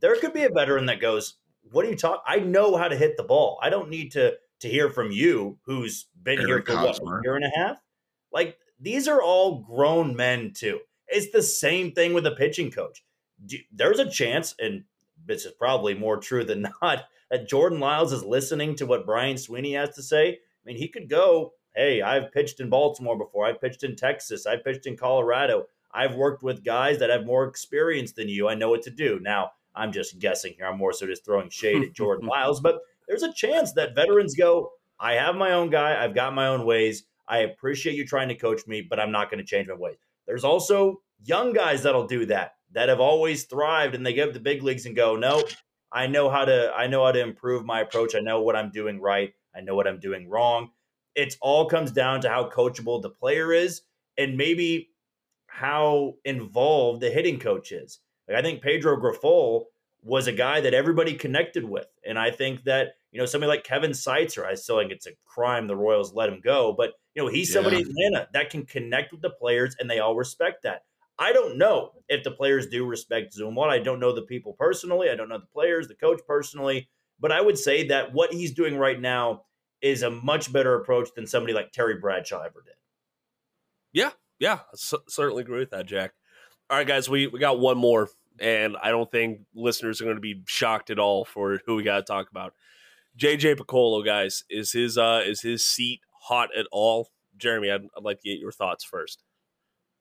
There 0.00 0.16
could 0.16 0.32
be 0.32 0.44
a 0.44 0.48
veteran 0.48 0.86
that 0.86 1.00
goes, 1.00 1.34
"What 1.70 1.84
are 1.84 1.90
you 1.90 1.96
talking? 1.96 2.22
I 2.26 2.38
know 2.38 2.76
how 2.76 2.88
to 2.88 2.96
hit 2.96 3.16
the 3.16 3.22
ball. 3.22 3.58
I 3.62 3.70
don't 3.70 3.90
need 3.90 4.12
to 4.12 4.36
to 4.60 4.68
hear 4.68 4.90
from 4.90 5.10
you, 5.10 5.58
who's 5.64 6.06
been 6.22 6.38
Eric 6.38 6.68
here 6.68 6.76
for 6.76 6.76
Hosmer. 6.76 7.04
what, 7.04 7.20
a 7.20 7.22
year 7.24 7.36
and 7.36 7.44
a 7.44 7.50
half? 7.54 7.78
Like, 8.32 8.56
these 8.82 9.08
are 9.08 9.22
all 9.22 9.60
grown 9.60 10.14
men, 10.16 10.52
too. 10.52 10.80
It's 11.08 11.30
the 11.30 11.42
same 11.42 11.92
thing 11.92 12.12
with 12.12 12.26
a 12.26 12.32
pitching 12.32 12.70
coach. 12.70 13.04
There's 13.72 13.98
a 13.98 14.10
chance, 14.10 14.54
and 14.58 14.84
this 15.24 15.44
is 15.44 15.52
probably 15.52 15.94
more 15.94 16.16
true 16.18 16.44
than 16.44 16.62
not, 16.82 17.04
that 17.30 17.48
Jordan 17.48 17.80
Lyles 17.80 18.12
is 18.12 18.24
listening 18.24 18.74
to 18.76 18.86
what 18.86 19.06
Brian 19.06 19.38
Sweeney 19.38 19.74
has 19.74 19.94
to 19.94 20.02
say. 20.02 20.30
I 20.30 20.36
mean, 20.64 20.76
he 20.76 20.88
could 20.88 21.08
go, 21.08 21.54
hey, 21.74 22.02
I've 22.02 22.32
pitched 22.32 22.60
in 22.60 22.68
Baltimore 22.68 23.16
before. 23.16 23.46
I've 23.46 23.60
pitched 23.60 23.84
in 23.84 23.96
Texas. 23.96 24.46
I've 24.46 24.64
pitched 24.64 24.86
in 24.86 24.96
Colorado. 24.96 25.66
I've 25.94 26.14
worked 26.14 26.42
with 26.42 26.64
guys 26.64 26.98
that 26.98 27.10
have 27.10 27.24
more 27.24 27.46
experience 27.46 28.12
than 28.12 28.28
you. 28.28 28.48
I 28.48 28.54
know 28.54 28.70
what 28.70 28.82
to 28.82 28.90
do. 28.90 29.18
Now, 29.20 29.52
I'm 29.74 29.92
just 29.92 30.18
guessing 30.18 30.54
here. 30.56 30.66
I'm 30.66 30.78
more 30.78 30.92
so 30.92 31.06
just 31.06 31.24
throwing 31.24 31.50
shade 31.50 31.82
at 31.82 31.92
Jordan 31.94 32.28
Lyles, 32.32 32.60
but 32.60 32.80
there's 33.08 33.22
a 33.22 33.32
chance 33.32 33.72
that 33.72 33.94
veterans 33.94 34.34
go, 34.34 34.72
I 34.98 35.14
have 35.14 35.34
my 35.34 35.52
own 35.52 35.70
guy, 35.70 36.02
I've 36.02 36.14
got 36.14 36.34
my 36.34 36.48
own 36.48 36.64
ways. 36.64 37.04
I 37.28 37.38
appreciate 37.38 37.96
you 37.96 38.06
trying 38.06 38.28
to 38.28 38.34
coach 38.34 38.66
me, 38.66 38.82
but 38.82 39.00
I'm 39.00 39.12
not 39.12 39.30
going 39.30 39.38
to 39.38 39.46
change 39.46 39.68
my 39.68 39.74
ways. 39.74 39.96
There's 40.26 40.44
also 40.44 41.02
young 41.24 41.52
guys 41.52 41.82
that'll 41.82 42.06
do 42.06 42.26
that, 42.26 42.52
that 42.72 42.88
have 42.88 43.00
always 43.00 43.44
thrived 43.44 43.94
and 43.94 44.04
they 44.04 44.12
get 44.12 44.32
the 44.34 44.40
big 44.40 44.62
leagues 44.62 44.86
and 44.86 44.96
go, 44.96 45.16
no, 45.16 45.42
I 45.92 46.06
know 46.06 46.30
how 46.30 46.44
to 46.44 46.72
I 46.74 46.86
know 46.86 47.04
how 47.04 47.12
to 47.12 47.20
improve 47.20 47.64
my 47.64 47.80
approach. 47.80 48.14
I 48.14 48.20
know 48.20 48.40
what 48.42 48.56
I'm 48.56 48.70
doing 48.70 49.00
right. 49.00 49.32
I 49.54 49.60
know 49.60 49.74
what 49.74 49.86
I'm 49.86 50.00
doing 50.00 50.28
wrong. 50.28 50.70
It 51.14 51.36
all 51.42 51.66
comes 51.66 51.92
down 51.92 52.22
to 52.22 52.28
how 52.28 52.48
coachable 52.48 53.02
the 53.02 53.10
player 53.10 53.52
is 53.52 53.82
and 54.16 54.36
maybe 54.36 54.90
how 55.46 56.14
involved 56.24 57.02
the 57.02 57.10
hitting 57.10 57.38
coach 57.38 57.72
is. 57.72 58.00
Like 58.26 58.38
I 58.38 58.42
think 58.42 58.62
Pedro 58.62 58.96
Grifol 58.96 59.64
was 60.02 60.26
a 60.26 60.32
guy 60.32 60.60
that 60.60 60.74
everybody 60.74 61.14
connected 61.14 61.64
with. 61.64 61.86
And 62.04 62.18
I 62.18 62.30
think 62.30 62.64
that, 62.64 62.94
you 63.12 63.20
know, 63.20 63.26
somebody 63.26 63.48
like 63.48 63.64
Kevin 63.64 63.92
Seitzer, 63.92 64.44
I 64.44 64.54
still 64.54 64.78
think 64.78 64.90
it's 64.90 65.06
a 65.06 65.12
crime 65.24 65.66
the 65.66 65.76
Royals 65.76 66.14
let 66.14 66.30
him 66.30 66.40
go, 66.42 66.74
but, 66.76 66.94
you 67.14 67.22
know, 67.22 67.28
he's 67.28 67.52
somebody 67.52 67.76
yeah. 67.76 67.82
in 67.82 67.88
Atlanta 67.90 68.28
that 68.32 68.50
can 68.50 68.64
connect 68.64 69.12
with 69.12 69.20
the 69.20 69.30
players 69.30 69.76
and 69.78 69.88
they 69.88 69.98
all 69.98 70.16
respect 70.16 70.62
that. 70.62 70.82
I 71.18 71.32
don't 71.32 71.58
know 71.58 71.92
if 72.08 72.24
the 72.24 72.30
players 72.30 72.66
do 72.68 72.86
respect 72.86 73.36
Zumwalt. 73.36 73.68
I 73.68 73.78
don't 73.78 74.00
know 74.00 74.14
the 74.14 74.22
people 74.22 74.54
personally. 74.58 75.10
I 75.10 75.14
don't 75.14 75.28
know 75.28 75.38
the 75.38 75.46
players, 75.52 75.88
the 75.88 75.94
coach 75.94 76.20
personally. 76.26 76.88
But 77.20 77.32
I 77.32 77.40
would 77.40 77.58
say 77.58 77.86
that 77.88 78.12
what 78.12 78.32
he's 78.32 78.54
doing 78.54 78.76
right 78.76 79.00
now 79.00 79.42
is 79.82 80.02
a 80.02 80.10
much 80.10 80.52
better 80.52 80.74
approach 80.74 81.10
than 81.14 81.26
somebody 81.26 81.52
like 81.52 81.70
Terry 81.70 81.98
Bradshaw 82.00 82.40
ever 82.40 82.62
did. 82.64 82.74
Yeah, 83.92 84.10
yeah, 84.38 84.60
c- 84.74 84.96
certainly 85.06 85.42
agree 85.42 85.60
with 85.60 85.70
that, 85.70 85.86
Jack. 85.86 86.12
All 86.70 86.78
right, 86.78 86.86
guys, 86.86 87.08
we, 87.08 87.26
we 87.26 87.38
got 87.38 87.60
one 87.60 87.76
more 87.76 88.08
and 88.40 88.76
I 88.82 88.90
don't 88.90 89.10
think 89.10 89.40
listeners 89.54 90.00
are 90.00 90.04
going 90.04 90.16
to 90.16 90.20
be 90.20 90.42
shocked 90.46 90.90
at 90.90 90.98
all 90.98 91.24
for 91.24 91.60
who 91.66 91.76
we 91.76 91.82
got 91.82 91.98
to 91.98 92.02
talk 92.02 92.30
about. 92.30 92.54
JJ 93.18 93.56
Picollo, 93.56 94.04
guys, 94.04 94.44
is 94.48 94.72
his 94.72 94.96
uh 94.96 95.22
is 95.24 95.42
his 95.42 95.64
seat 95.64 96.00
hot 96.22 96.50
at 96.56 96.66
all? 96.72 97.10
Jeremy, 97.36 97.70
I'd, 97.70 97.82
I'd 97.96 98.04
like 98.04 98.20
to 98.20 98.28
get 98.28 98.38
your 98.38 98.52
thoughts 98.52 98.84
first. 98.84 99.22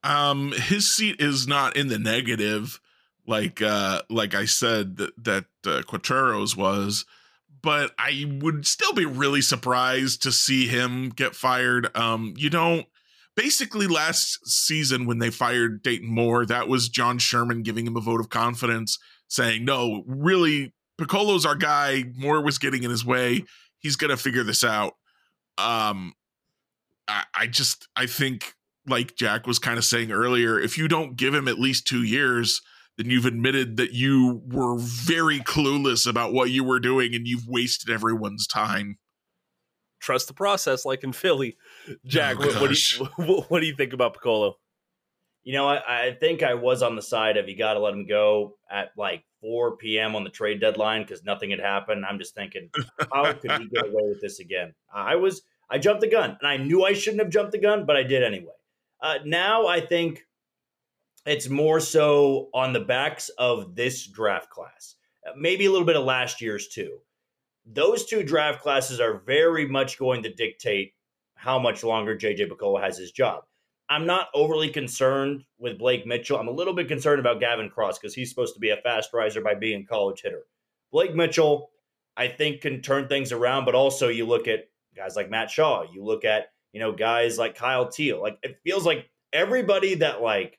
Um, 0.04 0.52
his 0.54 0.94
seat 0.94 1.18
is 1.20 1.48
not 1.48 1.76
in 1.76 1.88
the 1.88 2.00
negative, 2.00 2.80
like 3.28 3.62
uh 3.62 4.02
like 4.10 4.34
I 4.34 4.46
said 4.46 4.98
that 4.98 5.24
that 5.24 5.46
uh, 5.66 5.82
Quatraro's 5.82 6.56
was, 6.56 7.06
but 7.62 7.92
I 7.98 8.26
would 8.42 8.66
still 8.66 8.94
be 8.94 9.06
really 9.06 9.42
surprised 9.42 10.24
to 10.24 10.32
see 10.32 10.68
him 10.68 11.10
get 11.10 11.36
fired. 11.36 11.96
Um, 11.96 12.34
you 12.38 12.50
don't 12.50 12.86
basically 13.36 13.88
last 13.88 14.48
season 14.48 15.06
when 15.06 15.20
they 15.20 15.30
fired 15.30 15.84
Dayton 15.84 16.10
Moore, 16.10 16.46
that 16.46 16.68
was 16.68 16.90
John 16.90 17.20
Sherman 17.20 17.64
giving 17.64 17.86
him 17.86 17.98
a 17.98 18.02
vote 18.02 18.20
of 18.20 18.30
confidence, 18.30 18.98
saying, 19.28 19.66
"No, 19.66 20.04
really, 20.08 20.74
Picollo's 21.02 21.46
our 21.46 21.56
guy. 21.56 22.06
Moore 22.16 22.42
was 22.42 22.58
getting 22.58 22.84
in 22.84 22.90
his 22.90 23.04
way. 23.04 23.44
He's 23.80 23.96
gonna 23.96 24.18
figure 24.18 24.44
this 24.44 24.64
out." 24.64 24.94
Um, 25.58 26.14
I, 27.08 27.24
I 27.36 27.48
just 27.48 27.88
I 27.96 28.06
think 28.06 28.54
like 28.88 29.16
Jack 29.16 29.48
was 29.48 29.60
kind 29.60 29.78
of 29.78 29.86
saying 29.86 30.12
earlier, 30.12 30.60
if 30.60 30.78
you 30.78 30.88
don't 30.88 31.16
give 31.16 31.34
him 31.34 31.48
at 31.48 31.60
least 31.60 31.88
two 31.88 32.04
years, 32.04 32.62
then 32.98 33.10
you've 33.10 33.26
admitted 33.26 33.78
that 33.78 33.94
you 33.94 34.42
were 34.48 34.78
very 34.78 35.40
clueless 35.40 36.08
about 36.08 36.34
what 36.34 36.50
you 36.50 36.64
were 36.64 36.80
doing 36.80 37.14
and 37.14 37.28
you've 37.28 37.48
wasted 37.48 37.90
everyone's 37.90 38.48
time. 38.48 38.98
Trust 40.00 40.28
the 40.28 40.34
process, 40.34 40.84
like 40.84 41.04
in 41.04 41.14
Philly. 41.14 41.58
Jack, 42.06 42.38
oh, 42.40 42.48
what, 42.48 42.62
what, 42.62 42.72
do 42.72 42.78
you, 42.78 43.42
what 43.48 43.60
do 43.60 43.66
you 43.66 43.76
think 43.76 43.94
about 43.94 44.14
Piccolo? 44.14 44.56
You 45.44 45.54
know, 45.54 45.68
I, 45.68 46.08
I 46.08 46.18
think 46.20 46.44
I 46.44 46.56
was 46.56 46.82
on 46.82 46.96
the 46.96 47.02
side 47.02 47.38
of 47.38 47.50
you 47.50 47.58
got 47.58 47.74
to 47.74 47.80
let 47.80 47.94
him 47.94 48.08
go 48.08 48.58
at 48.70 48.92
like 48.98 49.24
4 49.42 49.78
p.m. 49.78 50.16
on 50.16 50.24
the 50.24 50.30
trade 50.30 50.62
deadline 50.62 51.02
because 51.02 51.24
nothing 51.24 51.52
had 51.52 51.60
happened. 51.60 52.06
I'm 52.06 52.20
just 52.20 52.36
thinking, 52.36 52.70
how 53.14 53.34
could 53.34 53.52
he 53.52 53.68
get 53.68 53.88
away 53.88 54.04
with 54.04 54.22
this 54.22 54.40
again? 54.40 54.74
I 54.94 55.16
was, 55.16 55.42
I 55.70 55.78
jumped 55.78 56.02
the 56.02 56.10
gun 56.10 56.38
and 56.40 56.48
I 56.48 56.58
knew 56.58 56.84
I 56.84 56.94
shouldn't 56.94 57.22
have 57.22 57.32
jumped 57.32 57.52
the 57.52 57.58
gun, 57.58 57.86
but 57.86 57.98
I 57.98 58.04
did 58.04 58.24
anyway. 58.24 58.54
Uh, 59.02 59.20
now 59.26 59.68
I 59.68 59.82
think 59.82 60.26
it's 61.26 61.50
more 61.50 61.80
so 61.80 62.50
on 62.54 62.74
the 62.74 62.80
backs 62.80 63.30
of 63.38 63.76
this 63.76 64.08
draft 64.08 64.50
class, 64.50 64.96
uh, 65.28 65.32
maybe 65.38 65.66
a 65.66 65.72
little 65.72 65.86
bit 65.86 65.98
of 65.98 66.06
last 66.06 66.42
year's 66.42 66.68
too. 66.68 67.00
Those 67.66 68.06
two 68.06 68.24
draft 68.24 68.62
classes 68.62 69.00
are 69.00 69.20
very 69.26 69.68
much 69.68 70.00
going 70.00 70.24
to 70.24 70.34
dictate 70.34 70.94
how 71.36 71.60
much 71.60 71.84
longer 71.84 72.16
JJ 72.16 72.50
Picollo 72.50 72.82
has 72.82 72.98
his 72.98 73.12
job. 73.12 73.44
I'm 73.92 74.06
not 74.06 74.30
overly 74.34 74.70
concerned 74.70 75.44
with 75.60 75.78
Blake 75.78 76.08
Mitchell. 76.08 76.40
I'm 76.40 76.48
a 76.48 76.52
little 76.52 76.74
bit 76.74 76.88
concerned 76.88 77.20
about 77.20 77.42
Gavin 77.42 77.70
Cross 77.70 78.00
because 78.00 78.16
he's 78.16 78.30
supposed 78.30 78.54
to 78.54 78.60
be 78.62 78.70
a 78.70 78.78
fast 78.78 79.10
riser 79.14 79.42
by 79.42 79.54
being 79.54 79.82
a 79.82 79.86
college 79.86 80.22
hitter. 80.22 80.44
Blake 80.94 81.14
Mitchell, 81.14 81.72
I 82.16 82.30
think, 82.30 82.62
can 82.62 82.82
turn 82.82 83.10
things 83.10 83.34
around, 83.34 83.66
but 83.66 83.76
also 83.76 84.08
you 84.08 84.26
look 84.26 84.48
at 84.48 84.70
guys 84.96 85.18
like 85.18 85.30
Matt 85.30 85.52
Shaw, 85.52 85.84
you 85.92 86.06
look 86.06 86.24
at, 86.24 86.54
you 86.72 86.80
know, 86.80 86.94
guys 86.94 87.38
like 87.38 87.56
Kyle 87.56 87.90
Teel. 87.90 88.22
Like 88.22 88.38
it 88.44 88.62
feels 88.64 88.86
like 88.86 89.10
everybody 89.34 89.96
that 89.96 90.22
like 90.22 90.58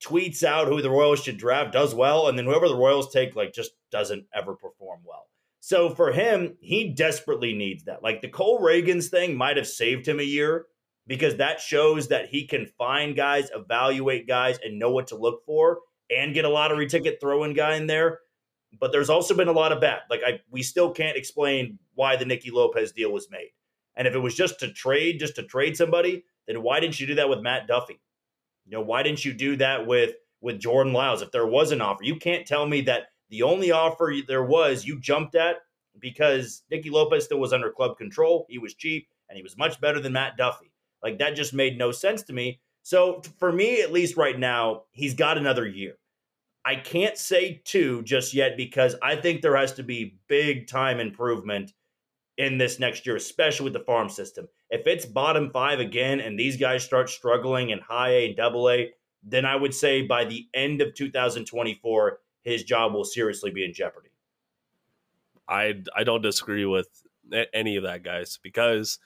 tweets 0.00 0.42
out 0.42 0.66
who 0.66 0.82
the 0.82 0.90
Royals 0.90 1.22
should 1.22 1.38
draft 1.38 1.72
does 1.72 1.94
well, 1.94 2.26
and 2.26 2.36
then 2.36 2.46
whoever 2.46 2.66
the 2.66 2.74
Royals 2.74 3.12
take 3.12 3.36
like 3.36 3.52
just 3.52 3.70
doesn't 3.92 4.26
ever 4.34 4.56
perform 4.56 5.02
well. 5.04 5.28
So 5.60 5.90
for 5.90 6.10
him, 6.10 6.56
he 6.60 6.88
desperately 6.94 7.54
needs 7.54 7.84
that. 7.84 8.02
Like 8.02 8.22
the 8.22 8.28
Cole 8.28 8.60
Ragans 8.60 9.06
thing 9.06 9.36
might 9.36 9.56
have 9.56 9.68
saved 9.68 10.08
him 10.08 10.18
a 10.18 10.24
year 10.24 10.66
because 11.06 11.36
that 11.36 11.60
shows 11.60 12.08
that 12.08 12.28
he 12.28 12.46
can 12.46 12.66
find 12.78 13.16
guys, 13.16 13.50
evaluate 13.54 14.26
guys, 14.26 14.58
and 14.62 14.78
know 14.78 14.90
what 14.90 15.08
to 15.08 15.16
look 15.16 15.44
for, 15.44 15.80
and 16.10 16.34
get 16.34 16.44
a 16.44 16.48
lottery 16.48 16.86
ticket 16.86 17.18
throwing 17.20 17.52
guy 17.52 17.76
in 17.76 17.86
there. 17.86 18.20
But 18.78 18.92
there's 18.92 19.10
also 19.10 19.34
been 19.34 19.48
a 19.48 19.52
lot 19.52 19.72
of 19.72 19.80
bad. 19.80 20.00
Like 20.10 20.20
I, 20.26 20.40
we 20.50 20.62
still 20.62 20.90
can't 20.90 21.16
explain 21.16 21.78
why 21.94 22.16
the 22.16 22.24
Nicky 22.24 22.50
Lopez 22.50 22.92
deal 22.92 23.12
was 23.12 23.30
made. 23.30 23.50
And 23.96 24.06
if 24.06 24.14
it 24.14 24.18
was 24.18 24.34
just 24.34 24.60
to 24.60 24.72
trade, 24.72 25.18
just 25.18 25.36
to 25.36 25.42
trade 25.42 25.76
somebody, 25.76 26.24
then 26.46 26.62
why 26.62 26.80
didn't 26.80 27.00
you 27.00 27.06
do 27.06 27.14
that 27.14 27.28
with 27.28 27.40
Matt 27.40 27.66
Duffy? 27.66 28.00
You 28.66 28.72
know, 28.72 28.82
why 28.82 29.02
didn't 29.02 29.24
you 29.24 29.32
do 29.32 29.56
that 29.56 29.86
with 29.86 30.14
with 30.40 30.60
Jordan 30.60 30.92
Lyles? 30.92 31.22
If 31.22 31.32
there 31.32 31.46
was 31.46 31.72
an 31.72 31.80
offer, 31.80 32.04
you 32.04 32.16
can't 32.16 32.46
tell 32.46 32.66
me 32.66 32.82
that 32.82 33.04
the 33.30 33.42
only 33.42 33.72
offer 33.72 34.12
there 34.26 34.44
was 34.44 34.84
you 34.84 35.00
jumped 35.00 35.34
at 35.34 35.56
because 35.98 36.62
Nicky 36.70 36.90
Lopez 36.90 37.24
still 37.24 37.40
was 37.40 37.52
under 37.52 37.70
club 37.70 37.96
control. 37.96 38.46
He 38.50 38.58
was 38.58 38.74
cheap 38.74 39.08
and 39.28 39.36
he 39.36 39.42
was 39.42 39.56
much 39.56 39.80
better 39.80 40.00
than 40.00 40.12
Matt 40.12 40.36
Duffy. 40.36 40.70
Like 41.06 41.18
that 41.18 41.36
just 41.36 41.54
made 41.54 41.78
no 41.78 41.92
sense 41.92 42.24
to 42.24 42.32
me. 42.32 42.58
So 42.82 43.22
for 43.38 43.52
me, 43.52 43.80
at 43.80 43.92
least 43.92 44.16
right 44.16 44.36
now, 44.36 44.82
he's 44.90 45.14
got 45.14 45.38
another 45.38 45.64
year. 45.64 45.98
I 46.64 46.74
can't 46.74 47.16
say 47.16 47.62
two 47.64 48.02
just 48.02 48.34
yet 48.34 48.56
because 48.56 48.96
I 49.00 49.14
think 49.14 49.40
there 49.40 49.56
has 49.56 49.74
to 49.74 49.84
be 49.84 50.18
big 50.26 50.66
time 50.66 50.98
improvement 50.98 51.74
in 52.38 52.58
this 52.58 52.80
next 52.80 53.06
year, 53.06 53.14
especially 53.14 53.62
with 53.62 53.72
the 53.74 53.84
farm 53.84 54.08
system. 54.08 54.48
If 54.68 54.88
it's 54.88 55.06
bottom 55.06 55.50
five 55.52 55.78
again 55.78 56.18
and 56.18 56.36
these 56.36 56.56
guys 56.56 56.82
start 56.82 57.08
struggling 57.08 57.70
in 57.70 57.78
high 57.78 58.10
A 58.10 58.26
and 58.26 58.36
double 58.36 58.68
A, 58.68 58.90
then 59.22 59.44
I 59.44 59.54
would 59.54 59.74
say 59.74 60.02
by 60.02 60.24
the 60.24 60.48
end 60.54 60.82
of 60.82 60.92
2024, 60.94 62.18
his 62.42 62.64
job 62.64 62.94
will 62.94 63.04
seriously 63.04 63.52
be 63.52 63.64
in 63.64 63.72
jeopardy. 63.72 64.10
I 65.48 65.84
I 65.94 66.02
don't 66.02 66.22
disagree 66.22 66.64
with 66.64 66.88
any 67.54 67.76
of 67.76 67.84
that, 67.84 68.02
guys, 68.02 68.40
because 68.42 68.98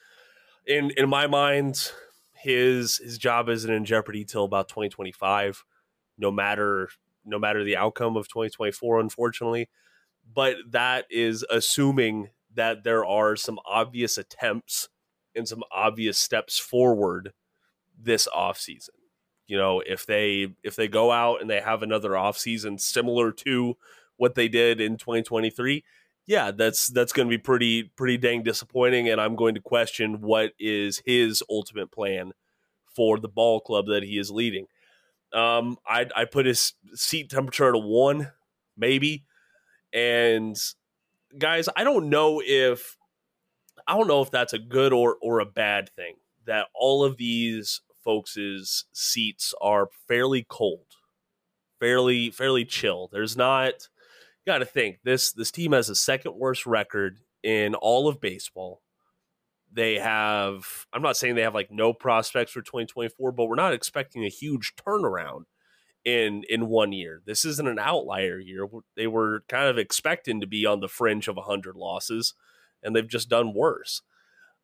in 0.65 0.91
in 0.91 1.09
my 1.09 1.27
mind, 1.27 1.91
his 2.33 2.97
his 2.97 3.17
job 3.17 3.49
isn't 3.49 3.71
in 3.71 3.85
jeopardy 3.85 4.25
till 4.25 4.43
about 4.43 4.69
2025, 4.69 5.63
no 6.17 6.31
matter 6.31 6.89
no 7.25 7.37
matter 7.37 7.63
the 7.63 7.77
outcome 7.77 8.17
of 8.17 8.27
2024, 8.27 8.99
unfortunately. 8.99 9.69
But 10.33 10.57
that 10.69 11.05
is 11.09 11.45
assuming 11.49 12.29
that 12.53 12.83
there 12.83 13.05
are 13.05 13.35
some 13.35 13.59
obvious 13.65 14.17
attempts 14.17 14.89
and 15.35 15.47
some 15.47 15.63
obvious 15.71 16.17
steps 16.17 16.57
forward 16.57 17.33
this 17.97 18.27
offseason. 18.35 18.89
You 19.47 19.57
know, 19.57 19.81
if 19.81 20.05
they 20.05 20.47
if 20.63 20.75
they 20.75 20.87
go 20.87 21.11
out 21.11 21.41
and 21.41 21.49
they 21.49 21.61
have 21.61 21.83
another 21.83 22.11
offseason 22.11 22.79
similar 22.79 23.31
to 23.33 23.75
what 24.17 24.35
they 24.35 24.47
did 24.47 24.79
in 24.79 24.97
2023, 24.97 25.83
yeah, 26.31 26.51
that's 26.51 26.87
that's 26.87 27.11
going 27.11 27.27
to 27.27 27.29
be 27.29 27.37
pretty 27.37 27.83
pretty 27.83 28.17
dang 28.17 28.41
disappointing 28.41 29.09
and 29.09 29.19
I'm 29.19 29.35
going 29.35 29.53
to 29.55 29.61
question 29.61 30.21
what 30.21 30.53
is 30.57 31.01
his 31.05 31.43
ultimate 31.49 31.91
plan 31.91 32.31
for 32.95 33.19
the 33.19 33.27
ball 33.27 33.59
club 33.59 33.87
that 33.87 34.03
he 34.03 34.17
is 34.17 34.31
leading. 34.31 34.67
Um 35.33 35.77
I 35.85 36.07
I 36.15 36.23
put 36.23 36.45
his 36.45 36.73
seat 36.93 37.29
temperature 37.29 37.67
at 37.67 37.75
a 37.75 37.79
1 37.79 38.31
maybe 38.77 39.25
and 39.91 40.55
guys, 41.37 41.67
I 41.75 41.83
don't 41.83 42.09
know 42.09 42.41
if 42.41 42.95
I 43.85 43.97
don't 43.97 44.07
know 44.07 44.21
if 44.21 44.31
that's 44.31 44.53
a 44.53 44.59
good 44.59 44.93
or 44.93 45.17
or 45.21 45.41
a 45.41 45.45
bad 45.45 45.89
thing 45.89 46.15
that 46.45 46.67
all 46.73 47.03
of 47.03 47.17
these 47.17 47.81
folks' 48.05 48.85
seats 48.93 49.53
are 49.61 49.89
fairly 50.07 50.45
cold, 50.47 50.95
fairly 51.77 52.31
fairly 52.31 52.63
chill. 52.63 53.09
There's 53.11 53.35
not 53.35 53.89
got 54.45 54.59
to 54.59 54.65
think 54.65 54.99
this 55.03 55.31
this 55.31 55.51
team 55.51 55.71
has 55.71 55.87
the 55.87 55.95
second 55.95 56.35
worst 56.35 56.65
record 56.65 57.19
in 57.43 57.75
all 57.75 58.07
of 58.07 58.21
baseball. 58.21 58.81
They 59.71 59.99
have 59.99 60.65
I'm 60.93 61.01
not 61.01 61.17
saying 61.17 61.35
they 61.35 61.43
have 61.43 61.55
like 61.55 61.71
no 61.71 61.93
prospects 61.93 62.51
for 62.51 62.61
2024, 62.61 63.31
but 63.31 63.45
we're 63.45 63.55
not 63.55 63.73
expecting 63.73 64.25
a 64.25 64.29
huge 64.29 64.73
turnaround 64.75 65.43
in 66.03 66.43
in 66.49 66.67
one 66.67 66.91
year. 66.91 67.21
This 67.25 67.45
isn't 67.45 67.67
an 67.67 67.79
outlier 67.79 68.39
year. 68.39 68.67
They 68.95 69.07
were 69.07 69.43
kind 69.47 69.67
of 69.67 69.77
expecting 69.77 70.41
to 70.41 70.47
be 70.47 70.65
on 70.65 70.79
the 70.79 70.87
fringe 70.87 71.27
of 71.27 71.35
100 71.35 71.75
losses 71.75 72.33
and 72.83 72.95
they've 72.95 73.07
just 73.07 73.29
done 73.29 73.53
worse. 73.53 74.01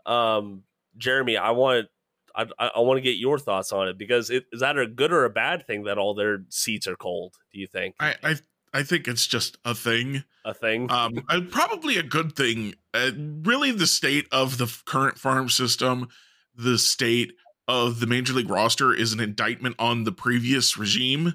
Um, 0.05 0.63
Jeremy, 0.97 1.37
I 1.37 1.51
want 1.51 1.87
I, 2.35 2.45
I 2.59 2.79
want 2.81 2.97
to 2.97 3.01
get 3.01 3.17
your 3.17 3.39
thoughts 3.39 3.71
on 3.71 3.87
it 3.87 3.97
because 3.97 4.29
it, 4.29 4.45
is 4.51 4.59
that 4.59 4.77
a 4.77 4.85
good 4.85 5.11
or 5.11 5.25
a 5.25 5.29
bad 5.29 5.65
thing 5.65 5.85
that 5.85 5.97
all 5.97 6.13
their 6.13 6.43
seats 6.49 6.87
are 6.87 6.95
cold? 6.95 7.33
Do 7.51 7.59
you 7.59 7.67
think? 7.67 7.95
I 7.99 8.15
I, 8.23 8.35
I 8.73 8.83
think 8.83 9.07
it's 9.07 9.27
just 9.27 9.57
a 9.65 9.73
thing. 9.73 10.23
A 10.45 10.53
thing. 10.53 10.89
Um, 10.97 11.23
probably 11.51 11.97
a 11.97 12.03
good 12.03 12.35
thing. 12.35 12.75
Uh, 12.93 13.11
really, 13.15 13.71
the 13.71 13.87
state 13.87 14.27
of 14.31 14.57
the 14.57 14.73
current 14.85 15.17
farm 15.17 15.49
system, 15.49 16.09
the 16.55 16.77
state 16.77 17.33
of 17.67 17.99
the 17.99 18.07
major 18.07 18.33
league 18.33 18.49
roster 18.49 18.93
is 18.93 19.13
an 19.13 19.19
indictment 19.19 19.75
on 19.77 20.03
the 20.03 20.11
previous 20.11 20.77
regime 20.77 21.33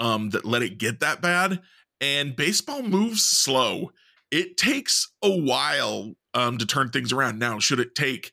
um, 0.00 0.30
that 0.30 0.44
let 0.44 0.62
it 0.62 0.78
get 0.78 1.00
that 1.00 1.20
bad. 1.20 1.60
And 2.00 2.36
baseball 2.36 2.82
moves 2.82 3.22
slow. 3.22 3.92
It 4.30 4.56
takes 4.56 5.10
a 5.22 5.30
while 5.30 6.14
um, 6.34 6.58
to 6.58 6.66
turn 6.66 6.90
things 6.90 7.12
around. 7.12 7.38
Now, 7.38 7.58
should 7.58 7.80
it 7.80 7.94
take 7.94 8.32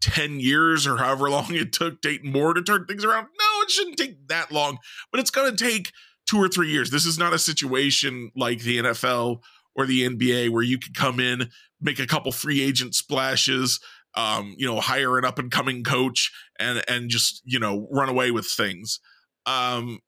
10 0.00 0.40
years 0.40 0.86
or 0.86 0.96
however 0.96 1.30
long 1.30 1.54
it 1.54 1.72
took 1.72 2.00
Dayton 2.00 2.32
Moore 2.32 2.54
to 2.54 2.62
turn 2.62 2.86
things 2.86 3.04
around? 3.04 3.24
No, 3.24 3.62
it 3.62 3.70
shouldn't 3.70 3.96
take 3.96 4.28
that 4.28 4.52
long, 4.52 4.78
but 5.10 5.20
it's 5.20 5.30
going 5.30 5.54
to 5.54 5.64
take 5.64 5.92
two 6.26 6.38
or 6.38 6.48
three 6.48 6.70
years. 6.70 6.90
This 6.90 7.06
is 7.06 7.18
not 7.18 7.32
a 7.32 7.38
situation 7.38 8.30
like 8.36 8.60
the 8.60 8.78
NFL 8.78 9.40
or 9.76 9.86
the 9.86 10.08
NBA 10.08 10.50
where 10.50 10.62
you 10.62 10.78
can 10.78 10.92
come 10.92 11.20
in, 11.20 11.50
make 11.80 11.98
a 11.98 12.06
couple 12.06 12.32
free 12.32 12.62
agent 12.62 12.94
splashes, 12.94 13.80
um, 14.16 14.54
you 14.56 14.66
know, 14.66 14.80
hire 14.80 15.18
an 15.18 15.24
up 15.24 15.38
and 15.38 15.50
coming 15.50 15.82
coach 15.82 16.32
and 16.58 16.82
and 16.88 17.10
just 17.10 17.42
you 17.44 17.58
know 17.58 17.88
run 17.90 18.08
away 18.08 18.30
with 18.30 18.46
things. 18.46 19.00
Um, 19.46 19.98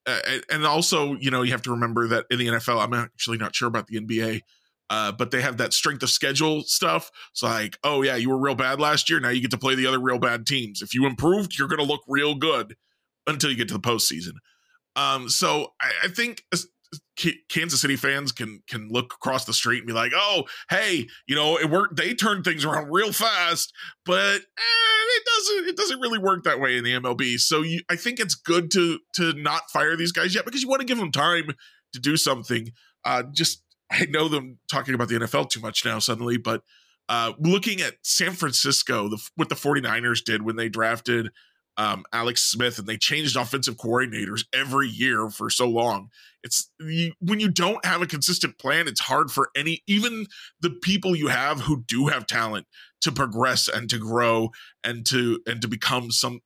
and 0.50 0.64
also, 0.64 1.14
you 1.16 1.30
know, 1.30 1.42
you 1.42 1.52
have 1.52 1.62
to 1.62 1.70
remember 1.70 2.08
that 2.08 2.24
in 2.30 2.38
the 2.38 2.46
NFL, 2.46 2.82
I'm 2.82 2.94
actually 2.94 3.36
not 3.36 3.54
sure 3.54 3.68
about 3.68 3.86
the 3.86 4.00
NBA, 4.00 4.40
uh, 4.88 5.12
but 5.12 5.30
they 5.30 5.42
have 5.42 5.58
that 5.58 5.74
strength 5.74 6.02
of 6.02 6.08
schedule 6.08 6.62
stuff. 6.62 7.10
It's 7.32 7.42
like, 7.42 7.76
oh 7.84 8.02
yeah, 8.02 8.16
you 8.16 8.30
were 8.30 8.38
real 8.38 8.54
bad 8.54 8.80
last 8.80 9.10
year. 9.10 9.20
Now 9.20 9.28
you 9.28 9.42
get 9.42 9.50
to 9.50 9.58
play 9.58 9.74
the 9.74 9.86
other 9.86 10.00
real 10.00 10.18
bad 10.18 10.46
teams. 10.46 10.80
If 10.80 10.94
you 10.94 11.06
improved, 11.06 11.58
you're 11.58 11.68
going 11.68 11.84
to 11.84 11.84
look 11.84 12.02
real 12.08 12.34
good 12.34 12.76
until 13.26 13.50
you 13.50 13.56
get 13.56 13.68
to 13.68 13.74
the 13.74 13.80
postseason. 13.80 14.34
Um, 14.96 15.28
so 15.28 15.72
I, 15.80 15.92
I 16.04 16.08
think 16.08 16.42
Kansas 17.48 17.80
City 17.80 17.96
fans 17.96 18.32
can 18.32 18.62
can 18.68 18.88
look 18.88 19.14
across 19.14 19.44
the 19.44 19.52
street 19.52 19.78
and 19.78 19.86
be 19.86 19.92
like, 19.92 20.12
"Oh, 20.14 20.44
hey, 20.70 21.06
you 21.26 21.36
know, 21.36 21.58
it 21.58 21.70
worked. 21.70 21.96
They 21.96 22.14
turned 22.14 22.44
things 22.44 22.64
around 22.64 22.90
real 22.90 23.12
fast, 23.12 23.72
but 24.04 24.36
eh, 24.36 25.06
it 25.16 25.22
doesn't. 25.24 25.68
It 25.68 25.76
doesn't 25.76 26.00
really 26.00 26.18
work 26.18 26.44
that 26.44 26.60
way 26.60 26.76
in 26.76 26.84
the 26.84 26.92
MLB. 26.92 27.38
So 27.38 27.62
you, 27.62 27.80
I 27.90 27.96
think 27.96 28.18
it's 28.18 28.34
good 28.34 28.70
to 28.72 28.98
to 29.14 29.32
not 29.34 29.70
fire 29.70 29.96
these 29.96 30.12
guys 30.12 30.34
yet 30.34 30.44
because 30.44 30.62
you 30.62 30.68
want 30.68 30.80
to 30.80 30.86
give 30.86 30.98
them 30.98 31.12
time 31.12 31.54
to 31.92 32.00
do 32.00 32.16
something. 32.16 32.72
Uh, 33.04 33.24
just 33.32 33.62
I 33.90 34.06
know 34.06 34.28
them 34.28 34.58
talking 34.70 34.94
about 34.94 35.08
the 35.08 35.16
NFL 35.16 35.50
too 35.50 35.60
much 35.60 35.84
now 35.84 35.98
suddenly, 35.98 36.36
but 36.38 36.62
uh, 37.08 37.32
looking 37.38 37.80
at 37.80 37.94
San 38.02 38.32
Francisco, 38.32 39.08
the, 39.08 39.22
what 39.36 39.48
the 39.48 39.54
49ers 39.54 40.24
did 40.24 40.42
when 40.42 40.56
they 40.56 40.68
drafted 40.68 41.30
um, 41.76 42.04
Alex 42.12 42.42
Smith 42.42 42.78
and 42.78 42.86
they 42.86 42.96
changed 42.96 43.36
offensive 43.36 43.76
coordinators 43.76 44.44
every 44.52 44.88
year 44.88 45.28
for 45.28 45.50
so 45.50 45.68
long. 45.68 46.08
It's 46.42 46.70
you, 46.80 47.12
when 47.20 47.40
you 47.40 47.50
don't 47.50 47.84
have 47.84 48.02
a 48.02 48.06
consistent 48.06 48.58
plan, 48.58 48.88
it's 48.88 49.00
hard 49.00 49.30
for 49.30 49.50
any, 49.56 49.82
even 49.86 50.26
the 50.60 50.70
people 50.70 51.16
you 51.16 51.28
have 51.28 51.62
who 51.62 51.82
do 51.82 52.06
have 52.06 52.26
talent 52.26 52.66
to 53.02 53.12
progress 53.12 53.68
and 53.68 53.90
to 53.90 53.98
grow 53.98 54.50
and 54.84 55.04
to 55.06 55.40
and 55.46 55.60
to 55.60 55.68
become 55.68 56.10
some 56.10 56.40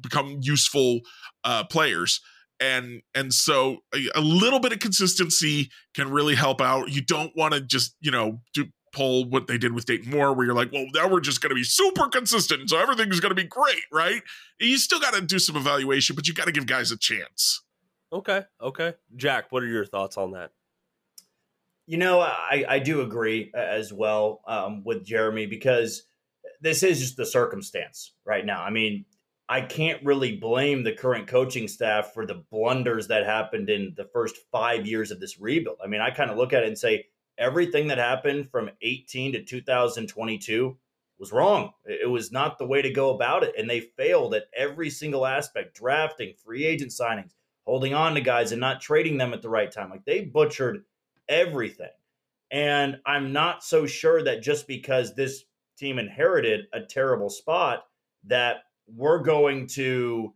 become 0.00 0.38
useful 0.42 1.00
uh, 1.44 1.64
players 1.64 2.20
and 2.60 3.02
and 3.14 3.32
so 3.32 3.78
a, 3.94 4.06
a, 4.14 4.20
little 4.20 4.60
bit 4.60 4.72
of 4.72 4.78
consistency 4.78 5.70
can 5.94 6.10
really 6.10 6.34
help 6.34 6.60
out 6.60 6.90
you 6.90 7.00
don't 7.00 7.32
want 7.36 7.54
to 7.54 7.60
just 7.60 7.96
you 8.00 8.10
know 8.10 8.40
do 8.52 8.66
pull 8.94 9.24
what 9.28 9.46
they 9.46 9.58
did 9.58 9.72
with 9.72 9.84
Dayton 9.84 10.10
Moore, 10.10 10.32
where 10.32 10.46
you're 10.46 10.54
like, 10.54 10.72
well, 10.72 10.86
now 10.94 11.08
we're 11.08 11.20
just 11.20 11.40
going 11.40 11.50
to 11.50 11.54
be 11.54 11.64
super 11.64 12.08
consistent, 12.08 12.70
so 12.70 12.78
everything's 12.78 13.20
going 13.20 13.30
to 13.30 13.42
be 13.42 13.46
great, 13.46 13.82
right? 13.92 14.22
You 14.60 14.78
still 14.78 15.00
got 15.00 15.14
to 15.14 15.20
do 15.20 15.38
some 15.38 15.56
evaluation, 15.56 16.16
but 16.16 16.26
you 16.28 16.34
got 16.34 16.46
to 16.46 16.52
give 16.52 16.66
guys 16.66 16.90
a 16.90 16.96
chance. 16.96 17.62
Okay, 18.12 18.42
okay, 18.62 18.94
Jack, 19.16 19.50
what 19.50 19.62
are 19.62 19.66
your 19.66 19.84
thoughts 19.84 20.16
on 20.16 20.32
that? 20.32 20.52
You 21.86 21.98
know, 21.98 22.20
I 22.20 22.64
I 22.68 22.78
do 22.78 23.02
agree 23.02 23.50
as 23.54 23.92
well 23.92 24.40
um, 24.46 24.84
with 24.84 25.04
Jeremy 25.04 25.46
because 25.46 26.04
this 26.60 26.82
is 26.82 27.00
just 27.00 27.16
the 27.16 27.26
circumstance 27.26 28.14
right 28.24 28.46
now. 28.46 28.62
I 28.62 28.70
mean, 28.70 29.04
I 29.48 29.60
can't 29.60 30.02
really 30.04 30.36
blame 30.36 30.82
the 30.82 30.92
current 30.92 31.26
coaching 31.26 31.68
staff 31.68 32.14
for 32.14 32.24
the 32.24 32.42
blunders 32.50 33.08
that 33.08 33.26
happened 33.26 33.68
in 33.68 33.92
the 33.96 34.08
first 34.12 34.36
five 34.50 34.86
years 34.86 35.10
of 35.10 35.20
this 35.20 35.38
rebuild. 35.38 35.78
I 35.84 35.86
mean, 35.86 36.00
I 36.00 36.10
kind 36.10 36.30
of 36.30 36.38
look 36.38 36.52
at 36.52 36.62
it 36.62 36.68
and 36.68 36.78
say 36.78 37.06
everything 37.38 37.88
that 37.88 37.98
happened 37.98 38.50
from 38.50 38.70
18 38.82 39.32
to 39.32 39.44
2022 39.44 40.76
was 41.18 41.32
wrong. 41.32 41.72
It 41.84 42.10
was 42.10 42.32
not 42.32 42.58
the 42.58 42.66
way 42.66 42.82
to 42.82 42.90
go 42.90 43.14
about 43.14 43.44
it. 43.44 43.54
And 43.56 43.68
they 43.68 43.80
failed 43.80 44.34
at 44.34 44.48
every 44.56 44.90
single 44.90 45.26
aspect 45.26 45.76
drafting, 45.76 46.34
free 46.44 46.64
agent 46.64 46.90
signings, 46.90 47.34
holding 47.64 47.94
on 47.94 48.14
to 48.14 48.20
guys 48.20 48.52
and 48.52 48.60
not 48.60 48.80
trading 48.80 49.18
them 49.18 49.32
at 49.32 49.42
the 49.42 49.48
right 49.48 49.70
time. 49.70 49.90
Like 49.90 50.04
they 50.04 50.22
butchered 50.22 50.84
everything. 51.28 51.90
And 52.50 52.98
I'm 53.06 53.32
not 53.32 53.64
so 53.64 53.86
sure 53.86 54.22
that 54.22 54.42
just 54.42 54.66
because 54.66 55.14
this 55.14 55.44
team 55.78 55.98
inherited 55.98 56.66
a 56.72 56.80
terrible 56.80 57.30
spot, 57.30 57.84
that 58.26 58.64
we're 58.86 59.22
going 59.22 59.66
to, 59.68 60.34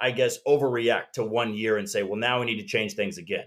I 0.00 0.10
guess, 0.10 0.38
overreact 0.46 1.12
to 1.14 1.24
one 1.24 1.54
year 1.54 1.76
and 1.76 1.88
say, 1.88 2.02
well, 2.02 2.16
now 2.16 2.40
we 2.40 2.46
need 2.46 2.60
to 2.60 2.66
change 2.66 2.94
things 2.94 3.18
again. 3.18 3.46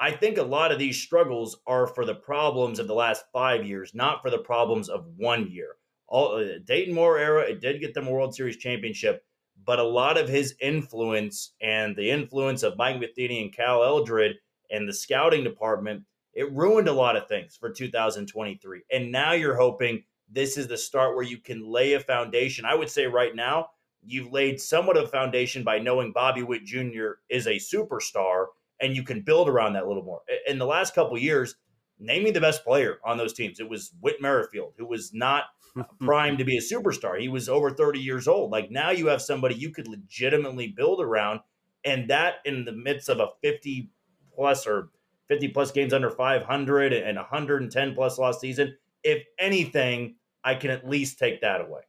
I 0.00 0.12
think 0.12 0.38
a 0.38 0.42
lot 0.42 0.72
of 0.72 0.78
these 0.78 1.00
struggles 1.00 1.58
are 1.66 1.86
for 1.86 2.06
the 2.06 2.14
problems 2.14 2.78
of 2.78 2.86
the 2.88 2.94
last 2.94 3.26
five 3.34 3.66
years, 3.66 3.94
not 3.94 4.22
for 4.22 4.30
the 4.30 4.38
problems 4.38 4.88
of 4.88 5.04
one 5.18 5.50
year. 5.50 5.76
All 6.08 6.36
uh, 6.36 6.58
Dayton 6.64 6.94
Moore 6.94 7.18
era, 7.18 7.42
it 7.42 7.60
did 7.60 7.82
get 7.82 7.92
them 7.92 8.06
a 8.06 8.10
World 8.10 8.34
Series 8.34 8.56
championship, 8.56 9.22
but 9.66 9.78
a 9.78 9.84
lot 9.84 10.16
of 10.16 10.26
his 10.26 10.54
influence 10.58 11.52
and 11.60 11.94
the 11.94 12.10
influence 12.10 12.62
of 12.62 12.78
Mike 12.78 12.98
Matheny 12.98 13.42
and 13.42 13.54
Cal 13.54 13.84
Eldred 13.84 14.36
and 14.70 14.88
the 14.88 14.92
scouting 14.94 15.44
department, 15.44 16.02
it 16.32 16.50
ruined 16.50 16.88
a 16.88 16.92
lot 16.92 17.16
of 17.16 17.28
things 17.28 17.54
for 17.54 17.70
2023. 17.70 18.82
And 18.90 19.12
now 19.12 19.32
you're 19.32 19.56
hoping 19.56 20.02
this 20.30 20.56
is 20.56 20.66
the 20.66 20.78
start 20.78 21.14
where 21.14 21.24
you 21.24 21.36
can 21.36 21.70
lay 21.70 21.92
a 21.92 22.00
foundation. 22.00 22.64
I 22.64 22.74
would 22.74 22.88
say 22.88 23.06
right 23.06 23.36
now, 23.36 23.66
you've 24.02 24.32
laid 24.32 24.62
somewhat 24.62 24.96
of 24.96 25.04
a 25.04 25.08
foundation 25.08 25.62
by 25.62 25.78
knowing 25.78 26.12
Bobby 26.12 26.42
Witt 26.42 26.64
Jr. 26.64 27.18
is 27.28 27.46
a 27.46 27.56
superstar 27.56 28.46
and 28.80 28.96
you 28.96 29.02
can 29.02 29.22
build 29.22 29.48
around 29.48 29.74
that 29.74 29.84
a 29.84 29.88
little 29.88 30.02
more. 30.02 30.20
In 30.46 30.58
the 30.58 30.66
last 30.66 30.94
couple 30.94 31.18
years, 31.18 31.56
name 31.98 32.24
me 32.24 32.30
the 32.30 32.40
best 32.40 32.64
player 32.64 32.98
on 33.04 33.18
those 33.18 33.32
teams. 33.32 33.60
It 33.60 33.68
was 33.68 33.92
Whit 34.00 34.20
Merrifield, 34.20 34.74
who 34.78 34.86
was 34.86 35.12
not 35.12 35.44
primed 36.00 36.38
to 36.38 36.44
be 36.44 36.56
a 36.56 36.60
superstar. 36.60 37.20
He 37.20 37.28
was 37.28 37.48
over 37.48 37.70
30 37.70 38.00
years 38.00 38.26
old. 38.26 38.50
Like 38.50 38.70
now 38.70 38.90
you 38.90 39.06
have 39.08 39.22
somebody 39.22 39.54
you 39.54 39.70
could 39.70 39.88
legitimately 39.88 40.68
build 40.68 41.00
around. 41.00 41.40
And 41.84 42.10
that 42.10 42.36
in 42.44 42.64
the 42.64 42.72
midst 42.72 43.08
of 43.08 43.20
a 43.20 43.28
50 43.42 43.90
plus 44.34 44.66
or 44.66 44.90
50 45.28 45.48
plus 45.48 45.70
games 45.70 45.92
under 45.92 46.10
500 46.10 46.92
and 46.92 47.16
110 47.16 47.94
plus 47.94 48.18
lost 48.18 48.40
season, 48.40 48.76
if 49.02 49.22
anything, 49.38 50.16
I 50.42 50.54
can 50.54 50.70
at 50.70 50.88
least 50.88 51.18
take 51.18 51.40
that 51.42 51.60
away. 51.60 51.82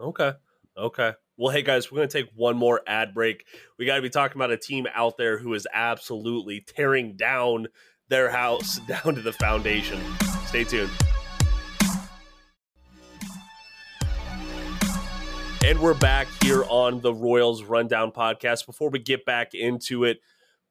Okay. 0.00 0.32
Okay. 0.76 1.12
Well, 1.40 1.54
hey 1.54 1.62
guys, 1.62 1.88
we're 1.92 1.98
going 1.98 2.08
to 2.08 2.20
take 2.20 2.32
one 2.34 2.56
more 2.56 2.80
ad 2.84 3.14
break. 3.14 3.46
We 3.78 3.86
got 3.86 3.94
to 3.94 4.02
be 4.02 4.10
talking 4.10 4.36
about 4.36 4.50
a 4.50 4.56
team 4.56 4.88
out 4.92 5.16
there 5.18 5.38
who 5.38 5.54
is 5.54 5.68
absolutely 5.72 6.62
tearing 6.66 7.14
down 7.14 7.68
their 8.08 8.28
house 8.28 8.80
down 8.88 9.14
to 9.14 9.20
the 9.20 9.32
foundation. 9.32 10.00
Stay 10.46 10.64
tuned. 10.64 10.90
And 15.64 15.78
we're 15.78 15.94
back 15.94 16.26
here 16.42 16.64
on 16.68 17.00
the 17.02 17.14
Royals 17.14 17.62
Rundown 17.62 18.10
podcast. 18.10 18.66
Before 18.66 18.90
we 18.90 18.98
get 18.98 19.24
back 19.24 19.54
into 19.54 20.02
it, 20.02 20.18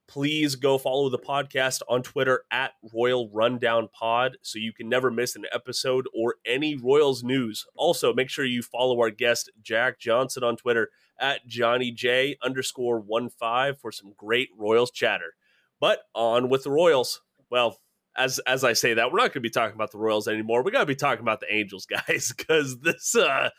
please 0.08 0.56
go 0.56 0.78
follow 0.78 1.10
the 1.10 1.20
podcast 1.20 1.82
on 1.90 2.02
Twitter 2.02 2.44
at 2.52 2.72
Royal 2.94 3.30
Rundown 3.30 3.90
Pod 3.92 4.38
so 4.42 4.58
you 4.58 4.74
can 4.74 4.88
never 4.90 5.12
miss 5.12 5.36
an 5.36 5.46
episode 5.54 6.08
or 6.16 6.36
any 6.46 6.76
Royals 6.76 7.24
news. 7.24 7.66
Also, 7.76 8.14
make 8.14 8.30
sure 8.30 8.46
you 8.46 8.62
follow 8.62 9.00
our 9.00 9.10
guest 9.10 9.52
Jack 9.62 10.00
Johnson 10.00 10.44
on 10.44 10.56
Twitter 10.56 10.90
at 11.20 11.46
Johnny 11.48 11.92
J 11.92 12.38
underscore 12.42 13.00
one 13.00 13.30
five 13.30 13.80
for 13.80 13.92
some 13.92 14.14
great 14.18 14.50
Royals 14.58 14.92
chatter. 14.92 15.36
But 15.80 16.00
on 16.16 16.50
with 16.50 16.64
the 16.64 16.72
Royals. 16.72 17.22
Well, 17.50 17.78
as 18.16 18.40
as 18.40 18.64
I 18.64 18.74
say 18.74 18.96
that, 18.96 19.12
we're 19.12 19.18
not 19.18 19.34
going 19.34 19.34
to 19.34 19.40
be 19.42 19.50
talking 19.50 19.76
about 19.76 19.92
the 19.92 20.00
Royals 20.00 20.28
anymore. 20.28 20.64
We 20.64 20.72
got 20.72 20.80
to 20.80 20.86
be 20.86 20.96
talking 20.96 21.22
about 21.22 21.40
the 21.40 21.54
Angels, 21.54 21.86
guys, 22.08 22.34
because 22.36 22.80
this 22.80 23.16
uh 23.16 23.50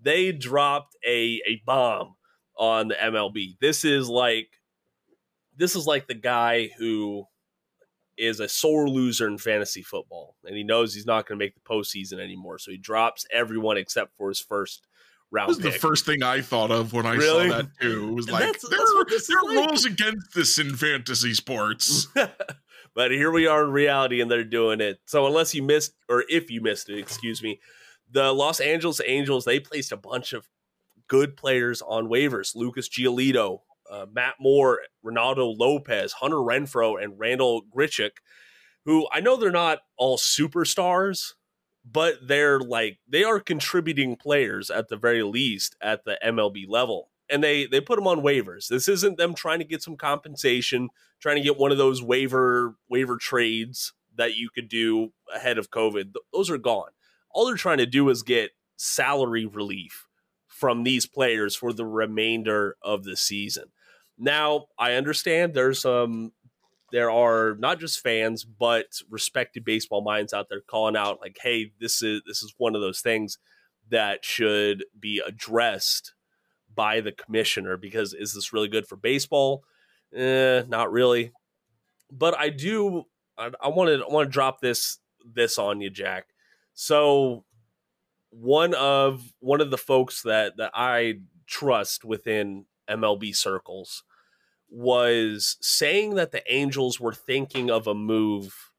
they 0.00 0.32
dropped 0.32 0.96
a 1.06 1.40
a 1.46 1.62
bomb 1.64 2.14
on 2.56 2.88
the 2.88 2.94
MLB. 2.94 3.58
This 3.60 3.84
is 3.84 4.08
like 4.08 4.48
this 5.56 5.76
is 5.76 5.86
like 5.86 6.06
the 6.06 6.14
guy 6.14 6.70
who 6.78 7.26
is 8.16 8.40
a 8.40 8.48
sore 8.48 8.88
loser 8.88 9.26
in 9.26 9.38
fantasy 9.38 9.82
football, 9.82 10.36
and 10.44 10.56
he 10.56 10.62
knows 10.62 10.94
he's 10.94 11.06
not 11.06 11.26
going 11.26 11.38
to 11.38 11.44
make 11.44 11.54
the 11.54 11.60
postseason 11.60 12.20
anymore. 12.20 12.58
So 12.58 12.70
he 12.70 12.76
drops 12.76 13.26
everyone 13.32 13.76
except 13.76 14.16
for 14.16 14.28
his 14.28 14.40
first 14.40 14.86
round. 15.30 15.50
This 15.50 15.58
is 15.58 15.62
the 15.62 15.72
first 15.72 16.06
thing 16.06 16.22
I 16.22 16.40
thought 16.40 16.70
of 16.70 16.92
when 16.92 17.06
I 17.06 17.14
really? 17.14 17.50
saw 17.50 17.56
that 17.56 17.68
too. 17.80 18.08
It 18.08 18.14
was 18.14 18.30
like 18.30 18.44
that's, 18.44 18.68
there, 18.68 18.78
that's 19.08 19.26
there 19.26 19.38
are 19.38 19.54
like. 19.54 19.68
rules 19.68 19.84
against 19.84 20.34
this 20.34 20.58
in 20.58 20.76
fantasy 20.76 21.34
sports. 21.34 22.08
but 22.94 23.10
here 23.10 23.30
we 23.30 23.46
are 23.46 23.64
in 23.64 23.70
reality, 23.70 24.20
and 24.20 24.30
they're 24.30 24.44
doing 24.44 24.80
it. 24.80 25.00
So 25.06 25.26
unless 25.26 25.54
you 25.54 25.62
missed, 25.62 25.94
or 26.08 26.24
if 26.28 26.50
you 26.50 26.60
missed 26.60 26.88
it, 26.88 26.98
excuse 26.98 27.42
me, 27.42 27.60
the 28.10 28.32
Los 28.32 28.60
Angeles 28.60 29.00
Angels 29.04 29.44
they 29.44 29.60
placed 29.60 29.92
a 29.92 29.96
bunch 29.96 30.32
of 30.32 30.48
good 31.08 31.36
players 31.36 31.82
on 31.82 32.06
waivers. 32.06 32.54
Lucas 32.54 32.88
Giolito, 32.88 33.60
uh, 33.90 34.06
Matt 34.12 34.34
Moore, 34.40 34.80
Ronaldo 35.04 35.54
Lopez, 35.56 36.12
Hunter 36.12 36.36
Renfroe, 36.36 37.02
and 37.02 37.18
Randall 37.18 37.62
Grichuk, 37.74 38.12
who 38.84 39.06
I 39.12 39.20
know 39.20 39.36
they're 39.36 39.50
not 39.50 39.80
all 39.96 40.18
superstars, 40.18 41.34
but 41.84 42.14
they're 42.26 42.60
like 42.60 42.98
they 43.08 43.24
are 43.24 43.40
contributing 43.40 44.16
players 44.16 44.70
at 44.70 44.88
the 44.88 44.96
very 44.96 45.22
least 45.22 45.76
at 45.80 46.04
the 46.04 46.18
MLB 46.24 46.64
level. 46.68 47.10
And 47.30 47.42
they 47.42 47.66
they 47.66 47.80
put 47.80 47.96
them 47.96 48.06
on 48.06 48.20
waivers. 48.20 48.68
This 48.68 48.88
isn't 48.88 49.16
them 49.16 49.34
trying 49.34 49.58
to 49.58 49.64
get 49.64 49.82
some 49.82 49.96
compensation, 49.96 50.90
trying 51.20 51.36
to 51.36 51.42
get 51.42 51.56
one 51.58 51.72
of 51.72 51.78
those 51.78 52.02
waiver 52.02 52.76
waiver 52.88 53.16
trades 53.16 53.92
that 54.16 54.36
you 54.36 54.50
could 54.50 54.68
do 54.68 55.12
ahead 55.34 55.58
of 55.58 55.70
COVID. 55.70 56.14
Those 56.32 56.50
are 56.50 56.58
gone. 56.58 56.90
All 57.30 57.46
they're 57.46 57.56
trying 57.56 57.78
to 57.78 57.86
do 57.86 58.08
is 58.10 58.22
get 58.22 58.52
salary 58.76 59.46
relief 59.46 60.03
from 60.64 60.82
these 60.82 61.04
players 61.04 61.54
for 61.54 61.74
the 61.74 61.84
remainder 61.84 62.74
of 62.80 63.04
the 63.04 63.18
season. 63.18 63.64
Now, 64.16 64.64
I 64.78 64.94
understand 64.94 65.52
there's 65.52 65.82
some 65.82 66.32
there 66.90 67.10
are 67.10 67.54
not 67.58 67.78
just 67.78 68.00
fans 68.00 68.46
but 68.46 68.86
respected 69.10 69.62
baseball 69.62 70.00
minds 70.00 70.32
out 70.32 70.46
there 70.48 70.62
calling 70.62 70.96
out 70.96 71.20
like 71.20 71.36
hey, 71.38 71.72
this 71.80 72.00
is 72.00 72.22
this 72.26 72.42
is 72.42 72.54
one 72.56 72.74
of 72.74 72.80
those 72.80 73.02
things 73.02 73.36
that 73.90 74.24
should 74.24 74.86
be 74.98 75.20
addressed 75.26 76.14
by 76.74 77.02
the 77.02 77.12
commissioner 77.12 77.76
because 77.76 78.14
is 78.14 78.32
this 78.32 78.54
really 78.54 78.68
good 78.68 78.86
for 78.86 78.96
baseball? 78.96 79.64
Eh, 80.14 80.62
not 80.66 80.90
really. 80.90 81.30
But 82.10 82.38
I 82.38 82.48
do 82.48 83.04
I, 83.36 83.50
I 83.60 83.68
want 83.68 83.88
to 83.88 84.02
I 84.02 84.10
want 84.10 84.28
to 84.28 84.32
drop 84.32 84.62
this 84.62 84.96
this 85.30 85.58
on 85.58 85.82
you, 85.82 85.90
Jack. 85.90 86.28
So 86.72 87.44
one 88.40 88.74
of 88.74 89.32
one 89.40 89.60
of 89.60 89.70
the 89.70 89.78
folks 89.78 90.22
that 90.22 90.56
that 90.56 90.72
I 90.74 91.20
trust 91.46 92.04
within 92.04 92.66
MLB 92.88 93.34
circles 93.34 94.02
was 94.68 95.56
saying 95.60 96.14
that 96.16 96.32
the 96.32 96.42
Angels 96.52 96.98
were 96.98 97.14
thinking 97.14 97.70
of 97.70 97.86
a 97.86 97.94
move 97.94 98.72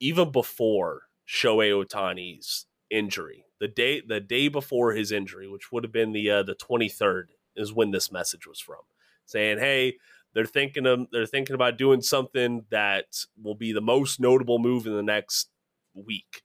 even 0.00 0.32
before 0.32 1.02
Shohei 1.28 1.70
Ohtani's 1.70 2.66
injury. 2.90 3.44
The 3.60 3.68
day 3.68 4.02
the 4.06 4.20
day 4.20 4.48
before 4.48 4.92
his 4.92 5.12
injury, 5.12 5.48
which 5.48 5.70
would 5.70 5.84
have 5.84 5.92
been 5.92 6.12
the 6.12 6.30
uh, 6.30 6.42
the 6.42 6.54
23rd, 6.54 7.26
is 7.54 7.72
when 7.72 7.92
this 7.92 8.10
message 8.10 8.46
was 8.46 8.60
from, 8.60 8.82
saying, 9.24 9.58
"Hey, 9.58 9.98
they're 10.34 10.44
thinking 10.44 10.84
of 10.86 11.06
they're 11.12 11.26
thinking 11.26 11.54
about 11.54 11.78
doing 11.78 12.02
something 12.02 12.64
that 12.70 13.06
will 13.40 13.54
be 13.54 13.72
the 13.72 13.80
most 13.80 14.20
notable 14.20 14.58
move 14.58 14.86
in 14.86 14.94
the 14.94 15.02
next 15.02 15.48
week." 15.94 16.42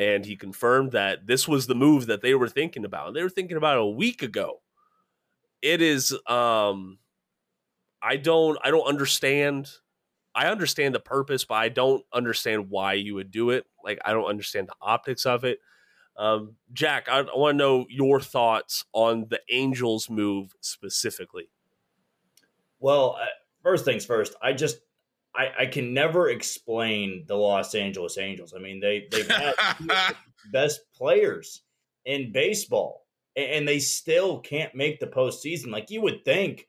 And 0.00 0.24
he 0.24 0.34
confirmed 0.34 0.92
that 0.92 1.26
this 1.26 1.46
was 1.46 1.66
the 1.66 1.74
move 1.74 2.06
that 2.06 2.22
they 2.22 2.34
were 2.34 2.48
thinking 2.48 2.86
about. 2.86 3.12
They 3.12 3.22
were 3.22 3.28
thinking 3.28 3.58
about 3.58 3.76
a 3.76 3.86
week 3.86 4.22
ago. 4.22 4.62
It 5.60 5.82
is 5.82 6.16
um 6.26 6.98
I 8.00 8.16
don't 8.16 8.58
I 8.64 8.70
don't 8.70 8.86
understand 8.86 9.70
I 10.34 10.46
understand 10.46 10.94
the 10.94 11.00
purpose, 11.00 11.44
but 11.44 11.56
I 11.56 11.68
don't 11.68 12.02
understand 12.14 12.70
why 12.70 12.94
you 12.94 13.14
would 13.16 13.30
do 13.30 13.50
it. 13.50 13.66
Like 13.84 13.98
I 14.02 14.12
don't 14.14 14.24
understand 14.24 14.68
the 14.68 14.74
optics 14.80 15.26
of 15.26 15.44
it. 15.44 15.58
Um, 16.16 16.56
Jack, 16.72 17.08
I, 17.10 17.18
I 17.18 17.36
want 17.36 17.54
to 17.54 17.58
know 17.58 17.86
your 17.90 18.20
thoughts 18.20 18.86
on 18.94 19.26
the 19.28 19.40
Angels 19.50 20.08
move 20.08 20.54
specifically. 20.60 21.50
Well, 22.78 23.18
uh, 23.20 23.26
first 23.62 23.84
things 23.84 24.06
first, 24.06 24.34
I 24.40 24.54
just 24.54 24.78
I, 25.34 25.48
I 25.60 25.66
can 25.66 25.94
never 25.94 26.28
explain 26.28 27.24
the 27.26 27.36
Los 27.36 27.74
Angeles 27.74 28.18
Angels. 28.18 28.54
I 28.56 28.60
mean, 28.60 28.80
they 28.80 29.06
they've 29.10 29.30
had 29.30 29.54
best 30.52 30.80
players 30.94 31.62
in 32.04 32.32
baseball, 32.32 33.06
and 33.36 33.66
they 33.66 33.78
still 33.78 34.40
can't 34.40 34.74
make 34.74 35.00
the 35.00 35.06
postseason. 35.06 35.70
Like 35.70 35.90
you 35.90 36.00
would 36.02 36.24
think, 36.24 36.66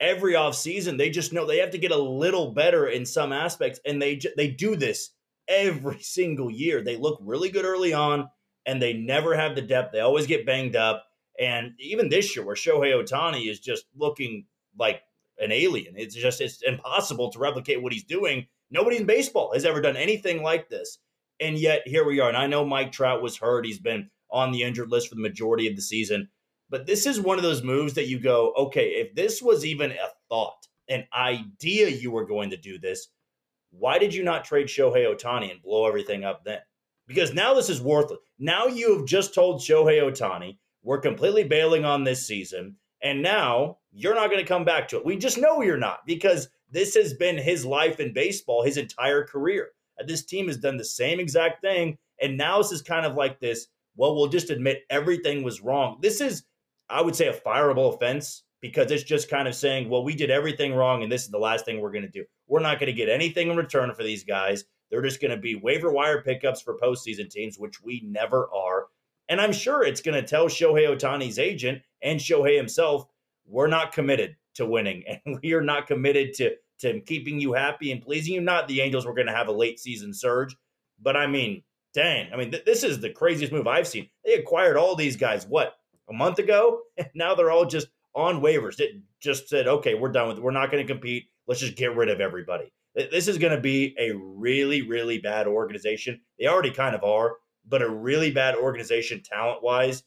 every 0.00 0.34
offseason, 0.34 0.98
they 0.98 1.10
just 1.10 1.32
know 1.32 1.46
they 1.46 1.58
have 1.58 1.70
to 1.70 1.78
get 1.78 1.90
a 1.90 1.98
little 1.98 2.52
better 2.52 2.86
in 2.86 3.06
some 3.06 3.32
aspects, 3.32 3.80
and 3.84 4.00
they 4.00 4.20
they 4.36 4.48
do 4.48 4.76
this 4.76 5.10
every 5.48 5.98
single 6.00 6.50
year. 6.50 6.82
They 6.82 6.96
look 6.96 7.18
really 7.22 7.50
good 7.50 7.64
early 7.64 7.92
on, 7.92 8.28
and 8.66 8.80
they 8.80 8.92
never 8.92 9.34
have 9.34 9.54
the 9.54 9.62
depth. 9.62 9.92
They 9.92 10.00
always 10.00 10.26
get 10.26 10.46
banged 10.46 10.76
up, 10.76 11.04
and 11.38 11.72
even 11.78 12.08
this 12.08 12.36
year, 12.36 12.44
where 12.44 12.56
Shohei 12.56 12.94
Ohtani 12.94 13.50
is 13.50 13.60
just 13.60 13.86
looking 13.96 14.46
like 14.78 15.02
an 15.38 15.52
alien, 15.52 15.94
it's 15.96 16.14
just 16.14 16.40
it's 16.40 16.62
impossible 16.62 17.30
to 17.32 17.38
replicate 17.38 17.82
what 17.82 17.92
he's 17.92 18.04
doing. 18.04 18.46
Nobody 18.70 18.96
in 18.96 19.06
baseball 19.06 19.52
has 19.52 19.64
ever 19.64 19.80
done 19.80 19.96
anything 19.96 20.42
like 20.42 20.68
this, 20.68 20.98
and 21.40 21.58
yet 21.58 21.82
here 21.86 22.04
we 22.04 22.20
are. 22.20 22.28
And 22.28 22.36
I 22.36 22.46
know 22.46 22.64
Mike 22.64 22.92
Trout 22.92 23.22
was 23.22 23.36
hurt; 23.36 23.66
he's 23.66 23.80
been 23.80 24.10
on 24.30 24.52
the 24.52 24.62
injured 24.62 24.90
list 24.90 25.08
for 25.08 25.14
the 25.14 25.22
majority 25.22 25.68
of 25.68 25.76
the 25.76 25.82
season. 25.82 26.28
But 26.70 26.86
this 26.86 27.06
is 27.06 27.20
one 27.20 27.36
of 27.36 27.44
those 27.44 27.62
moves 27.62 27.94
that 27.94 28.08
you 28.08 28.18
go, 28.18 28.52
okay, 28.56 28.88
if 28.88 29.14
this 29.14 29.40
was 29.40 29.64
even 29.64 29.92
a 29.92 30.08
thought, 30.28 30.66
an 30.88 31.06
idea 31.16 31.88
you 31.88 32.10
were 32.10 32.26
going 32.26 32.50
to 32.50 32.56
do 32.56 32.78
this, 32.78 33.08
why 33.70 33.98
did 33.98 34.14
you 34.14 34.22
not 34.24 34.44
trade 34.44 34.66
Shohei 34.66 35.06
Ohtani 35.06 35.50
and 35.50 35.62
blow 35.62 35.86
everything 35.86 36.24
up 36.24 36.44
then? 36.44 36.60
Because 37.06 37.34
now 37.34 37.54
this 37.54 37.68
is 37.68 37.80
worthless. 37.82 38.20
Now 38.38 38.66
you 38.66 38.96
have 38.96 39.06
just 39.06 39.34
told 39.34 39.60
Shohei 39.60 40.00
Ohtani, 40.02 40.58
we're 40.82 41.00
completely 41.00 41.44
bailing 41.44 41.84
on 41.84 42.04
this 42.04 42.26
season. 42.26 42.76
And 43.04 43.22
now 43.22 43.78
you're 43.92 44.14
not 44.14 44.30
going 44.30 44.42
to 44.42 44.48
come 44.48 44.64
back 44.64 44.88
to 44.88 44.96
it. 44.96 45.04
We 45.04 45.16
just 45.16 45.38
know 45.38 45.60
you're 45.60 45.76
not 45.76 46.06
because 46.06 46.48
this 46.70 46.94
has 46.94 47.14
been 47.14 47.36
his 47.36 47.64
life 47.64 48.00
in 48.00 48.14
baseball 48.14 48.64
his 48.64 48.78
entire 48.78 49.24
career. 49.24 49.68
And 49.98 50.08
this 50.08 50.24
team 50.24 50.48
has 50.48 50.56
done 50.56 50.78
the 50.78 50.84
same 50.84 51.20
exact 51.20 51.60
thing. 51.60 51.98
And 52.20 52.36
now 52.36 52.58
this 52.58 52.72
is 52.72 52.82
kind 52.82 53.06
of 53.06 53.14
like 53.14 53.38
this 53.38 53.68
well, 53.96 54.16
we'll 54.16 54.26
just 54.26 54.50
admit 54.50 54.82
everything 54.90 55.44
was 55.44 55.60
wrong. 55.60 55.98
This 56.00 56.20
is 56.20 56.44
I 56.90 57.00
would 57.00 57.14
say 57.14 57.28
a 57.28 57.32
fireable 57.32 57.94
offense 57.94 58.42
because 58.60 58.90
it's 58.90 59.04
just 59.04 59.30
kind 59.30 59.46
of 59.46 59.54
saying, 59.54 59.88
well, 59.88 60.02
we 60.02 60.14
did 60.14 60.30
everything 60.30 60.74
wrong 60.74 61.02
and 61.02 61.12
this 61.12 61.24
is 61.24 61.30
the 61.30 61.38
last 61.38 61.64
thing 61.64 61.80
we're 61.80 61.92
going 61.92 62.02
to 62.02 62.08
do. 62.08 62.24
We're 62.48 62.60
not 62.60 62.80
going 62.80 62.88
to 62.88 62.92
get 62.92 63.08
anything 63.08 63.50
in 63.50 63.56
return 63.56 63.94
for 63.94 64.02
these 64.02 64.24
guys. 64.24 64.64
They're 64.90 65.02
just 65.02 65.20
going 65.20 65.30
to 65.30 65.36
be 65.36 65.54
waiver 65.54 65.92
wire 65.92 66.22
pickups 66.22 66.62
for 66.62 66.78
postseason 66.78 67.30
teams, 67.30 67.58
which 67.58 67.82
we 67.82 68.02
never 68.06 68.48
are. 68.54 68.86
And 69.28 69.40
I'm 69.40 69.52
sure 69.52 69.82
it's 69.82 70.02
going 70.02 70.20
to 70.20 70.26
tell 70.26 70.46
Shohei 70.46 70.88
Ohtani's 70.88 71.38
agent 71.38 71.82
and 72.04 72.20
Shohei 72.20 72.56
himself, 72.56 73.06
we're 73.46 73.66
not 73.66 73.92
committed 73.92 74.36
to 74.54 74.66
winning 74.66 75.02
and 75.26 75.40
we 75.42 75.52
are 75.54 75.62
not 75.62 75.88
committed 75.88 76.34
to, 76.34 76.52
to 76.80 77.00
keeping 77.00 77.40
you 77.40 77.52
happy 77.52 77.90
and 77.90 78.02
pleasing 78.02 78.34
you. 78.34 78.40
Not 78.40 78.68
the 78.68 78.80
Angels 78.80 79.06
were 79.06 79.14
going 79.14 79.26
to 79.26 79.32
have 79.32 79.48
a 79.48 79.52
late 79.52 79.80
season 79.80 80.14
surge, 80.14 80.56
but 81.02 81.16
I 81.16 81.26
mean, 81.26 81.62
dang, 81.94 82.32
I 82.32 82.36
mean, 82.36 82.50
th- 82.50 82.64
this 82.64 82.84
is 82.84 83.00
the 83.00 83.10
craziest 83.10 83.52
move 83.52 83.66
I've 83.66 83.88
seen. 83.88 84.08
They 84.24 84.34
acquired 84.34 84.76
all 84.76 84.94
these 84.94 85.16
guys, 85.16 85.46
what, 85.46 85.74
a 86.08 86.12
month 86.12 86.38
ago, 86.38 86.80
and 86.96 87.08
now 87.14 87.34
they're 87.34 87.50
all 87.50 87.64
just 87.64 87.88
on 88.14 88.40
waivers. 88.40 88.80
It 88.80 89.00
just 89.20 89.48
said, 89.48 89.66
okay, 89.66 89.94
we're 89.94 90.12
done 90.12 90.28
with 90.28 90.38
it. 90.38 90.42
We're 90.42 90.52
not 90.52 90.70
going 90.70 90.86
to 90.86 90.92
compete. 90.92 91.24
Let's 91.46 91.60
just 91.60 91.76
get 91.76 91.96
rid 91.96 92.08
of 92.08 92.20
everybody. 92.20 92.72
This 92.94 93.26
is 93.26 93.38
going 93.38 93.54
to 93.54 93.60
be 93.60 93.96
a 93.98 94.12
really, 94.12 94.82
really 94.82 95.18
bad 95.18 95.48
organization. 95.48 96.20
They 96.38 96.46
already 96.46 96.70
kind 96.70 96.94
of 96.94 97.02
are, 97.02 97.38
but 97.68 97.82
a 97.82 97.88
really 97.88 98.30
bad 98.30 98.54
organization 98.54 99.20
talent 99.24 99.64
wise, 99.64 100.04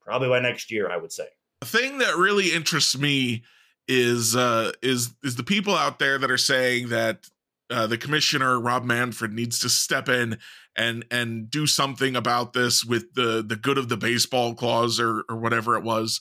probably 0.00 0.28
by 0.28 0.40
next 0.40 0.70
year, 0.70 0.90
I 0.90 0.96
would 0.96 1.12
say. 1.12 1.26
The 1.60 1.66
thing 1.66 1.98
that 1.98 2.16
really 2.16 2.52
interests 2.52 2.96
me 2.96 3.42
is 3.86 4.36
uh, 4.36 4.72
is 4.82 5.14
is 5.22 5.36
the 5.36 5.42
people 5.42 5.74
out 5.74 5.98
there 5.98 6.18
that 6.18 6.30
are 6.30 6.38
saying 6.38 6.88
that 6.88 7.28
uh, 7.70 7.86
the 7.86 7.98
commissioner 7.98 8.58
Rob 8.58 8.84
Manfred 8.84 9.32
needs 9.32 9.58
to 9.60 9.68
step 9.68 10.08
in 10.08 10.38
and 10.76 11.04
and 11.10 11.50
do 11.50 11.66
something 11.66 12.16
about 12.16 12.52
this 12.52 12.84
with 12.84 13.14
the 13.14 13.44
the 13.46 13.56
good 13.56 13.78
of 13.78 13.88
the 13.88 13.96
baseball 13.96 14.54
clause 14.54 14.98
or 14.98 15.24
or 15.28 15.36
whatever 15.36 15.76
it 15.76 15.82
was 15.82 16.20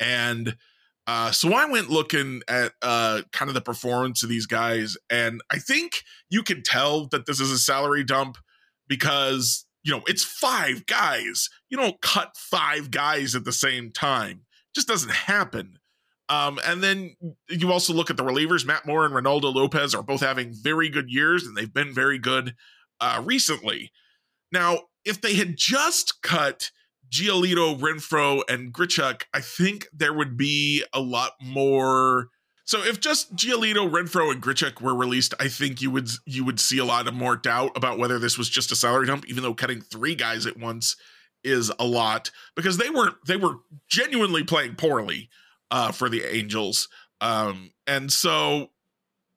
and 0.00 0.56
uh, 1.06 1.30
so 1.32 1.52
I 1.52 1.66
went 1.66 1.90
looking 1.90 2.42
at 2.48 2.72
uh, 2.82 3.22
kind 3.32 3.48
of 3.48 3.54
the 3.54 3.60
performance 3.60 4.22
of 4.22 4.28
these 4.28 4.46
guys, 4.46 4.96
and 5.08 5.40
I 5.50 5.58
think 5.58 6.04
you 6.28 6.42
can 6.42 6.62
tell 6.62 7.06
that 7.08 7.26
this 7.26 7.40
is 7.40 7.50
a 7.50 7.58
salary 7.58 8.04
dump 8.04 8.38
because 8.86 9.66
you 9.82 9.92
know 9.92 10.02
it's 10.06 10.24
five 10.24 10.86
guys. 10.86 11.48
You 11.68 11.78
don't 11.78 12.00
cut 12.00 12.36
five 12.36 12.90
guys 12.90 13.34
at 13.34 13.44
the 13.44 13.52
same 13.52 13.90
time; 13.90 14.42
just 14.74 14.88
doesn't 14.88 15.12
happen. 15.12 15.78
Um, 16.28 16.60
and 16.64 16.82
then 16.82 17.16
you 17.48 17.72
also 17.72 17.92
look 17.92 18.08
at 18.08 18.16
the 18.16 18.22
relievers. 18.22 18.64
Matt 18.64 18.86
Moore 18.86 19.04
and 19.04 19.12
Ronaldo 19.12 19.52
Lopez 19.52 19.94
are 19.94 20.02
both 20.02 20.20
having 20.20 20.52
very 20.54 20.88
good 20.88 21.10
years, 21.10 21.44
and 21.44 21.56
they've 21.56 21.72
been 21.72 21.92
very 21.92 22.18
good 22.18 22.54
uh, 23.00 23.20
recently. 23.24 23.90
Now, 24.52 24.82
if 25.04 25.20
they 25.20 25.34
had 25.34 25.56
just 25.56 26.22
cut 26.22 26.70
Giolito, 27.10 27.76
Renfroe, 27.78 28.42
and 28.48 28.72
Grichuk, 28.72 29.22
I 29.34 29.40
think 29.40 29.88
there 29.92 30.12
would 30.12 30.36
be 30.36 30.84
a 30.92 31.00
lot 31.00 31.32
more. 31.42 32.28
So 32.64 32.84
if 32.84 33.00
just 33.00 33.34
Giolito, 33.34 33.90
Renfroe, 33.90 34.30
and 34.30 34.40
Grichuk 34.40 34.80
were 34.80 34.94
released, 34.94 35.34
I 35.40 35.48
think 35.48 35.82
you 35.82 35.90
would 35.90 36.10
you 36.26 36.44
would 36.44 36.60
see 36.60 36.78
a 36.78 36.84
lot 36.84 37.08
of 37.08 37.14
more 37.14 37.34
doubt 37.36 37.72
about 37.76 37.98
whether 37.98 38.20
this 38.20 38.38
was 38.38 38.48
just 38.48 38.70
a 38.70 38.76
salary 38.76 39.06
dump, 39.06 39.26
even 39.26 39.42
though 39.42 39.54
cutting 39.54 39.80
three 39.80 40.14
guys 40.14 40.46
at 40.46 40.56
once 40.56 40.94
is 41.44 41.72
a 41.78 41.84
lot 41.84 42.30
because 42.56 42.76
they 42.76 42.90
were 42.90 43.12
they 43.26 43.36
were 43.36 43.56
genuinely 43.88 44.44
playing 44.44 44.74
poorly 44.74 45.28
uh, 45.70 45.92
for 45.92 46.08
the 46.08 46.22
Angels. 46.24 46.88
Um, 47.20 47.72
and 47.86 48.12
so 48.12 48.70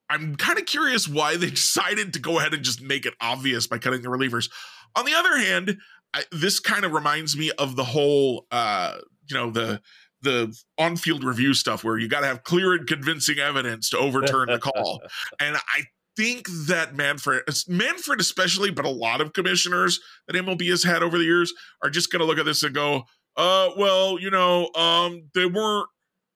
I'm 0.09 0.35
kind 0.35 0.59
of 0.59 0.65
curious 0.65 1.07
why 1.07 1.37
they 1.37 1.49
decided 1.51 2.13
to 2.13 2.19
go 2.19 2.39
ahead 2.39 2.53
and 2.53 2.63
just 2.63 2.81
make 2.81 3.05
it 3.05 3.13
obvious 3.21 3.67
by 3.67 3.77
cutting 3.77 4.01
the 4.01 4.09
relievers. 4.09 4.49
On 4.95 5.05
the 5.05 5.13
other 5.13 5.37
hand, 5.37 5.77
I, 6.13 6.23
this 6.31 6.59
kind 6.59 6.85
of 6.85 6.91
reminds 6.91 7.35
me 7.35 7.51
of 7.57 7.75
the 7.75 7.83
whole, 7.83 8.45
uh, 8.51 8.97
you 9.29 9.35
know, 9.35 9.49
the 9.49 9.81
the 10.21 10.57
on-field 10.77 11.21
review 11.21 11.53
stuff 11.53 11.83
where 11.83 11.97
you 11.97 12.07
got 12.07 12.21
to 12.21 12.27
have 12.27 12.43
clear 12.43 12.73
and 12.73 12.87
convincing 12.87 13.39
evidence 13.39 13.89
to 13.89 13.97
overturn 13.97 14.47
the 14.47 14.57
call. 14.57 15.01
and 15.39 15.57
I 15.57 15.83
think 16.15 16.47
that 16.67 16.95
Manfred, 16.95 17.43
Manfred 17.67 18.19
especially, 18.19 18.71
but 18.71 18.85
a 18.85 18.89
lot 18.89 19.21
of 19.21 19.33
commissioners 19.33 19.99
that 20.27 20.35
MLB 20.35 20.69
has 20.69 20.83
had 20.83 21.03
over 21.03 21.17
the 21.17 21.23
years 21.23 21.53
are 21.81 21.89
just 21.89 22.11
going 22.11 22.19
to 22.19 22.25
look 22.25 22.37
at 22.37 22.45
this 22.45 22.63
and 22.63 22.73
go, 22.73 23.03
uh, 23.35 23.69
well, 23.77 24.19
you 24.19 24.29
know, 24.29 24.69
um, 24.75 25.29
they 25.33 25.45
weren't 25.45 25.87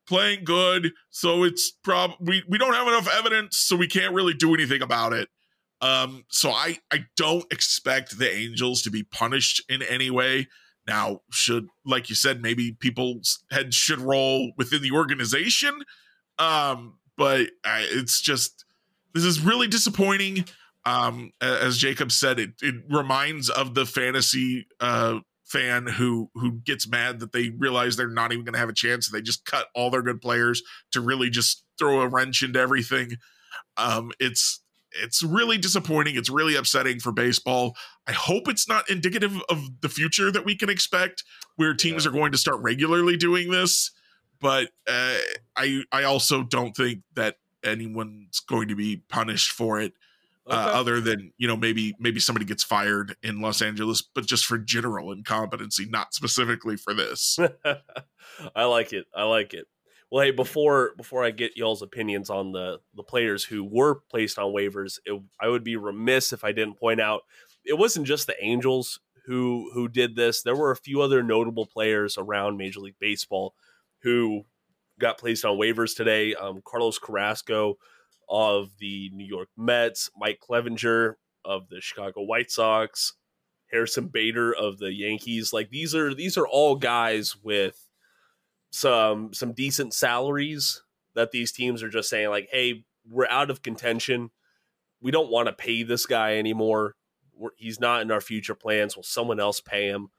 playing 0.07 0.43
good, 0.43 0.93
so 1.09 1.43
it's 1.43 1.71
prob 1.83 2.11
we 2.19 2.43
we 2.47 2.57
don't 2.57 2.73
have 2.73 2.87
enough 2.87 3.07
evidence, 3.13 3.57
so 3.57 3.75
we 3.75 3.87
can't 3.87 4.13
really 4.13 4.33
do 4.33 4.53
anything 4.53 4.81
about 4.81 5.13
it. 5.13 5.29
Um, 5.81 6.25
so 6.29 6.51
I 6.51 6.79
I 6.91 7.05
don't 7.15 7.45
expect 7.51 8.17
the 8.17 8.33
Angels 8.33 8.81
to 8.83 8.89
be 8.89 9.03
punished 9.03 9.61
in 9.69 9.83
any 9.83 10.09
way. 10.09 10.47
Now, 10.87 11.21
should 11.29 11.67
like 11.85 12.09
you 12.09 12.15
said, 12.15 12.41
maybe 12.41 12.71
people's 12.71 13.43
heads 13.51 13.75
should 13.75 13.99
roll 13.99 14.53
within 14.57 14.81
the 14.81 14.91
organization. 14.91 15.83
Um, 16.39 16.97
but 17.17 17.49
I, 17.65 17.85
it's 17.89 18.21
just 18.21 18.63
this 19.17 19.25
is 19.25 19.41
really 19.41 19.67
disappointing. 19.67 20.45
Um, 20.85 21.31
as 21.41 21.77
Jacob 21.77 22.11
said, 22.11 22.39
it 22.39 22.51
it 22.61 22.75
reminds 22.89 23.49
of 23.49 23.73
the 23.73 23.85
fantasy 23.85 24.67
uh 24.79 25.19
fan 25.45 25.87
who 25.87 26.29
who 26.35 26.59
gets 26.59 26.87
mad 26.87 27.19
that 27.19 27.31
they 27.31 27.49
realize 27.57 27.95
they're 27.95 28.09
not 28.09 28.31
even 28.31 28.45
going 28.45 28.53
to 28.53 28.59
have 28.59 28.69
a 28.69 28.73
chance. 28.73 29.09
They 29.09 29.21
just 29.21 29.45
cut 29.45 29.67
all 29.73 29.89
their 29.89 30.01
good 30.01 30.21
players 30.21 30.61
to 30.91 31.01
really 31.01 31.29
just 31.29 31.63
throw 31.79 32.01
a 32.01 32.07
wrench 32.07 32.43
into 32.43 32.59
everything. 32.59 33.11
Um, 33.77 34.11
it's 34.19 34.61
it's 34.91 35.23
really 35.23 35.57
disappointing. 35.57 36.15
It's 36.15 36.29
really 36.29 36.55
upsetting 36.55 36.99
for 36.99 37.11
baseball. 37.11 37.75
I 38.07 38.13
hope 38.13 38.47
it's 38.47 38.67
not 38.67 38.89
indicative 38.89 39.41
of 39.49 39.81
the 39.81 39.89
future 39.89 40.31
that 40.31 40.45
we 40.45 40.55
can 40.55 40.69
expect, 40.69 41.23
where 41.55 41.73
teams 41.73 42.05
yeah. 42.05 42.11
are 42.11 42.13
going 42.13 42.31
to 42.31 42.37
start 42.37 42.59
regularly 42.61 43.17
doing 43.17 43.51
this. 43.51 43.91
but 44.39 44.69
uh, 44.87 45.17
I 45.55 45.83
I 45.91 46.03
also 46.03 46.43
don't 46.43 46.75
think 46.75 47.01
that 47.15 47.35
anyone's 47.63 48.39
going 48.39 48.67
to 48.69 48.75
be 48.75 48.97
punished 49.09 49.51
for 49.51 49.79
it. 49.79 49.93
Uh, 50.49 50.53
okay. 50.53 50.61
Uh, 50.61 50.79
other 50.79 51.01
than 51.01 51.33
you 51.37 51.47
know 51.47 51.57
maybe 51.57 51.93
maybe 51.99 52.19
somebody 52.19 52.45
gets 52.45 52.63
fired 52.63 53.15
in 53.21 53.41
Los 53.41 53.61
Angeles, 53.61 54.01
but 54.01 54.25
just 54.25 54.45
for 54.45 54.57
general 54.57 55.11
incompetency, 55.11 55.85
not 55.89 56.13
specifically 56.13 56.77
for 56.77 56.93
this. 56.93 57.37
I 58.55 58.63
like 58.65 58.93
it. 58.93 59.05
I 59.13 59.23
like 59.23 59.53
it. 59.53 59.67
Well, 60.09 60.23
hey, 60.23 60.31
before 60.31 60.93
before 60.95 61.25
I 61.25 61.31
get 61.31 61.57
y'all's 61.57 61.81
opinions 61.81 62.29
on 62.29 62.53
the 62.53 62.79
the 62.95 63.03
players 63.03 63.43
who 63.43 63.65
were 63.65 63.95
placed 64.09 64.39
on 64.39 64.53
waivers, 64.53 64.99
it, 65.05 65.21
I 65.41 65.49
would 65.49 65.65
be 65.65 65.75
remiss 65.75 66.31
if 66.31 66.45
I 66.45 66.53
didn't 66.53 66.79
point 66.79 67.01
out 67.01 67.23
it 67.65 67.77
wasn't 67.77 68.07
just 68.07 68.25
the 68.25 68.41
Angels 68.43 69.01
who 69.25 69.69
who 69.73 69.89
did 69.89 70.15
this. 70.15 70.41
There 70.41 70.55
were 70.55 70.71
a 70.71 70.77
few 70.77 71.01
other 71.01 71.21
notable 71.21 71.65
players 71.65 72.17
around 72.17 72.55
Major 72.55 72.79
League 72.79 72.95
Baseball 72.99 73.53
who 74.03 74.45
got 74.99 75.17
placed 75.17 75.45
on 75.45 75.57
waivers 75.57 75.95
today. 75.95 76.35
Um, 76.35 76.61
Carlos 76.65 76.99
Carrasco 76.99 77.75
of 78.29 78.77
the 78.79 79.09
New 79.13 79.25
York 79.25 79.49
Mets, 79.57 80.09
Mike 80.17 80.39
Clevinger 80.47 81.15
of 81.45 81.69
the 81.69 81.79
Chicago 81.79 82.21
White 82.21 82.51
Sox, 82.51 83.13
Harrison 83.71 84.07
Bader 84.07 84.53
of 84.53 84.79
the 84.79 84.93
Yankees. 84.93 85.53
Like 85.53 85.69
these 85.69 85.95
are 85.95 86.13
these 86.13 86.37
are 86.37 86.47
all 86.47 86.75
guys 86.75 87.35
with 87.41 87.87
some 88.71 89.33
some 89.33 89.53
decent 89.53 89.93
salaries 89.93 90.83
that 91.15 91.31
these 91.31 91.51
teams 91.51 91.81
are 91.81 91.89
just 91.89 92.09
saying 92.09 92.29
like, 92.29 92.49
"Hey, 92.51 92.83
we're 93.09 93.27
out 93.29 93.49
of 93.49 93.63
contention. 93.63 94.31
We 95.01 95.11
don't 95.11 95.31
want 95.31 95.47
to 95.47 95.53
pay 95.53 95.83
this 95.83 96.05
guy 96.05 96.37
anymore. 96.37 96.95
We're, 97.33 97.51
he's 97.55 97.79
not 97.79 98.01
in 98.01 98.11
our 98.11 98.21
future 98.21 98.55
plans. 98.55 98.95
Will 98.95 99.03
someone 99.03 99.39
else 99.39 99.61
pay 99.61 99.87
him?" 99.87 100.09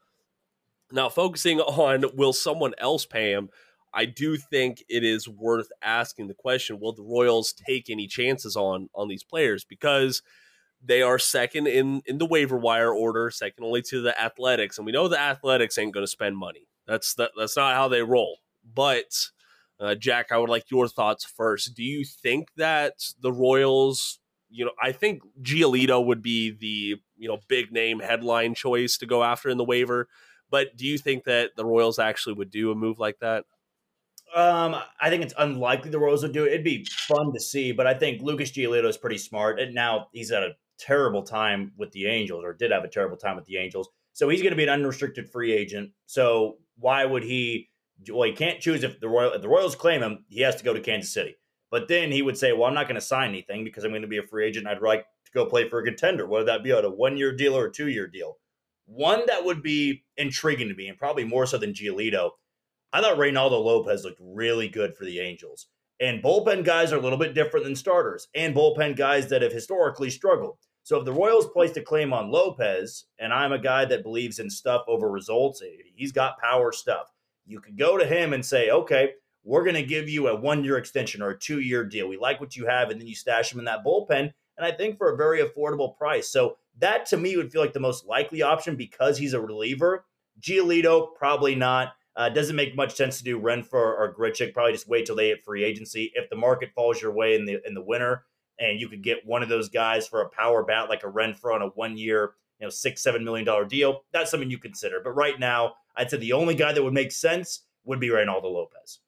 Now, 0.91 1.09
focusing 1.09 1.59
on 1.59 2.05
will 2.15 2.33
someone 2.33 2.73
else 2.79 3.05
pay 3.05 3.31
him, 3.31 3.49
I 3.93 4.05
do 4.05 4.37
think 4.37 4.83
it 4.89 5.03
is 5.03 5.27
worth 5.27 5.69
asking 5.81 6.27
the 6.27 6.33
question: 6.33 6.79
Will 6.79 6.93
the 6.93 7.03
Royals 7.03 7.53
take 7.53 7.89
any 7.89 8.07
chances 8.07 8.55
on 8.55 8.89
on 8.93 9.07
these 9.07 9.23
players 9.23 9.63
because 9.63 10.21
they 10.83 11.01
are 11.01 11.19
second 11.19 11.67
in 11.67 12.01
in 12.05 12.17
the 12.17 12.25
waiver 12.25 12.57
wire 12.57 12.93
order, 12.93 13.29
second 13.31 13.63
only 13.63 13.81
to 13.83 14.01
the 14.01 14.19
Athletics, 14.19 14.77
and 14.77 14.85
we 14.85 14.91
know 14.91 15.07
the 15.07 15.19
Athletics 15.19 15.77
ain't 15.77 15.93
going 15.93 16.03
to 16.03 16.07
spend 16.07 16.37
money. 16.37 16.67
That's 16.87 17.13
that, 17.15 17.31
that's 17.37 17.57
not 17.57 17.75
how 17.75 17.87
they 17.87 18.03
roll. 18.03 18.37
But 18.73 19.13
uh, 19.79 19.95
Jack, 19.95 20.31
I 20.31 20.37
would 20.37 20.49
like 20.49 20.71
your 20.71 20.87
thoughts 20.87 21.25
first. 21.25 21.75
Do 21.75 21.83
you 21.83 22.05
think 22.05 22.49
that 22.57 22.93
the 23.21 23.31
Royals? 23.31 24.19
You 24.51 24.65
know, 24.65 24.71
I 24.81 24.91
think 24.93 25.21
Giolito 25.43 26.03
would 26.03 26.21
be 26.21 26.51
the 26.51 27.01
you 27.17 27.27
know 27.27 27.39
big 27.47 27.71
name 27.71 27.99
headline 27.99 28.55
choice 28.55 28.97
to 28.97 29.05
go 29.05 29.23
after 29.23 29.49
in 29.49 29.57
the 29.57 29.63
waiver. 29.63 30.07
But 30.49 30.75
do 30.75 30.87
you 30.87 30.97
think 30.97 31.25
that 31.25 31.51
the 31.55 31.65
Royals 31.65 31.99
actually 31.99 32.33
would 32.33 32.49
do 32.49 32.71
a 32.71 32.75
move 32.75 32.99
like 32.99 33.19
that? 33.19 33.45
Um, 34.35 34.75
I 35.01 35.09
think 35.09 35.23
it's 35.23 35.33
unlikely 35.37 35.89
the 35.89 35.99
Royals 35.99 36.23
would 36.23 36.33
do 36.33 36.45
it. 36.45 36.49
It'd 36.49 36.63
be 36.63 36.85
fun 36.85 37.33
to 37.33 37.39
see, 37.39 37.71
but 37.71 37.87
I 37.87 37.93
think 37.93 38.21
Lucas 38.21 38.51
Giolito 38.51 38.87
is 38.87 38.97
pretty 38.97 39.17
smart. 39.17 39.59
And 39.59 39.73
now 39.73 40.07
he's 40.13 40.31
at 40.31 40.43
a 40.43 40.55
terrible 40.79 41.23
time 41.23 41.71
with 41.77 41.91
the 41.91 42.05
Angels, 42.07 42.43
or 42.43 42.53
did 42.53 42.71
have 42.71 42.83
a 42.83 42.89
terrible 42.89 43.17
time 43.17 43.35
with 43.35 43.45
the 43.45 43.57
Angels. 43.57 43.89
So 44.13 44.29
he's 44.29 44.41
going 44.41 44.51
to 44.51 44.57
be 44.57 44.63
an 44.63 44.69
unrestricted 44.69 45.29
free 45.29 45.53
agent. 45.53 45.91
So 46.05 46.57
why 46.77 47.05
would 47.05 47.23
he? 47.23 47.69
Well, 48.09 48.23
he 48.23 48.33
can't 48.33 48.61
choose 48.61 48.83
if 48.83 48.99
the 48.99 49.09
Royal 49.09 49.33
if 49.33 49.41
the 49.41 49.49
Royals 49.49 49.75
claim 49.75 50.01
him, 50.01 50.25
he 50.29 50.41
has 50.41 50.55
to 50.57 50.63
go 50.63 50.73
to 50.73 50.79
Kansas 50.79 51.13
City. 51.13 51.35
But 51.71 51.87
then 51.87 52.11
he 52.11 52.21
would 52.21 52.37
say, 52.37 52.53
"Well, 52.53 52.65
I'm 52.65 52.73
not 52.73 52.87
going 52.87 52.95
to 52.95 53.01
sign 53.01 53.29
anything 53.29 53.63
because 53.63 53.83
I'm 53.83 53.91
going 53.91 54.01
to 54.01 54.07
be 54.07 54.17
a 54.17 54.23
free 54.23 54.45
agent. 54.45 54.67
I'd 54.67 54.81
like 54.81 55.03
to 55.25 55.31
go 55.33 55.45
play 55.45 55.69
for 55.69 55.79
a 55.79 55.83
contender. 55.83 56.25
Whether 56.25 56.45
that 56.45 56.63
be 56.63 56.71
a 56.71 56.89
one 56.89 57.17
year 57.17 57.35
deal 57.35 57.55
or 57.55 57.65
a 57.65 57.71
two 57.71 57.89
year 57.89 58.07
deal." 58.07 58.37
One 58.85 59.21
that 59.27 59.45
would 59.45 59.61
be 59.61 60.03
intriguing 60.17 60.67
to 60.69 60.73
me, 60.73 60.87
and 60.87 60.97
probably 60.97 61.23
more 61.23 61.45
so 61.45 61.59
than 61.59 61.73
Giolito, 61.73 62.31
I 62.91 63.01
thought 63.01 63.17
Reynaldo 63.17 63.63
Lopez 63.63 64.03
looked 64.03 64.21
really 64.21 64.67
good 64.67 64.95
for 64.95 65.05
the 65.05 65.19
Angels. 65.19 65.67
And 66.01 66.23
bullpen 66.23 66.63
guys 66.63 66.93
are 66.93 66.97
a 66.97 67.01
little 67.01 67.17
bit 67.17 67.33
different 67.33 67.65
than 67.65 67.75
starters, 67.75 68.29
and 68.33 68.55
bullpen 68.55 68.95
guys 68.95 69.27
that 69.29 69.41
have 69.41 69.51
historically 69.51 70.09
struggled. 70.09 70.57
So 70.83 70.97
if 70.97 71.05
the 71.05 71.13
Royals 71.13 71.49
placed 71.49 71.77
a 71.77 71.81
claim 71.81 72.13
on 72.13 72.31
Lopez, 72.31 73.05
and 73.19 73.33
I'm 73.33 73.51
a 73.51 73.59
guy 73.59 73.85
that 73.85 74.01
believes 74.01 74.39
in 74.39 74.49
stuff 74.49 74.83
over 74.87 75.11
results, 75.11 75.61
eh, 75.61 75.83
he's 75.93 76.13
got 76.13 76.39
power 76.39 76.71
stuff. 76.71 77.11
You 77.45 77.59
could 77.59 77.77
go 77.77 77.97
to 77.97 78.05
him 78.05 78.33
and 78.33 78.45
say, 78.45 78.71
okay, 78.71 79.11
we're 79.43 79.63
going 79.63 79.75
to 79.75 79.83
give 79.83 80.07
you 80.07 80.29
a 80.29 80.35
one 80.35 80.63
year 80.63 80.77
extension 80.77 81.21
or 81.21 81.31
a 81.31 81.39
two 81.39 81.59
year 81.59 81.83
deal. 81.83 82.07
We 82.07 82.17
like 82.17 82.39
what 82.39 82.55
you 82.55 82.65
have, 82.65 82.89
and 82.89 82.99
then 82.99 83.07
you 83.07 83.15
stash 83.15 83.51
him 83.51 83.59
in 83.59 83.65
that 83.65 83.83
bullpen. 83.85 84.31
And 84.57 84.65
I 84.65 84.71
think 84.71 84.97
for 84.97 85.13
a 85.13 85.17
very 85.17 85.41
affordable 85.41 85.97
price. 85.97 86.29
So 86.29 86.57
that 86.79 87.05
to 87.07 87.17
me 87.17 87.37
would 87.37 87.51
feel 87.51 87.61
like 87.61 87.73
the 87.73 87.79
most 87.79 88.05
likely 88.05 88.41
option 88.41 88.75
because 88.75 89.17
he's 89.17 89.33
a 89.33 89.41
reliever. 89.41 90.05
Giolito, 90.41 91.13
probably 91.15 91.55
not. 91.55 91.93
Uh, 92.15 92.27
doesn't 92.29 92.55
make 92.55 92.75
much 92.75 92.95
sense 92.95 93.17
to 93.17 93.23
do 93.23 93.39
Renfroe 93.39 93.73
or 93.73 94.13
Grichuk. 94.17 94.53
Probably 94.53 94.73
just 94.73 94.89
wait 94.89 95.05
till 95.05 95.15
they 95.15 95.29
hit 95.29 95.43
free 95.43 95.63
agency. 95.63 96.11
If 96.15 96.29
the 96.29 96.35
market 96.35 96.71
falls 96.75 97.01
your 97.01 97.13
way 97.13 97.35
in 97.35 97.45
the 97.45 97.61
in 97.65 97.73
the 97.73 97.81
winter, 97.81 98.25
and 98.59 98.79
you 98.79 98.89
could 98.89 99.03
get 99.03 99.25
one 99.25 99.41
of 99.41 99.49
those 99.49 99.69
guys 99.69 100.07
for 100.07 100.21
a 100.21 100.29
power 100.29 100.63
bat 100.63 100.89
like 100.89 101.03
a 101.03 101.07
Renfroe 101.07 101.55
on 101.55 101.61
a 101.61 101.67
one 101.67 101.97
year, 101.97 102.33
you 102.59 102.65
know, 102.65 102.69
six 102.69 103.01
seven 103.01 103.23
million 103.23 103.45
dollar 103.45 103.65
deal, 103.65 104.03
that's 104.11 104.31
something 104.31 104.51
you 104.51 104.57
consider. 104.57 105.01
But 105.03 105.11
right 105.11 105.39
now, 105.39 105.75
I'd 105.95 106.09
say 106.09 106.17
the 106.17 106.33
only 106.33 106.55
guy 106.55 106.73
that 106.73 106.83
would 106.83 106.93
make 106.93 107.11
sense 107.11 107.61
would 107.85 107.99
be 107.99 108.09
Reynaldo 108.09 108.43
Lopez. 108.43 108.99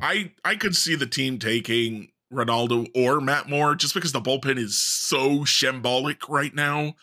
I 0.00 0.32
I 0.44 0.56
could 0.56 0.76
see 0.76 0.94
the 0.94 1.06
team 1.06 1.38
taking 1.38 2.12
Ronaldo 2.32 2.88
or 2.94 3.20
Matt 3.20 3.48
Moore 3.48 3.74
just 3.74 3.94
because 3.94 4.12
the 4.12 4.20
bullpen 4.20 4.58
is 4.58 4.78
so 4.78 5.40
shambolic 5.40 6.28
right 6.28 6.54
now. 6.54 6.94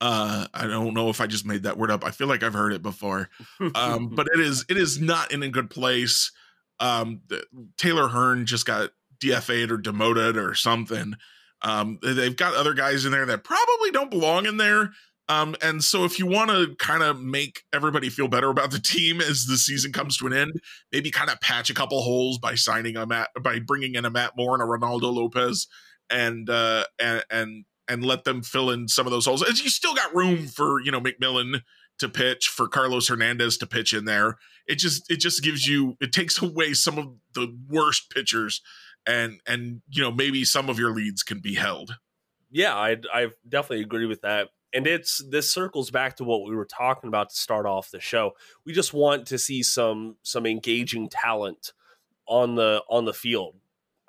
Uh, 0.00 0.46
I 0.54 0.66
don't 0.66 0.94
know 0.94 1.08
if 1.08 1.20
I 1.20 1.26
just 1.26 1.44
made 1.44 1.64
that 1.64 1.76
word 1.76 1.90
up. 1.90 2.04
I 2.04 2.10
feel 2.10 2.28
like 2.28 2.42
I've 2.42 2.54
heard 2.54 2.72
it 2.72 2.82
before. 2.82 3.28
Um, 3.74 4.08
but 4.14 4.28
it 4.32 4.40
is 4.40 4.64
it 4.68 4.76
is 4.76 5.00
not 5.00 5.32
in 5.32 5.42
a 5.42 5.48
good 5.48 5.70
place. 5.70 6.30
Um, 6.80 7.22
the, 7.28 7.44
Taylor 7.76 8.08
Hearn 8.08 8.46
just 8.46 8.66
got 8.66 8.90
DFA'd 9.20 9.72
or 9.72 9.78
demoted 9.78 10.36
or 10.36 10.54
something. 10.54 11.14
Um, 11.62 11.98
they've 12.02 12.36
got 12.36 12.54
other 12.54 12.74
guys 12.74 13.04
in 13.04 13.10
there 13.10 13.26
that 13.26 13.42
probably 13.42 13.90
don't 13.90 14.10
belong 14.10 14.46
in 14.46 14.58
there. 14.58 14.92
Um, 15.28 15.56
and 15.60 15.84
so 15.84 16.04
if 16.04 16.18
you 16.18 16.26
want 16.26 16.50
to 16.50 16.74
kind 16.76 17.02
of 17.02 17.20
make 17.20 17.62
everybody 17.72 18.08
feel 18.08 18.28
better 18.28 18.48
about 18.48 18.70
the 18.70 18.78
team 18.78 19.20
as 19.20 19.44
the 19.44 19.58
season 19.58 19.92
comes 19.92 20.16
to 20.18 20.26
an 20.26 20.32
end, 20.32 20.52
maybe 20.90 21.10
kind 21.10 21.28
of 21.28 21.40
patch 21.40 21.68
a 21.68 21.74
couple 21.74 22.00
holes 22.00 22.38
by 22.38 22.54
signing 22.54 22.96
a 22.96 23.06
Matt, 23.06 23.30
by 23.42 23.58
bringing 23.58 23.94
in 23.94 24.06
a 24.06 24.10
Matt 24.10 24.36
Moore 24.36 24.54
and 24.54 24.62
a 24.62 24.66
ronaldo 24.66 25.12
Lopez, 25.12 25.66
and 26.08 26.48
uh, 26.48 26.84
and 26.98 27.24
and 27.30 27.64
and 27.88 28.04
let 28.04 28.24
them 28.24 28.42
fill 28.42 28.70
in 28.70 28.88
some 28.88 29.06
of 29.06 29.12
those 29.12 29.26
holes. 29.26 29.42
As 29.42 29.62
you 29.62 29.70
still 29.70 29.94
got 29.94 30.14
room 30.14 30.46
for 30.46 30.80
you 30.80 30.90
know 30.90 31.00
McMillon 31.00 31.62
to 31.98 32.08
pitch, 32.08 32.48
for 32.48 32.68
Carlos 32.68 33.08
Hernandez 33.08 33.56
to 33.58 33.66
pitch 33.66 33.92
in 33.92 34.04
there. 34.04 34.38
It 34.66 34.76
just 34.76 35.10
it 35.10 35.20
just 35.20 35.42
gives 35.42 35.66
you 35.66 35.96
it 36.00 36.12
takes 36.12 36.40
away 36.40 36.74
some 36.74 36.98
of 36.98 37.08
the 37.34 37.56
worst 37.68 38.10
pitchers, 38.10 38.62
and 39.06 39.40
and 39.46 39.82
you 39.88 40.02
know 40.02 40.10
maybe 40.10 40.44
some 40.44 40.68
of 40.68 40.78
your 40.78 40.92
leads 40.92 41.22
can 41.22 41.40
be 41.40 41.54
held. 41.54 41.96
Yeah, 42.50 42.74
I 42.74 42.96
I 43.12 43.28
definitely 43.48 43.82
agree 43.82 44.06
with 44.06 44.22
that. 44.22 44.48
And 44.72 44.86
it's 44.86 45.24
this 45.30 45.50
circles 45.50 45.90
back 45.90 46.16
to 46.16 46.24
what 46.24 46.46
we 46.46 46.54
were 46.54 46.66
talking 46.66 47.08
about 47.08 47.30
to 47.30 47.36
start 47.36 47.64
off 47.64 47.90
the 47.90 48.00
show. 48.00 48.32
We 48.66 48.72
just 48.72 48.92
want 48.92 49.26
to 49.28 49.38
see 49.38 49.62
some 49.62 50.16
some 50.22 50.46
engaging 50.46 51.08
talent 51.08 51.72
on 52.26 52.54
the 52.54 52.82
on 52.88 53.06
the 53.06 53.14
field. 53.14 53.56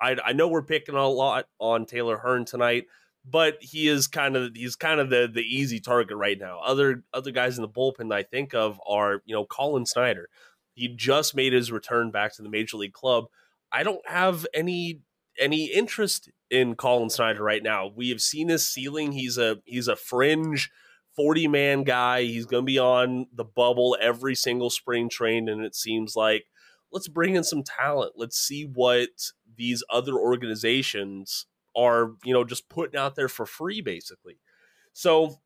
I, 0.02 0.16
I 0.24 0.32
know 0.32 0.48
we're 0.48 0.62
picking 0.62 0.94
a 0.94 1.08
lot 1.08 1.46
on 1.58 1.84
Taylor 1.84 2.18
Hearn 2.18 2.44
tonight 2.44 2.86
but 3.24 3.58
he 3.60 3.88
is 3.88 4.06
kind 4.06 4.36
of 4.36 4.52
he's 4.54 4.76
kind 4.76 5.00
of 5.00 5.10
the 5.10 5.30
the 5.32 5.42
easy 5.42 5.80
target 5.80 6.16
right 6.16 6.38
now. 6.38 6.60
Other 6.60 7.04
other 7.12 7.30
guys 7.30 7.58
in 7.58 7.62
the 7.62 7.68
bullpen 7.68 8.12
I 8.12 8.22
think 8.22 8.54
of 8.54 8.80
are 8.88 9.22
you 9.24 9.34
know 9.34 9.44
Collin 9.44 9.86
Snider. 9.86 10.28
He 10.74 10.88
just 10.88 11.34
made 11.34 11.52
his 11.52 11.70
return 11.70 12.10
back 12.10 12.34
to 12.36 12.42
the 12.42 12.48
major 12.48 12.76
league 12.76 12.92
club. 12.92 13.26
I 13.72 13.82
don't 13.82 14.06
have 14.08 14.46
any 14.54 15.00
any 15.38 15.66
interest 15.66 16.30
in 16.50 16.74
Collin 16.74 17.10
Snider 17.10 17.42
right 17.42 17.62
now. 17.62 17.90
We 17.94 18.08
have 18.10 18.20
seen 18.20 18.48
his 18.48 18.66
ceiling. 18.66 19.12
He's 19.12 19.38
a 19.38 19.58
he's 19.64 19.88
a 19.88 19.96
fringe 19.96 20.70
40 21.16 21.48
man 21.48 21.84
guy. 21.84 22.22
He's 22.22 22.46
going 22.46 22.62
to 22.62 22.66
be 22.66 22.78
on 22.78 23.26
the 23.32 23.44
bubble 23.44 23.96
every 24.00 24.34
single 24.34 24.70
spring 24.70 25.08
train 25.08 25.48
and 25.48 25.64
it 25.64 25.74
seems 25.74 26.16
like 26.16 26.44
let's 26.92 27.08
bring 27.08 27.36
in 27.36 27.44
some 27.44 27.62
talent. 27.62 28.12
Let's 28.16 28.38
see 28.38 28.64
what 28.64 29.10
these 29.56 29.82
other 29.90 30.14
organizations 30.14 31.46
are 31.76 32.12
you 32.24 32.32
know 32.32 32.44
just 32.44 32.68
putting 32.68 32.98
out 32.98 33.14
there 33.14 33.28
for 33.28 33.46
free 33.46 33.80
basically. 33.80 34.38
So 34.92 35.40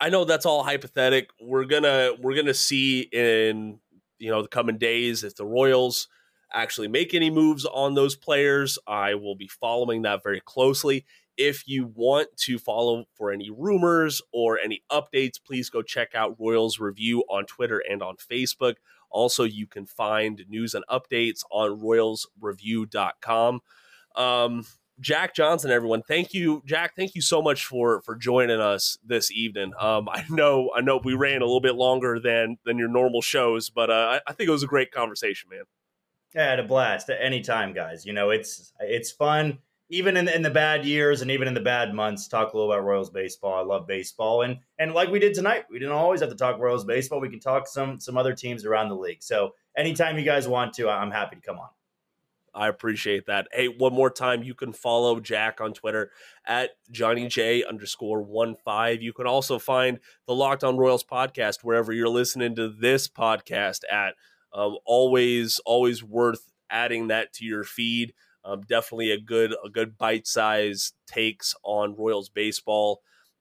i 0.00 0.10
know 0.10 0.24
that's 0.24 0.44
all 0.44 0.64
hypothetical 0.64 1.32
we're 1.40 1.64
gonna 1.64 2.10
we're 2.20 2.34
gonna 2.34 2.52
see 2.52 3.02
in 3.12 3.78
you 4.18 4.28
know 4.28 4.42
the 4.42 4.48
coming 4.48 4.76
days 4.76 5.22
if 5.22 5.36
the 5.36 5.44
royals 5.44 6.08
actually 6.52 6.88
make 6.88 7.14
any 7.14 7.30
moves 7.30 7.64
on 7.64 7.94
those 7.94 8.16
players. 8.16 8.78
I 8.86 9.14
will 9.14 9.34
be 9.34 9.48
following 9.48 10.02
that 10.02 10.22
very 10.22 10.40
closely. 10.40 11.04
If 11.36 11.66
you 11.66 11.90
want 11.92 12.28
to 12.42 12.58
follow 12.58 13.06
for 13.14 13.32
any 13.32 13.50
rumors 13.50 14.22
or 14.32 14.58
any 14.58 14.82
updates 14.90 15.40
please 15.44 15.68
go 15.68 15.82
check 15.82 16.14
out 16.14 16.36
royals 16.38 16.78
review 16.78 17.24
on 17.28 17.44
twitter 17.46 17.82
and 17.90 18.02
on 18.02 18.16
facebook. 18.16 18.76
Also 19.10 19.42
you 19.42 19.66
can 19.66 19.84
find 19.84 20.44
news 20.48 20.74
and 20.74 20.84
updates 20.88 21.42
on 21.50 21.80
royalsreview.com 21.80 23.60
um, 24.16 24.64
Jack 25.00 25.34
Johnson, 25.34 25.70
everyone. 25.70 26.02
Thank 26.02 26.32
you, 26.34 26.62
Jack. 26.64 26.94
Thank 26.96 27.14
you 27.14 27.20
so 27.20 27.42
much 27.42 27.66
for 27.66 28.00
for 28.02 28.14
joining 28.14 28.60
us 28.60 28.96
this 29.04 29.30
evening. 29.32 29.72
Um, 29.78 30.08
I 30.10 30.24
know 30.30 30.70
I 30.74 30.80
know 30.80 31.00
we 31.02 31.14
ran 31.14 31.42
a 31.42 31.44
little 31.44 31.60
bit 31.60 31.74
longer 31.74 32.20
than 32.20 32.58
than 32.64 32.78
your 32.78 32.88
normal 32.88 33.22
shows, 33.22 33.70
but 33.70 33.90
uh, 33.90 34.20
I, 34.26 34.30
I 34.30 34.32
think 34.32 34.48
it 34.48 34.52
was 34.52 34.62
a 34.62 34.68
great 34.68 34.92
conversation, 34.92 35.50
man. 35.50 35.64
Yeah, 36.34 36.46
I 36.46 36.50
had 36.50 36.60
a 36.60 36.64
blast 36.64 37.10
at 37.10 37.18
any 37.20 37.40
time, 37.40 37.72
guys. 37.72 38.06
You 38.06 38.12
know, 38.12 38.30
it's 38.30 38.72
it's 38.80 39.10
fun 39.10 39.58
even 39.90 40.16
in 40.16 40.28
in 40.28 40.42
the 40.42 40.50
bad 40.50 40.84
years 40.84 41.22
and 41.22 41.30
even 41.30 41.48
in 41.48 41.54
the 41.54 41.60
bad 41.60 41.94
months. 41.94 42.28
Talk 42.28 42.52
a 42.52 42.56
little 42.56 42.72
about 42.72 42.84
Royals 42.84 43.10
baseball. 43.10 43.54
I 43.54 43.62
love 43.62 43.86
baseball, 43.86 44.42
and 44.42 44.58
and 44.78 44.94
like 44.94 45.10
we 45.10 45.18
did 45.18 45.34
tonight, 45.34 45.64
we 45.70 45.78
didn't 45.78 45.94
always 45.94 46.20
have 46.20 46.30
to 46.30 46.36
talk 46.36 46.58
Royals 46.58 46.84
baseball. 46.84 47.20
We 47.20 47.28
can 47.28 47.40
talk 47.40 47.66
some 47.66 48.00
some 48.00 48.16
other 48.16 48.34
teams 48.34 48.64
around 48.64 48.88
the 48.88 48.96
league. 48.96 49.22
So 49.22 49.54
anytime 49.76 50.18
you 50.18 50.24
guys 50.24 50.48
want 50.48 50.72
to, 50.74 50.88
I'm 50.88 51.10
happy 51.10 51.36
to 51.36 51.42
come 51.42 51.58
on. 51.58 51.68
I 52.54 52.68
appreciate 52.68 53.26
that. 53.26 53.48
Hey, 53.52 53.66
one 53.68 53.92
more 53.92 54.10
time, 54.10 54.42
you 54.42 54.54
can 54.54 54.72
follow 54.72 55.18
Jack 55.18 55.60
on 55.60 55.72
Twitter 55.72 56.10
at 56.46 56.70
Johnny 56.90 57.26
J 57.26 57.64
underscore 57.64 58.22
one 58.22 58.54
five. 58.64 59.02
You 59.02 59.12
can 59.12 59.26
also 59.26 59.58
find 59.58 59.98
the 60.26 60.34
Locked 60.34 60.62
On 60.62 60.76
Royals 60.76 61.04
podcast 61.04 61.58
wherever 61.62 61.92
you're 61.92 62.08
listening 62.08 62.54
to 62.56 62.68
this 62.68 63.08
podcast 63.08 63.80
at. 63.90 64.14
Um, 64.52 64.76
always, 64.86 65.60
always 65.66 66.04
worth 66.04 66.52
adding 66.70 67.08
that 67.08 67.32
to 67.34 67.44
your 67.44 67.64
feed. 67.64 68.14
Um, 68.44 68.60
definitely 68.60 69.10
a 69.10 69.20
good, 69.20 69.54
a 69.64 69.68
good 69.68 69.98
bite 69.98 70.28
size 70.28 70.92
takes 71.08 71.54
on 71.64 71.96
Royals 71.96 72.28
baseball. 72.28 73.00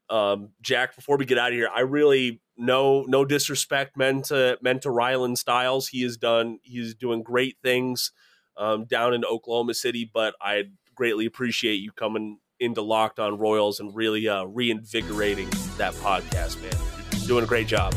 Um, 0.09 0.49
Jack, 0.61 0.95
before 0.95 1.17
we 1.17 1.25
get 1.25 1.37
out 1.37 1.51
of 1.51 1.55
here, 1.55 1.69
I 1.73 1.81
really 1.81 2.41
no 2.57 3.03
no 3.07 3.25
disrespect 3.25 3.97
meant 3.97 4.25
to 4.25 4.57
meant 4.61 4.83
to 4.83 4.89
Rylan 4.89 5.37
Stiles. 5.37 5.87
He 5.87 6.03
has 6.03 6.17
done 6.17 6.59
he's 6.63 6.95
doing 6.95 7.21
great 7.23 7.57
things 7.61 8.11
um, 8.57 8.85
down 8.85 9.13
in 9.13 9.25
Oklahoma 9.25 9.73
City, 9.73 10.09
but 10.11 10.35
I 10.41 10.65
greatly 10.95 11.25
appreciate 11.25 11.75
you 11.75 11.91
coming 11.91 12.39
into 12.59 12.81
Locked 12.81 13.19
On 13.19 13.37
Royals 13.37 13.79
and 13.79 13.93
really 13.95 14.27
uh, 14.27 14.45
reinvigorating 14.45 15.49
that 15.77 15.93
podcast, 15.95 16.61
man. 16.61 16.73
You're 17.19 17.27
doing 17.27 17.43
a 17.43 17.47
great 17.47 17.67
job. 17.67 17.93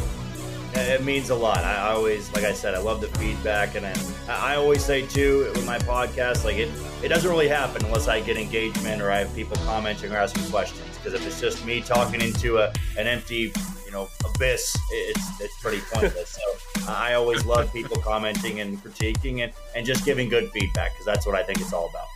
It 0.74 1.04
means 1.04 1.30
a 1.30 1.34
lot. 1.34 1.58
I 1.58 1.90
always, 1.92 2.30
like 2.34 2.44
I 2.44 2.52
said, 2.52 2.74
I 2.74 2.78
love 2.78 3.00
the 3.00 3.06
feedback, 3.18 3.76
and 3.76 3.86
I, 3.86 3.94
I 4.28 4.56
always 4.56 4.84
say 4.84 5.06
too 5.06 5.50
with 5.54 5.64
my 5.64 5.78
podcast, 5.78 6.44
like 6.44 6.56
it, 6.56 6.68
it 7.02 7.08
doesn't 7.08 7.30
really 7.30 7.48
happen 7.48 7.82
unless 7.86 8.08
I 8.08 8.20
get 8.20 8.36
engagement 8.36 9.00
or 9.00 9.10
I 9.10 9.20
have 9.20 9.34
people 9.34 9.56
commenting 9.64 10.12
or 10.12 10.16
asking 10.16 10.44
questions. 10.50 10.98
Because 10.98 11.14
if 11.14 11.26
it's 11.26 11.40
just 11.40 11.64
me 11.64 11.80
talking 11.80 12.20
into 12.20 12.58
a 12.58 12.72
an 12.98 13.06
empty, 13.06 13.54
know, 13.96 14.08
abyss, 14.24 14.76
it's 14.90 15.40
it's 15.40 15.60
pretty 15.60 15.80
pointless. 15.92 16.38
so 16.38 16.92
I 16.92 17.14
always 17.14 17.44
love 17.44 17.72
people 17.72 17.96
commenting 17.98 18.60
and 18.60 18.82
critiquing 18.82 19.42
and 19.42 19.52
and 19.74 19.86
just 19.86 20.04
giving 20.04 20.28
good 20.28 20.50
feedback 20.50 20.92
because 20.92 21.06
that's 21.06 21.26
what 21.26 21.34
I 21.34 21.42
think 21.42 21.60
it's 21.60 21.72
all 21.72 21.88
about. 21.88 22.06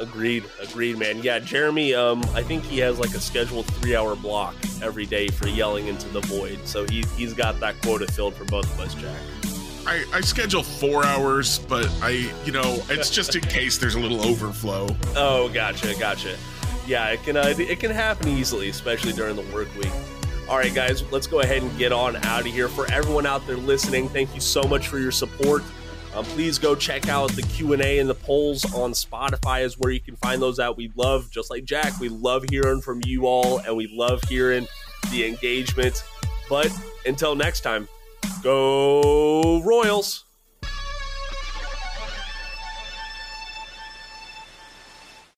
Agreed, 0.00 0.44
agreed, 0.60 0.98
man. 0.98 1.22
Yeah, 1.22 1.38
Jeremy, 1.38 1.94
um, 1.94 2.24
I 2.34 2.42
think 2.42 2.64
he 2.64 2.78
has 2.78 2.98
like 2.98 3.14
a 3.14 3.20
scheduled 3.20 3.66
three 3.66 3.94
hour 3.94 4.16
block 4.16 4.56
every 4.82 5.06
day 5.06 5.28
for 5.28 5.46
yelling 5.46 5.86
into 5.86 6.08
the 6.08 6.20
void. 6.20 6.58
So 6.66 6.84
he, 6.88 7.04
he's 7.16 7.32
got 7.32 7.60
that 7.60 7.80
quota 7.82 8.10
filled 8.10 8.34
for 8.34 8.44
both 8.46 8.66
of 8.72 8.80
us, 8.80 8.94
Jack. 8.94 9.20
I, 9.86 10.04
I 10.12 10.20
schedule 10.22 10.62
four 10.62 11.04
hours, 11.04 11.58
but 11.58 11.86
I, 12.02 12.32
you 12.44 12.52
know, 12.52 12.82
it's 12.88 13.10
just 13.10 13.36
in 13.36 13.42
case 13.42 13.78
there's 13.78 13.94
a 13.94 14.00
little 14.00 14.24
overflow. 14.26 14.88
Oh, 15.14 15.50
gotcha, 15.50 15.94
gotcha. 15.98 16.36
Yeah, 16.86 17.08
it 17.10 17.22
can 17.22 17.36
uh, 17.36 17.54
it 17.56 17.78
can 17.80 17.90
happen 17.90 18.28
easily, 18.28 18.70
especially 18.70 19.12
during 19.12 19.36
the 19.36 19.54
work 19.54 19.74
week. 19.76 19.92
All 20.48 20.58
right, 20.58 20.74
guys, 20.74 21.02
let's 21.10 21.26
go 21.26 21.40
ahead 21.40 21.62
and 21.62 21.78
get 21.78 21.90
on 21.90 22.16
out 22.16 22.40
of 22.40 22.46
here. 22.46 22.68
For 22.68 22.90
everyone 22.92 23.24
out 23.24 23.46
there 23.46 23.56
listening, 23.56 24.10
thank 24.10 24.34
you 24.34 24.42
so 24.42 24.62
much 24.62 24.88
for 24.88 24.98
your 24.98 25.10
support. 25.10 25.62
Um, 26.14 26.24
please 26.26 26.58
go 26.58 26.76
check 26.76 27.08
out 27.08 27.32
the 27.32 27.42
q&a 27.42 27.98
and 27.98 28.08
the 28.08 28.14
polls 28.14 28.64
on 28.72 28.92
spotify 28.92 29.64
is 29.64 29.76
where 29.80 29.90
you 29.90 29.98
can 29.98 30.14
find 30.14 30.40
those 30.40 30.60
out 30.60 30.76
we 30.76 30.92
love 30.94 31.28
just 31.28 31.50
like 31.50 31.64
jack 31.64 31.98
we 31.98 32.08
love 32.08 32.44
hearing 32.50 32.80
from 32.80 33.00
you 33.04 33.26
all 33.26 33.58
and 33.58 33.76
we 33.76 33.88
love 33.88 34.22
hearing 34.28 34.64
the 35.10 35.26
engagement 35.26 36.04
but 36.48 36.70
until 37.04 37.34
next 37.34 37.62
time 37.62 37.88
go 38.44 39.60
royals 39.62 40.23